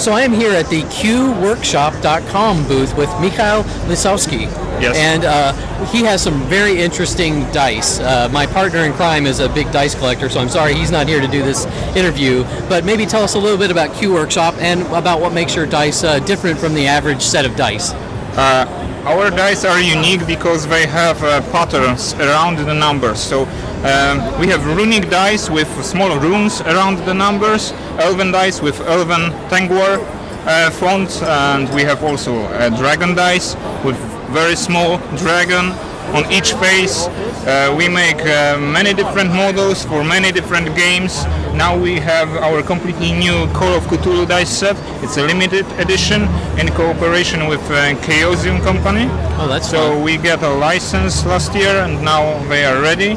[0.00, 4.44] So I am here at the QWorkshop.com booth with Mikhail Lisowski.
[4.80, 4.96] Yes.
[4.96, 5.52] And uh,
[5.88, 8.00] he has some very interesting dice.
[8.00, 11.06] Uh, my partner in crime is a big dice collector, so I'm sorry he's not
[11.06, 12.44] here to do this interview.
[12.70, 15.66] But maybe tell us a little bit about Q Workshop and about what makes your
[15.66, 17.92] dice uh, different from the average set of dice.
[17.92, 23.20] Uh, our dice are unique because they have uh, patterns around the numbers.
[23.20, 23.44] So
[23.84, 29.32] um, we have runic dice with small runes around the numbers, elven dice with elven
[29.48, 30.04] Tengwar
[30.46, 33.54] uh, font, and we have also a dragon dice
[33.84, 33.96] with
[34.32, 35.72] very small dragon
[36.14, 37.06] on each face.
[37.46, 41.24] Uh, we make uh, many different models for many different games.
[41.54, 44.76] Now we have our completely new Call of Cthulhu dice set.
[45.02, 46.22] It's a limited edition
[46.58, 49.06] in cooperation with uh, Chaosium Company.
[49.38, 50.02] Oh, that's so fun.
[50.02, 53.16] we get a license last year, and now they are ready.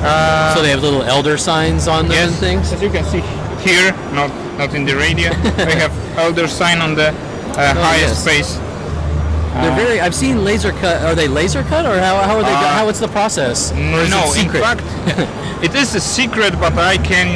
[0.00, 2.72] Uh, so they have little elder signs on them yes, and things.
[2.72, 3.20] As you can see
[3.68, 8.14] here, not not in the radio, they have elder sign on the uh, Oh, highest
[8.14, 8.24] yes.
[8.24, 8.50] face.
[9.62, 9.98] They're Uh, very.
[10.00, 11.02] I've seen laser cut.
[11.02, 12.54] Are they laser cut, or how, how are they?
[12.54, 13.72] Uh, how it's the process?
[13.72, 14.58] No, it secret?
[14.58, 14.84] in fact,
[15.66, 17.28] it is a secret, but I can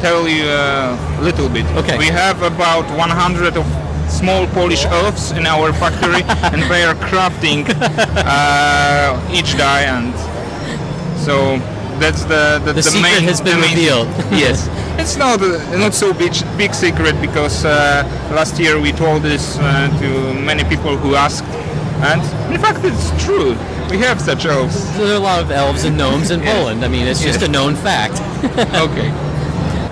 [0.00, 1.66] tell you a little bit.
[1.76, 1.96] Okay.
[1.98, 3.66] We have about 100 of
[4.10, 6.22] small Polish elves in our factory,
[6.52, 7.62] and they are crafting
[8.26, 10.12] uh, each die, and
[11.26, 11.60] so
[12.00, 14.08] that's the the, The secret main has been main- revealed.
[14.44, 14.68] yes,
[14.98, 18.02] it's not uh, not so big big secret because uh,
[18.34, 21.44] last year we told this uh, to many people who asked,
[22.10, 22.20] and
[22.54, 23.56] in fact it's true.
[23.90, 24.76] We have such elves.
[24.98, 26.84] There are a lot of elves and gnomes in Poland.
[26.84, 28.20] I mean, it's just a known fact.
[28.86, 29.10] okay.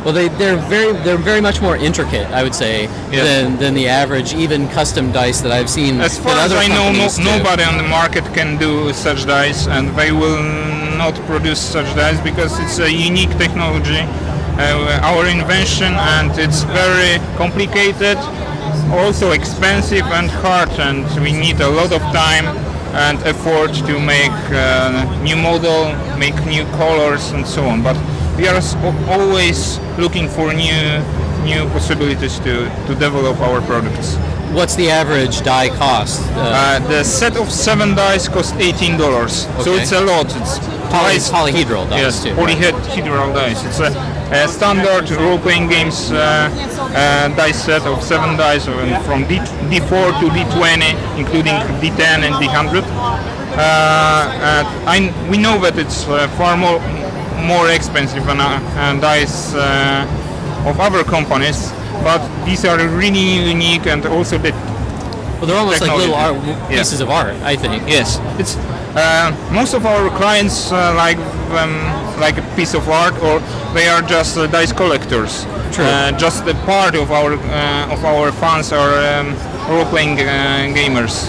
[0.06, 3.88] Well, they they're very they're very much more intricate, I would say, than than the
[3.88, 6.00] average even custom dice that I've seen.
[6.00, 9.88] As far as I know, no, nobody on the market can do such dice, and
[9.98, 10.44] they will
[10.96, 13.98] not produce such dice because it's a unique technology,
[14.62, 18.16] uh, our invention, and it's very complicated,
[18.92, 22.46] also expensive and hard, and we need a lot of time
[22.94, 27.82] and effort to make uh, new model, make new colors, and so on.
[27.82, 27.96] But
[28.36, 28.60] we are
[29.08, 31.02] always looking for new
[31.44, 34.16] new possibilities to, to develop our products.
[34.52, 36.22] What's the average die cost?
[36.34, 40.26] Uh, the set of seven dice cost eighteen dollars, so it's a lot.
[40.36, 43.64] It's Poly- polyhedral dice Yes, too, polyhedral dice.
[43.64, 43.90] It's a,
[44.32, 46.48] a standard role-playing games uh,
[46.94, 49.38] uh, dice set of seven dice uh, from D,
[49.68, 52.84] D4 to D20, including D10 and D100.
[53.58, 56.78] Uh, and I, we know that it's uh, far more
[57.44, 60.06] more expensive than uh, dice uh,
[60.66, 61.72] of other companies,
[62.02, 64.52] but these are really unique and also the
[65.38, 66.76] Well, they're almost like little art, technology.
[66.76, 67.82] pieces of art, I think.
[67.86, 68.56] Yes, it's
[68.96, 71.18] uh, most of our clients uh, like
[71.52, 71.72] them
[72.18, 73.40] like a piece of art, or
[73.74, 75.44] they are just uh, dice collectors.
[75.72, 75.84] True.
[75.84, 79.36] Uh, just a part of our uh, of our fans are um,
[79.68, 81.28] role-playing uh, gamers.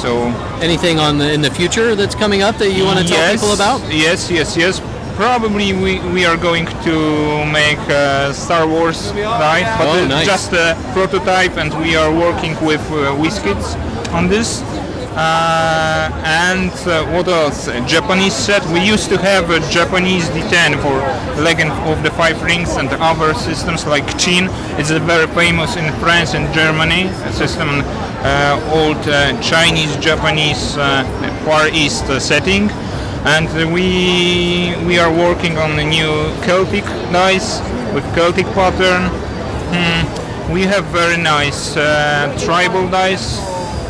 [0.00, 0.32] So
[0.62, 3.40] Anything on the in the future that's coming up that you want to tell yes,
[3.40, 3.80] people about?
[3.92, 4.80] Yes, yes, yes.
[5.16, 10.26] Probably we, we are going to make a Star Wars knife, but Oh, it's nice.
[10.26, 13.66] just a prototype, and we are working with uh, WizKids
[14.12, 14.60] on this.
[15.16, 17.68] Uh, and uh, what else?
[17.68, 18.62] A Japanese set.
[18.66, 20.92] We used to have a Japanese D10 for
[21.42, 24.50] Legend of the Five Rings and other systems like Qin.
[24.78, 30.76] It's a very famous in France and Germany a system, uh, old uh, Chinese, Japanese,
[30.76, 31.04] uh,
[31.46, 32.68] Far East uh, setting
[33.26, 36.12] and uh, we we are working on a new
[36.44, 37.60] Celtic dice
[37.94, 39.10] with Celtic pattern.
[39.72, 40.02] Hmm,
[40.52, 43.40] We have very nice uh, tribal dice.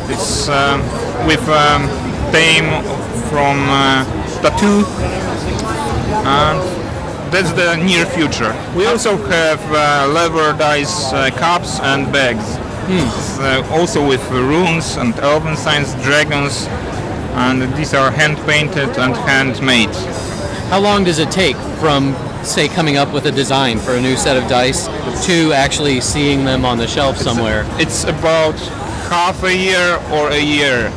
[0.09, 0.81] It's um,
[1.27, 1.85] with um,
[2.33, 2.69] theme
[3.29, 4.03] from uh,
[4.41, 4.81] tattoo,
[6.25, 6.59] and
[7.31, 8.53] that's the near future.
[8.75, 12.57] We also have uh, leather dice uh, cups and bags.
[12.89, 16.67] Uh, also with runes and elven signs, dragons,
[17.37, 19.93] and these are hand painted and handmade.
[20.69, 24.17] How long does it take from, say, coming up with a design for a new
[24.17, 24.87] set of dice
[25.27, 27.63] to actually seeing them on the shelf somewhere?
[27.79, 28.55] It's about
[29.09, 30.87] half a year or a year.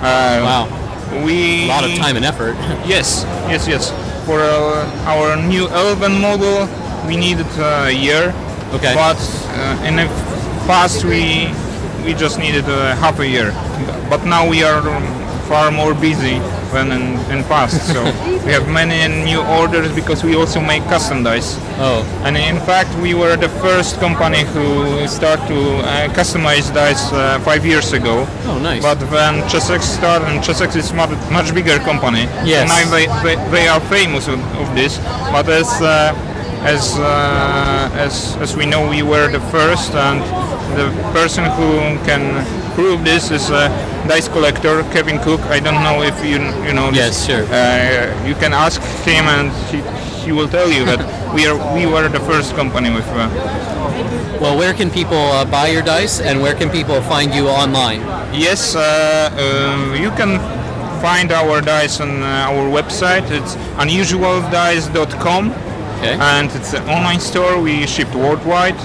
[0.00, 1.22] Uh, wow.
[1.24, 2.54] We A lot of time and effort.
[2.86, 3.90] Yes, yes, yes.
[4.26, 6.68] For uh, our new 11 model,
[7.06, 8.34] we needed uh, a year.
[8.74, 8.92] Okay.
[8.94, 9.16] But
[9.48, 10.06] uh, in the
[10.66, 11.48] past, we
[12.04, 13.50] we just needed uh, half a year.
[14.10, 14.82] But now we are
[15.48, 16.38] far more busy
[16.72, 17.78] than in, in past.
[17.92, 18.02] So
[18.46, 21.56] we have many new orders because we also make custom dice.
[21.78, 22.02] Oh.
[22.24, 27.38] And in fact, we were the first company who started to uh, customize dice uh,
[27.40, 28.26] five years ago.
[28.44, 28.82] Oh, nice.
[28.82, 32.24] But when Chessex started, and Chessex is much, much bigger company.
[32.44, 32.60] Yes.
[32.60, 34.98] And now they, they, they are famous of, of this.
[35.32, 36.14] But as uh,
[36.66, 40.20] as uh, as as we know, we were the first, and
[40.78, 41.70] the person who
[42.04, 42.44] can
[42.74, 43.68] prove this is a
[44.08, 45.40] dice collector, Kevin Cook.
[45.42, 46.90] I don't know if you you know.
[46.90, 46.98] This.
[46.98, 47.44] Yes, sure.
[47.46, 49.78] Uh, you can ask him, and he,
[50.26, 51.00] he will tell you that
[51.34, 53.06] we are we were the first company with.
[53.08, 53.30] Uh,
[54.36, 58.00] Well, where can people uh, buy your dice, and where can people find you online?
[58.36, 58.82] Yes, uh,
[59.32, 60.36] uh, you can
[61.00, 63.24] find our dice on uh, our website.
[63.32, 65.52] It's unusualdice.com,
[66.02, 67.60] and it's an online store.
[67.60, 68.76] We ship worldwide.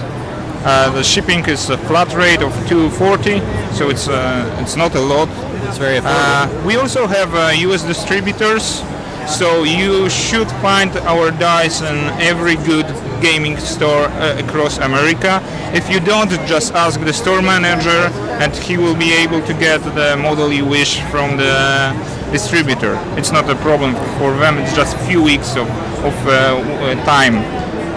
[0.63, 3.39] Uh, the shipping is a flat rate of 240,
[3.75, 5.27] so it's uh, it's not a lot.
[5.67, 6.61] It's very affordable.
[6.61, 7.83] Uh, we also have uh, U.S.
[7.83, 8.83] distributors,
[9.27, 12.85] so you should find our dice in every good
[13.21, 15.41] gaming store uh, across America.
[15.73, 18.09] If you don't, just ask the store manager,
[18.41, 21.91] and he will be able to get the model you wish from the
[22.31, 22.97] distributor.
[23.17, 24.57] It's not a problem for them.
[24.57, 25.67] It's just a few weeks of,
[26.03, 27.35] of uh, uh, time.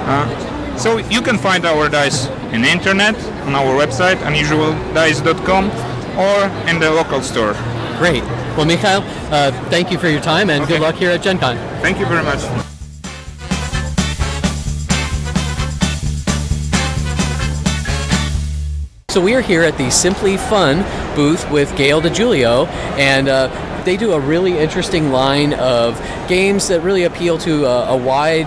[0.07, 3.15] Uh, so you can find our dice in the internet
[3.47, 5.71] on our website unusualdice.com
[6.19, 7.55] or in the local store.
[7.99, 8.23] Great.
[8.57, 9.03] Well, Mikhail,
[9.33, 11.57] uh, thank you for your time, and good luck here at Gen Con.
[11.81, 12.41] Thank you very much.
[19.09, 20.85] So we are here at the Simply Fun
[21.15, 22.67] booth with Gail DiGiulio,
[22.99, 23.49] and uh,
[23.85, 25.99] they do a really interesting line of
[26.29, 28.47] games that really appeal to a, a wide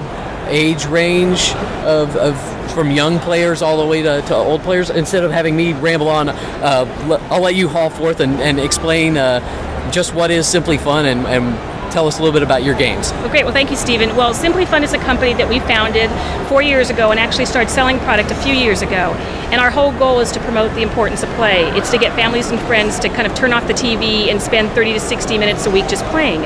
[0.50, 1.52] age range
[1.84, 4.90] of, of from young players all the way to, to old players.
[4.90, 9.18] Instead of having me ramble on, uh, I'll let you haul forth and, and explain
[9.18, 12.76] uh, just what is Simply Fun and, and tell us a little bit about your
[12.76, 13.12] games.
[13.14, 13.44] Well, great.
[13.44, 14.16] Well, thank you, Stephen.
[14.16, 16.10] Well, Simply Fun is a company that we founded
[16.48, 19.14] four years ago and actually started selling product a few years ago.
[19.52, 21.70] And our whole goal is to promote the importance of play.
[21.78, 24.72] It's to get families and friends to kind of turn off the TV and spend
[24.72, 26.42] 30 to 60 minutes a week just playing.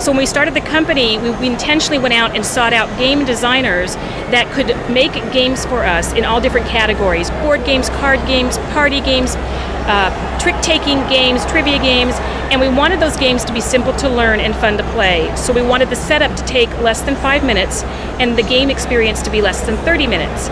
[0.00, 3.24] So when we started the company, we, we intentionally went out and sought out game
[3.24, 3.94] designers
[4.30, 9.00] that could make games for us in all different categories: board games, card games, party
[9.00, 9.36] games,
[9.88, 12.14] uh, trick-taking games, trivia games,
[12.50, 15.34] and we wanted those games to be simple to learn and fun to play.
[15.36, 17.82] So we wanted the setup to take less than five minutes,
[18.20, 20.48] and the game experience to be less than 30 minutes.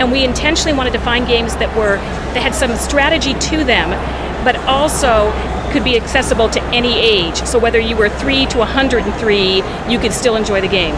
[0.00, 1.96] And we intentionally wanted to find games that were
[2.34, 3.90] that had some strategy to them,
[4.44, 5.32] but also
[5.72, 7.36] could be accessible to any age.
[7.44, 10.94] So whether you were three to 103, you could still enjoy the game.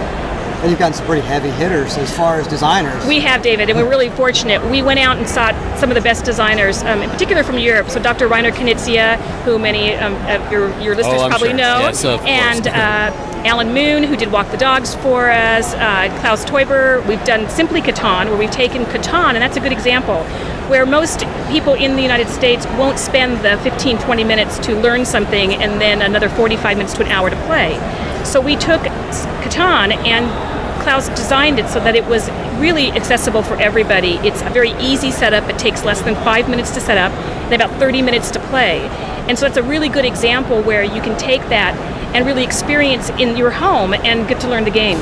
[0.61, 3.07] And you've gotten some pretty heavy hitters as far as designers.
[3.07, 4.63] We have, David, and we're really fortunate.
[4.71, 7.89] We went out and sought some of the best designers, um, in particular from Europe.
[7.89, 8.29] So Dr.
[8.29, 11.57] Reiner Knizia, who many um, of your, your listeners Oh, probably sure.
[11.57, 13.11] know, Yes, of and uh,
[13.47, 17.07] Alan Moon, who did Walk the Dogs for us, uh, Klaus Teuber.
[17.09, 20.25] We've done Simply Catan, where we've taken Catan, and that's a good example,
[20.69, 25.07] where most people in the United States won't spend the 15, 20 minutes to learn
[25.07, 27.79] something and then another 45 minutes to an hour to play.
[28.27, 30.50] So we took Catan and
[30.81, 32.29] Klaus designed it so that it was
[32.59, 34.15] really accessible for everybody.
[34.27, 35.49] It's a very easy setup.
[35.49, 38.81] It takes less than five minutes to set up and about 30 minutes to play.
[39.29, 41.77] And so it's a really good example where you can take that
[42.15, 44.99] and really experience in your home and get to learn the game.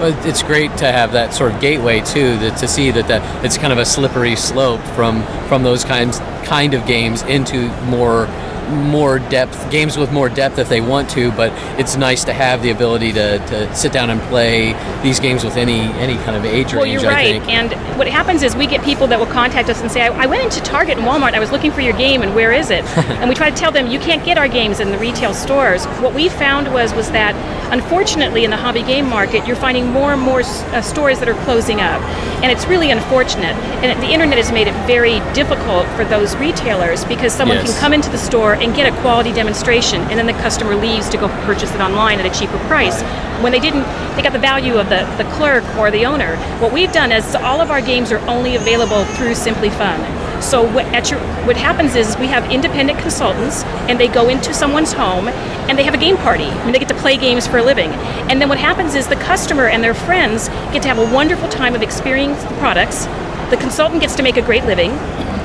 [0.00, 3.44] Well, it's great to have that sort of gateway too, that to see that, that
[3.44, 8.26] it's kind of a slippery slope from from those kinds kind of games into more
[8.68, 12.62] more depth games with more depth if they want to but it's nice to have
[12.62, 14.72] the ability to, to sit down and play
[15.02, 17.40] these games with any any kind of age Well, range you're right.
[17.48, 20.26] And what happens is we get people that will contact us and say, I, I
[20.26, 22.84] went into Target and Walmart I was looking for your game and where is it?
[23.20, 25.84] and we try to tell them you can't get our games in the retail stores.
[26.00, 27.34] What we found was was that
[27.72, 31.44] unfortunately in the hobby game market you're finding more and more uh, stores that are
[31.44, 32.00] closing up,
[32.42, 33.54] and it's really unfortunate.
[33.82, 37.72] And the internet has made it very difficult for those retailers because someone Yes.
[37.72, 41.08] can come into the store and get a quality demonstration, and then the customer leaves
[41.10, 43.02] to go purchase it online at a cheaper price.
[43.42, 43.84] When they didn't,
[44.16, 46.36] they got the value of the, the clerk or the owner.
[46.60, 50.00] What we've done is all of our games are only available through Simply Fun.
[50.42, 54.52] So what, at your, what happens is we have independent consultants, and they go into
[54.52, 56.44] someone's home, and they have a game party.
[56.44, 57.90] Mean, they get to play games for a living.
[58.28, 61.48] And then what happens is the customer and their friends get to have a wonderful
[61.48, 63.06] time of experiencing the products.
[63.50, 64.90] The consultant gets to make a great living.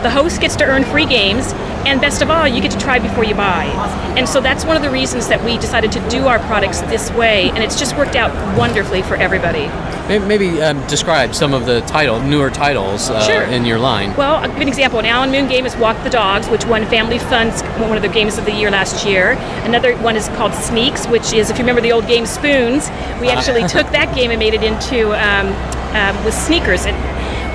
[0.01, 1.51] The host gets to earn free games,
[1.85, 3.65] and best of all, you get to try before you buy.
[4.17, 7.11] And so that's one of the reasons that we decided to do our products this
[7.11, 9.67] way, and it's just worked out wonderfully for everybody.
[10.25, 13.43] Maybe um, describe some of the title, newer titles uh, Sure.
[13.43, 14.15] in your line.
[14.15, 17.19] Well, a good example, an Alan Moon game is Walk the Dogs, which won Family
[17.19, 19.33] Fun's one of the games of the year last year.
[19.65, 22.89] Another one is called Sneaks, which is, if you remember the old game Spoons,
[23.21, 23.33] we Uh.
[23.37, 25.47] actually took that game and made it into um,
[25.93, 26.85] um, with sneakers.
[26.85, 26.95] And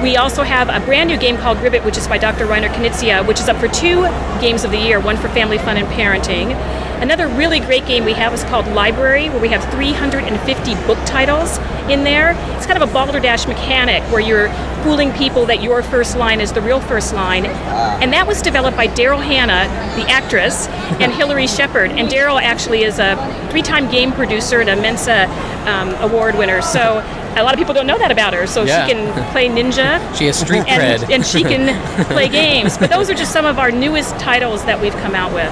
[0.05, 2.45] we also have a brand new game called Ribbit, which is by Dr.
[2.45, 4.03] Reiner Knizia, which is up for two
[4.39, 6.55] games of the year, one for family fun and parenting.
[7.01, 11.57] Another really great game we have is called Liebrary, where we have 350 book titles
[11.91, 12.33] in there.
[12.55, 14.51] It's kind of a balderdash mechanic where you're
[14.83, 17.47] fooling people that your first line is the real first line.
[17.47, 19.67] And that was developed by Daryl Hannah,
[19.97, 20.69] the actress,
[21.01, 21.91] and Hilary Shepard.
[21.93, 23.17] And Daryl actually is a
[23.51, 25.27] three time game producer and a Mensa
[25.67, 26.61] um, award winner.
[26.61, 27.01] So
[27.37, 28.47] a lot of people don't know that about her.
[28.47, 28.87] So Yeah.
[28.87, 29.99] she can play ninja.
[30.17, 31.13] She has street and, cred.
[31.15, 31.65] and she can
[32.13, 32.79] play games.
[32.79, 35.51] But those are just some of our newest titles that we've come out with.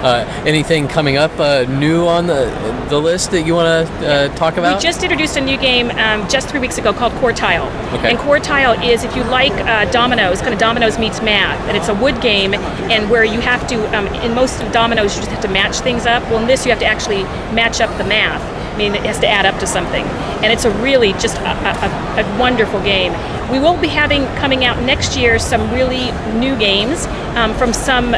[0.00, 2.46] Uh, anything coming up uh, new on the
[2.88, 4.76] the list that you want to uh, talk about?
[4.76, 7.66] We just introduced a new game um, just three weeks ago called Core Tile.
[7.98, 8.10] Okay.
[8.10, 11.76] And Core Tile is if you like uh, dominoes, kind of dominoes meets math, and
[11.76, 15.32] it's a wood game, and where you have to, um, in most dominoes, you just
[15.32, 16.22] have to match things up.
[16.30, 18.40] Well, in this, you have to actually match up the math.
[18.78, 21.50] I mean, it has to add up to something, and it's a really just a,
[21.50, 23.12] a, a wonderful game.
[23.50, 28.12] We will be having coming out next year some really new games um, from some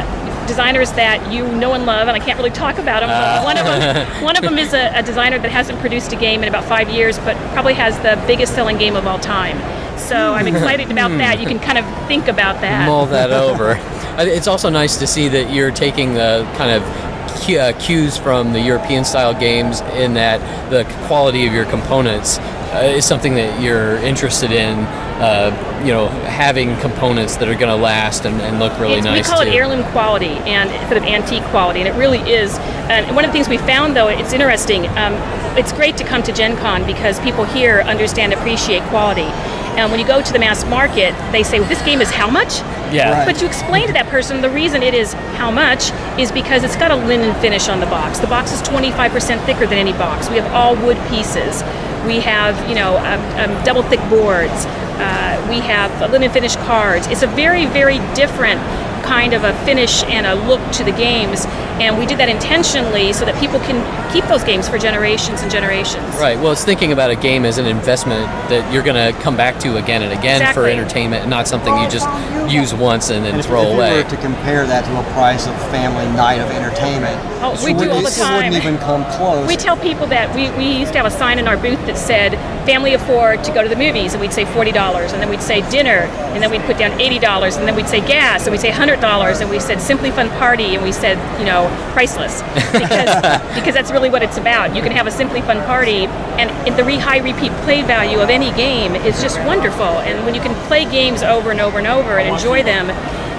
[0.45, 3.09] designers that you know and love, and I can't really talk about them.
[3.11, 3.41] Ah.
[3.43, 6.43] one of them, one of them is a, a designer that hasn't produced a game
[6.43, 9.57] in about five years, but probably has the biggest selling game of all time.
[9.97, 11.39] So I'm excited about that.
[11.39, 12.85] You can kind of think about that.
[12.85, 13.79] mull that over.
[14.11, 17.10] Uh, It's also nice to see that you're taking the kind of uh,
[17.45, 20.39] cues from the European style games in that
[20.69, 24.79] the quality of your components uh, is something that you're interested in.
[25.21, 25.51] Uh,
[25.85, 29.27] you know, having components that are going to last and, and look really It's- nice.
[29.27, 29.49] We call too.
[29.49, 32.57] it heirloom quality and sort of antique quality, and it really is.
[32.89, 34.87] And one of the things we found, though, it's interesting.
[34.97, 35.13] Um,
[35.57, 39.29] it's great to come to Gen Con because people here understand, appreciate quality.
[39.77, 42.29] And when you go to the mass market, they say, well, "This game is how
[42.29, 42.59] much?"
[42.91, 43.11] Yeah.
[43.11, 43.25] Right.
[43.25, 46.75] But you explain to that person the reason it is how much is because it's
[46.75, 48.19] got a linen finish on the box.
[48.19, 50.29] The box is 25% thicker than any box.
[50.29, 51.63] We have all wood pieces.
[52.05, 54.65] We have, you know, um, um, double thick boards.
[55.01, 57.07] Uh, we have linen finish cards.
[57.07, 58.61] It's a very, very different
[59.03, 61.45] kind of a finish and a look to the games.
[61.81, 63.81] And we did that intentionally so that people can
[64.13, 66.05] keep those games for generations and generations.
[66.21, 66.37] Right.
[66.37, 69.59] Well, it's thinking about a game as an investment that you're going to come back
[69.61, 72.07] to again and again for entertainment, and not something you just
[72.53, 73.97] use once and then And throw if away.
[73.97, 77.71] you were to compare that to a price of family night of entertainment, Oh, we
[77.73, 78.35] do wouldn't- all the this time.
[78.35, 79.47] wouldn't even come close.
[79.47, 81.97] We tell people that we, we used to have a sign in our booth that
[81.97, 84.73] said family afford to go to the movies, and we'd say $40,
[85.13, 87.99] and then we'd say dinner, and then we'd put down $80, and then we'd say
[88.01, 91.45] gas, and we'd say $100, and we said simply fun party, and we said, you
[91.45, 92.41] know, priceless.
[92.71, 93.21] Because,
[93.55, 94.75] because that's really what it's about.
[94.75, 96.05] You can have a simply fun party,
[96.39, 99.99] and, and the re- high repeat play value of any game is just wonderful.
[100.01, 102.89] And when you can play games over and over and over and enjoy them,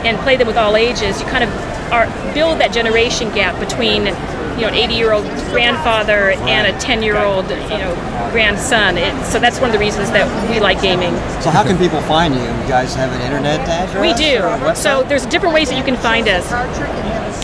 [0.04, 1.50] and play them with all ages, you kind of
[1.92, 4.06] are, build that generation gap between
[4.56, 7.94] you know an 80 year old grandfather and a 10 year old you know
[8.32, 8.96] grandson.
[8.98, 11.14] It, so that's one of the reasons that we like gaming.
[11.40, 12.40] So how can people find you?
[12.40, 14.00] You guys have an internet address?
[14.00, 14.42] We do.
[14.42, 14.76] or a website?
[14.76, 16.44] So there's different ways that you can find us.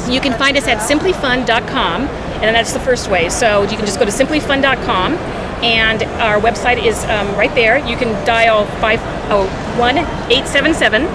[0.09, 3.29] You can find us at simplyfun.com, and that's the first way.
[3.29, 5.15] So you can just go to simplyfun.com,
[5.63, 7.79] and our website is um, right there.
[7.87, 11.07] You can dial 501 877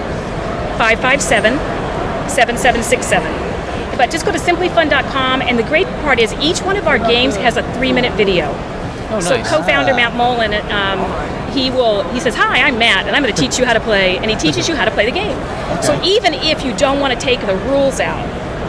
[0.78, 1.58] 557
[2.28, 3.44] 7767.
[3.96, 7.34] But just go to simplyfun.com, and the great part is each one of our games
[7.36, 8.50] has a three minute video.
[9.10, 9.48] Oh, so nice.
[9.48, 11.00] co-founder Matt Mullen, um,
[11.52, 13.80] he will he says, "Hi, I'm Matt, and I'm going to teach you how to
[13.80, 15.36] play," and he teaches you how to play the game.
[15.82, 18.22] So even if you don't want to take the rules out,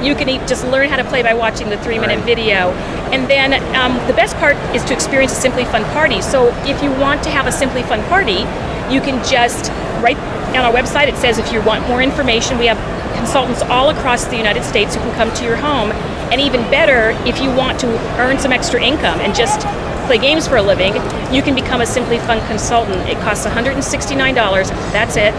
[0.04, 2.72] you can just learn how to play by watching the three-minute video.
[3.12, 6.22] And then um, the best part is to experience a Simply Fun party.
[6.22, 8.46] So if you want to have a Simply Fun party,
[8.94, 9.72] you can just
[10.02, 10.18] right
[10.56, 11.08] on our website.
[11.08, 12.80] It says if you want more information, we have
[13.16, 15.92] consultants all across the United States who can come to your home.
[16.32, 17.88] And even better, if you want to
[18.20, 19.62] earn some extra income and just
[20.08, 20.94] play games for a living,
[21.34, 23.08] you can become a Simply Fun consultant.
[23.10, 24.70] It costs $169.
[24.92, 25.34] That's it.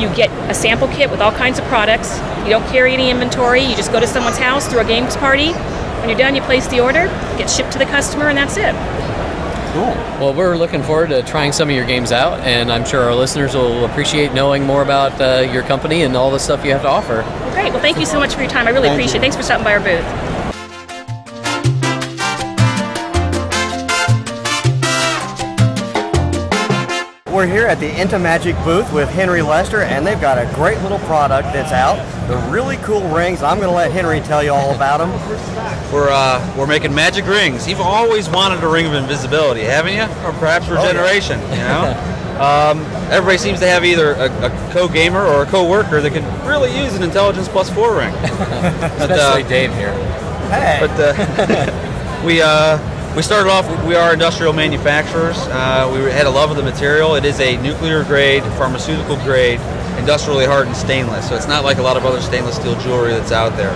[0.00, 2.18] You get a sample kit with all kinds of products.
[2.44, 3.62] You don't carry any inventory.
[3.62, 5.52] You just go to someone's house through a games party.
[5.52, 7.06] When you're done, you place the order,
[7.36, 8.74] get shipped to the customer, and that's it.
[9.72, 9.82] Cool.
[10.18, 13.14] Well, we're looking forward to trying some of your games out, and I'm sure our
[13.14, 16.82] listeners will appreciate knowing more about uh, your company and all the stuff you have
[16.82, 17.22] to offer.
[17.22, 17.72] Well, great.
[17.72, 18.66] Well, thank you so much for your time.
[18.66, 19.18] I really Thank appreciate you.
[19.18, 19.22] it.
[19.22, 20.39] Thanks for stopping by our booth.
[27.40, 30.98] We're here at the Intimagic booth with Henry Lester, and they've got a great little
[30.98, 31.96] product that's out.
[32.28, 33.42] The really cool rings.
[33.42, 35.10] I'm going to let Henry tell you all about them.
[35.90, 37.66] We're uh, we're making magic rings.
[37.66, 40.02] You've always wanted a ring of invisibility, haven't you?
[40.22, 40.86] Or perhaps Oh, yeah.
[40.88, 41.40] regeneration.
[41.40, 42.16] You know.
[42.40, 42.80] Um,
[43.10, 46.94] everybody seems to have either a, a co-gamer or a co-worker that can really use
[46.94, 48.12] an intelligence plus four ring.
[48.22, 49.92] But, Especially Dave here.
[50.48, 50.78] Hey.
[50.80, 52.78] But uh, we uh,
[53.16, 53.66] we started off.
[53.84, 55.36] We are industrial manufacturers.
[55.48, 57.16] Uh, we had a love of the material.
[57.16, 59.58] It is a nuclear grade, pharmaceutical grade,
[59.98, 61.28] industrially hardened stainless.
[61.28, 63.74] So it's not like a lot of other stainless steel jewelry that's out there.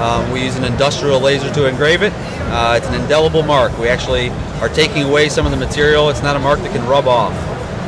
[0.00, 2.12] Um, we use an industrial laser to engrave it.
[2.14, 3.76] Uh, it's an indelible mark.
[3.78, 4.30] We actually
[4.60, 6.08] are taking away some of the material.
[6.08, 7.34] It's not a mark that can rub off.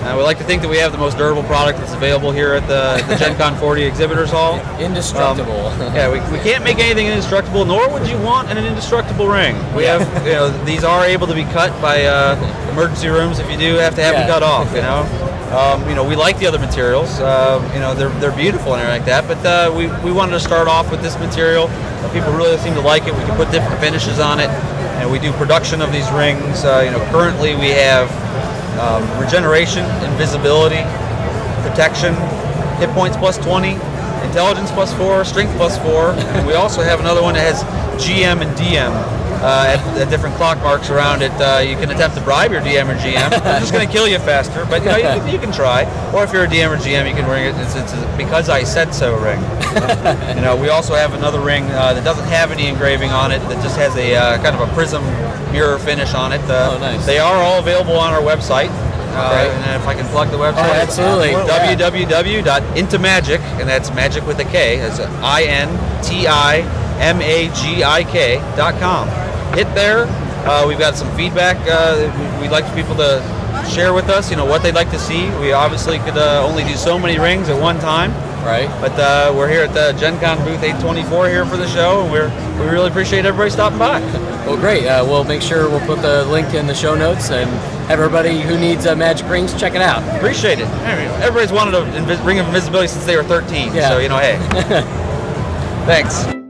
[0.02, 2.54] Uh, we like to think that we have the most durable product that's available here
[2.54, 4.58] at the, the Gen Con 40 Exhibitors Hall.
[4.80, 5.66] Indestructible.
[5.66, 9.54] Um, yeah, we, we can't make anything indestructible, nor would you want an indestructible ring.
[9.76, 12.34] We have, you know, these are able to be cut by uh,
[12.72, 15.06] emergency rooms if you do have to have them cut off, you know.
[15.52, 17.20] Um, you know, we like the other materials.
[17.20, 19.28] Um, you know, they're, they're beautiful and everything like that.
[19.28, 21.66] But uh, we, we wanted to start off with this material.
[21.68, 23.12] Uh, people really seem to like it.
[23.14, 24.48] We can put different finishes on it,
[24.98, 26.64] and we do production of these rings.
[26.64, 28.08] Uh, you know, currently we have
[28.80, 30.82] um, regeneration, invisibility,
[31.66, 32.14] protection,
[32.78, 33.72] hit points plus 20,
[34.24, 36.12] intelligence plus 4, strength plus 4.
[36.12, 37.62] and we also have another one that has
[38.02, 41.32] GM and DM uh, at, at different clock marks around it.
[41.32, 43.30] Uh, you can attempt to bribe your DM or GM.
[43.30, 45.84] They're just going to kill you faster, but you, know, you, can- you can try.
[46.14, 47.54] Or if you're a DM or GM, you can ring it.
[47.60, 49.40] It's, it's a because I said so ring.
[50.36, 53.40] you know, we also have another ring uh, that doesn't have any engraving on it.
[53.48, 55.02] That just has a uh, kind of a prism
[55.52, 56.40] mirror finish on it.
[56.42, 57.04] Uh, Oh, nice.
[57.04, 58.70] They are all available on our website.
[59.14, 59.50] Uh, Great.
[59.68, 61.30] and if I can plug the website, Oh, absolutely.
[61.32, 65.68] www.intomagic, and that's magic with a K, that's I N
[66.02, 66.62] T I
[67.00, 69.08] M A G I K dot com.
[69.54, 70.06] Hit there.
[70.46, 71.56] Uh, we've got some feedback.
[71.68, 73.22] Uh, we- we'd like for people to
[73.70, 75.30] share with us, you know, what they'd like to see.
[75.38, 78.12] We obviously could uh, only do so many rings at one time.
[78.44, 78.68] Right.
[78.80, 82.10] But uh, we're here at the Gen Con booth 824 here for the show, and
[82.10, 82.28] we're,
[82.60, 84.00] we really appreciate everybody stopping by.
[84.42, 84.84] Well, great.
[84.88, 87.48] Uh, we'll make sure we'll put the link in the show notes and
[87.88, 90.02] everybody who needs uh, magic rings check it out.
[90.16, 90.66] Appreciate it.
[91.22, 93.72] Everybody's wanted a invis- ring of invisibility since they were 13.
[93.72, 93.90] Yeah.
[93.90, 94.38] So, you know, hey.
[95.86, 96.41] Thanks.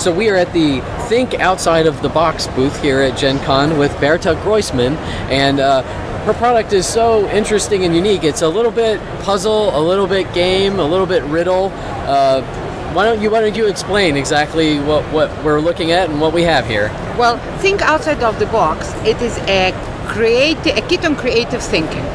[0.00, 3.76] So we are at the Think Outside of the Box booth here at Gen Con
[3.76, 4.96] with Berta Groisman,
[5.28, 5.82] and uh,
[6.24, 8.24] her product is so interesting and unique.
[8.24, 11.70] It's a little bit puzzle, a little bit game, a little bit riddle.
[11.74, 12.40] Uh,
[12.94, 16.32] why don't you Why don't you explain exactly what, what we're looking at and what
[16.32, 16.88] we have here?
[17.18, 18.94] Well, think outside of the box.
[19.04, 19.72] It is a
[20.08, 22.06] create a kit on creative thinking.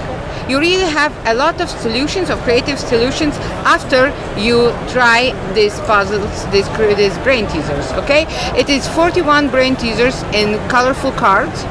[0.47, 3.35] You really have a lot of solutions of creative solutions
[3.65, 7.91] after you try these puzzles, these these brain teasers.
[8.03, 11.65] Okay, it is 41 brain teasers in colorful cards.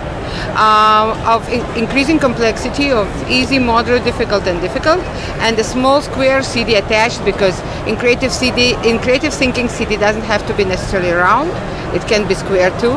[0.56, 5.00] Um, of in- increasing complexity of easy, moderate, difficult, and difficult,
[5.46, 10.22] and a small square CD attached because in creative CD, in creative thinking, CD doesn't
[10.22, 11.50] have to be necessarily round;
[11.94, 12.96] it can be square too.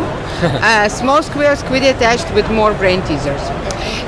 [0.63, 3.66] a small square squid attached with more brain teasers.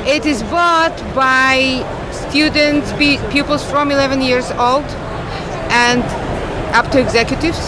[0.10, 4.86] It is bought by students, pu- pupils from 11 years old,
[5.70, 6.02] and
[6.74, 7.60] up to executives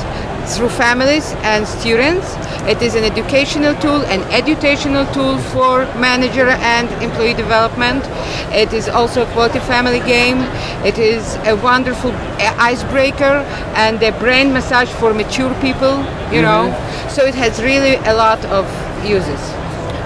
[0.55, 2.33] through families and students.
[2.67, 8.03] It is an educational tool, an educational tool for manager and employee development.
[8.51, 10.39] It is also a quality family game.
[10.83, 12.11] It is a wonderful
[12.57, 13.45] icebreaker
[13.75, 15.99] and a brain massage for mature people,
[16.33, 16.49] you mm-hmm.
[16.49, 17.07] know.
[17.07, 18.65] So it has really a lot of
[19.07, 19.60] uses.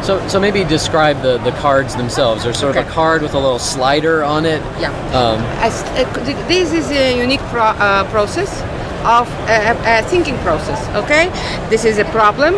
[0.05, 2.43] So, so maybe describe the, the cards themselves.
[2.43, 4.61] There's sort of a card with a little slider on it.
[4.79, 4.91] Yeah.
[5.17, 6.03] Um, As, uh,
[6.47, 8.61] this is a unique pro- uh, process
[9.01, 10.79] of uh, a thinking process.
[11.03, 11.29] Okay,
[11.71, 12.53] this is a problem.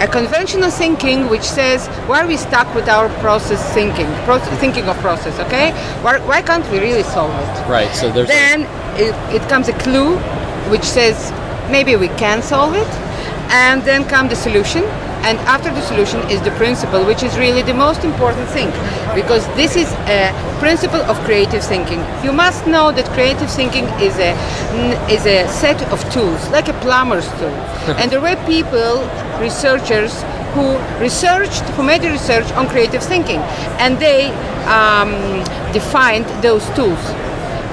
[0.00, 4.06] A conventional thinking, which says, "Why are we stuck with our process thinking?
[4.24, 5.38] Process, thinking of process.
[5.46, 5.70] Okay,
[6.02, 7.90] why, why can't we really solve it?" right.
[7.94, 8.28] So there's.
[8.28, 8.60] a- then
[8.98, 10.16] it, it comes a clue,
[10.72, 11.30] which says
[11.70, 12.88] maybe we can solve it,
[13.52, 14.82] and then come the solution.
[15.22, 18.70] And after the solution is the principle, which is really the most important thing,
[19.14, 22.00] because this is a principle of creative thinking.
[22.24, 24.32] You must know that creative thinking is a
[25.08, 27.56] is a set of tools, like a plumber's tool.
[27.98, 29.06] and there were people,
[29.40, 30.12] researchers,
[30.54, 33.40] who researched, who made the research on creative thinking,
[33.78, 34.30] and they
[34.66, 35.12] um,
[35.72, 37.02] defined those tools.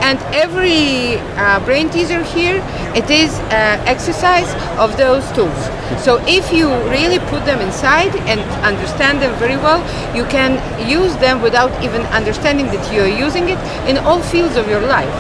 [0.02, 2.64] And every uh, brain teaser here,
[2.96, 5.79] it is uh, exercise of those tools.
[5.98, 9.82] So if you really put them inside and understand them very well,
[10.16, 13.60] you can use them without even understanding that you're using it
[13.90, 15.14] in all fields of your life.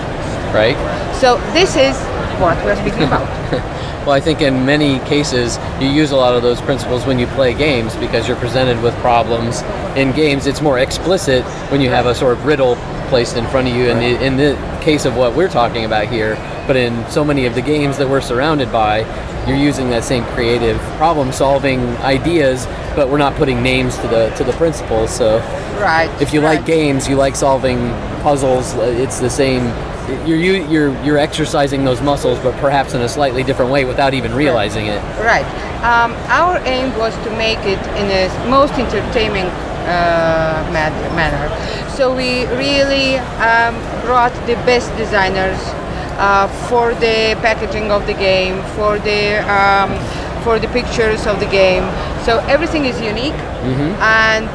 [0.54, 0.78] Right?
[1.16, 1.98] So this is
[2.40, 3.28] what we're speaking about.
[4.06, 7.28] Well, I think in many cases you use a lot of those principles when you
[7.28, 9.62] play games because you're presented with problems.
[9.96, 12.76] In games, it's more explicit when you have a sort of riddle
[13.10, 13.90] placed in front of you.
[13.90, 16.36] In the in the case of what we're talking about here,
[16.66, 19.00] but in so many of the games that we're surrounded by,
[19.46, 24.44] you're using that same creative problem-solving ideas, but we're not putting names to the to
[24.44, 25.12] the principles.
[25.12, 25.40] So,
[25.80, 26.10] Right.
[26.22, 27.92] if you like games, you like solving
[28.24, 28.74] puzzles.
[28.76, 29.72] It's the same.
[30.26, 34.14] You're you- you're you're exercising those muscles, but perhaps in a slightly different way without
[34.14, 35.02] even realizing it.
[35.22, 35.46] Right.
[35.84, 39.46] Um, our aim was to make it in a most entertaining
[39.88, 40.70] uh,
[41.18, 41.46] manner.
[41.98, 43.18] So we really
[43.50, 43.76] um,
[44.06, 45.58] brought the best designers
[46.18, 49.22] uh, for the packaging of the game, for the
[49.58, 49.90] um,
[50.44, 51.84] for the pictures of the game.
[52.26, 53.92] So everything is unique, Mhm.
[54.02, 54.50] and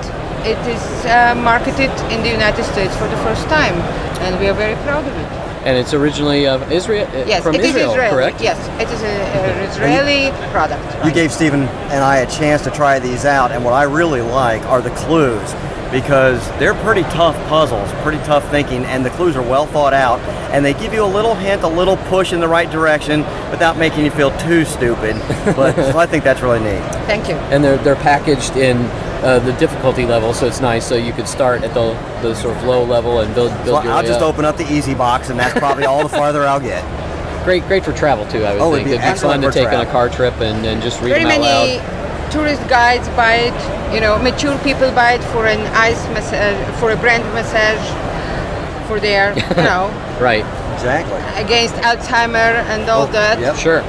[0.46, 3.76] it is uh, marketed in the United States for the first time,
[4.24, 5.43] and we are very proud of it.
[5.64, 7.06] And it's originally of Israel.
[7.08, 8.10] uh, Yes, from it is Israel, Israeli.
[8.14, 8.40] correct?
[8.42, 10.82] Yes, it is an Israeli product.
[11.06, 14.20] You gave Stephen and I a chance to try these out, and what I really
[14.20, 15.54] like are the clues
[15.94, 20.18] because they're pretty tough puzzles, pretty tough thinking, and the clues are well thought out,
[20.52, 23.20] and they give you a little hint, a little push in the right direction
[23.52, 25.14] without making you feel too stupid.
[25.54, 26.82] But so I think that's really neat.
[27.06, 27.34] Thank you.
[27.52, 28.76] And they're they're packaged in
[29.22, 30.84] uh, the difficulty level, so it's nice.
[30.84, 31.92] So you could start at the
[32.22, 34.34] the sort of low level and build build So your I'll way just up.
[34.34, 36.82] open up the easy box, and that's probably all the farther I'll get.
[37.44, 38.42] Great, great for travel too.
[38.42, 39.90] I would Oh, think it'd be it'd be fun excellent to for take on a
[39.92, 41.93] car trip and, and just read Very them out many loud.
[42.30, 43.94] Tourist guides buy it.
[43.94, 47.84] You know, mature people buy it for an ice massage, uh, for a brand massage,
[48.88, 49.90] for their, you know,
[50.20, 50.44] Right.
[50.74, 51.18] Exactly.
[51.42, 53.40] against Alzheimer and all that.
[53.40, 53.80] Yeah, sure.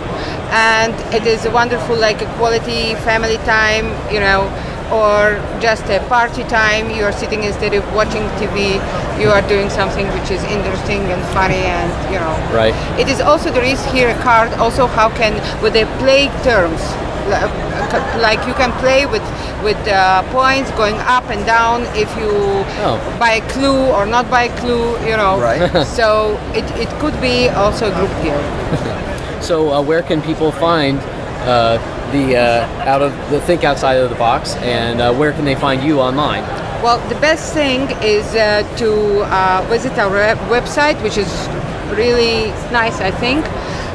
[0.51, 4.45] And it is a wonderful, like a quality family time, you know,
[4.93, 6.91] or just a party time.
[6.91, 8.77] You are sitting instead of watching TV,
[9.19, 12.33] you are doing something which is interesting and funny, and you know.
[12.55, 12.73] Right.
[12.99, 15.33] It is also there is here a card also how can
[15.63, 16.81] with the play terms
[17.25, 17.49] li-
[18.21, 19.23] like you can play with
[19.63, 22.31] with uh, points going up and down if you
[23.19, 25.85] buy a clue or not buy a clue you know Right.
[25.99, 30.97] so it, it could be also a group game So uh, where can people find
[31.45, 31.77] uh,
[32.11, 35.53] the uh, out of the think outside of the box, and uh, where can they
[35.55, 36.43] find you online?
[36.83, 41.29] well the best thing is uh, to uh, visit our website which is
[41.97, 43.45] really nice i think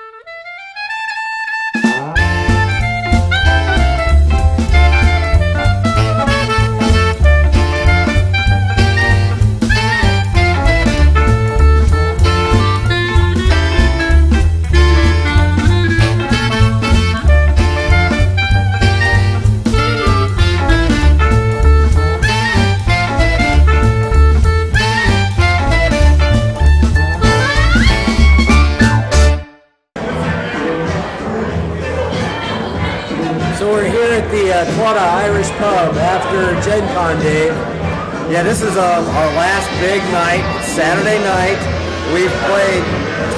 [34.29, 37.57] at the uh, Claddagh Irish Pub after Gen Con, Dave.
[38.29, 40.45] Yeah, this is um, our last big night,
[40.77, 41.57] Saturday night.
[42.13, 42.85] We've played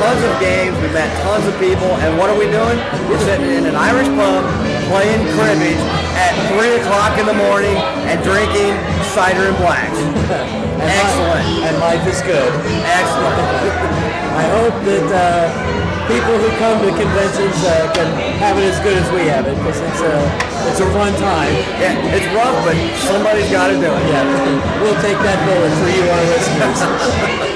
[0.02, 2.78] tons of games, we've met tons of people, and what are we doing?
[3.06, 4.42] We're sitting in an Irish pub
[4.90, 5.78] playing cribbage
[6.18, 7.76] at 3 o'clock in the morning
[8.10, 8.74] and drinking
[9.14, 9.98] cider and blacks.
[10.80, 11.44] And Excellent.
[11.68, 12.52] and life is good.
[12.88, 13.36] Excellent.
[14.40, 15.79] I hope that uh,
[16.10, 18.10] people who come to conventions uh, can
[18.42, 20.14] have it as good as we have it because it's a
[20.66, 21.54] it's a fun time.
[21.78, 24.04] Yeah, it's rough, but somebody's got to do it.
[24.10, 27.46] Yeah, we'll take that bullet for you, our listeners.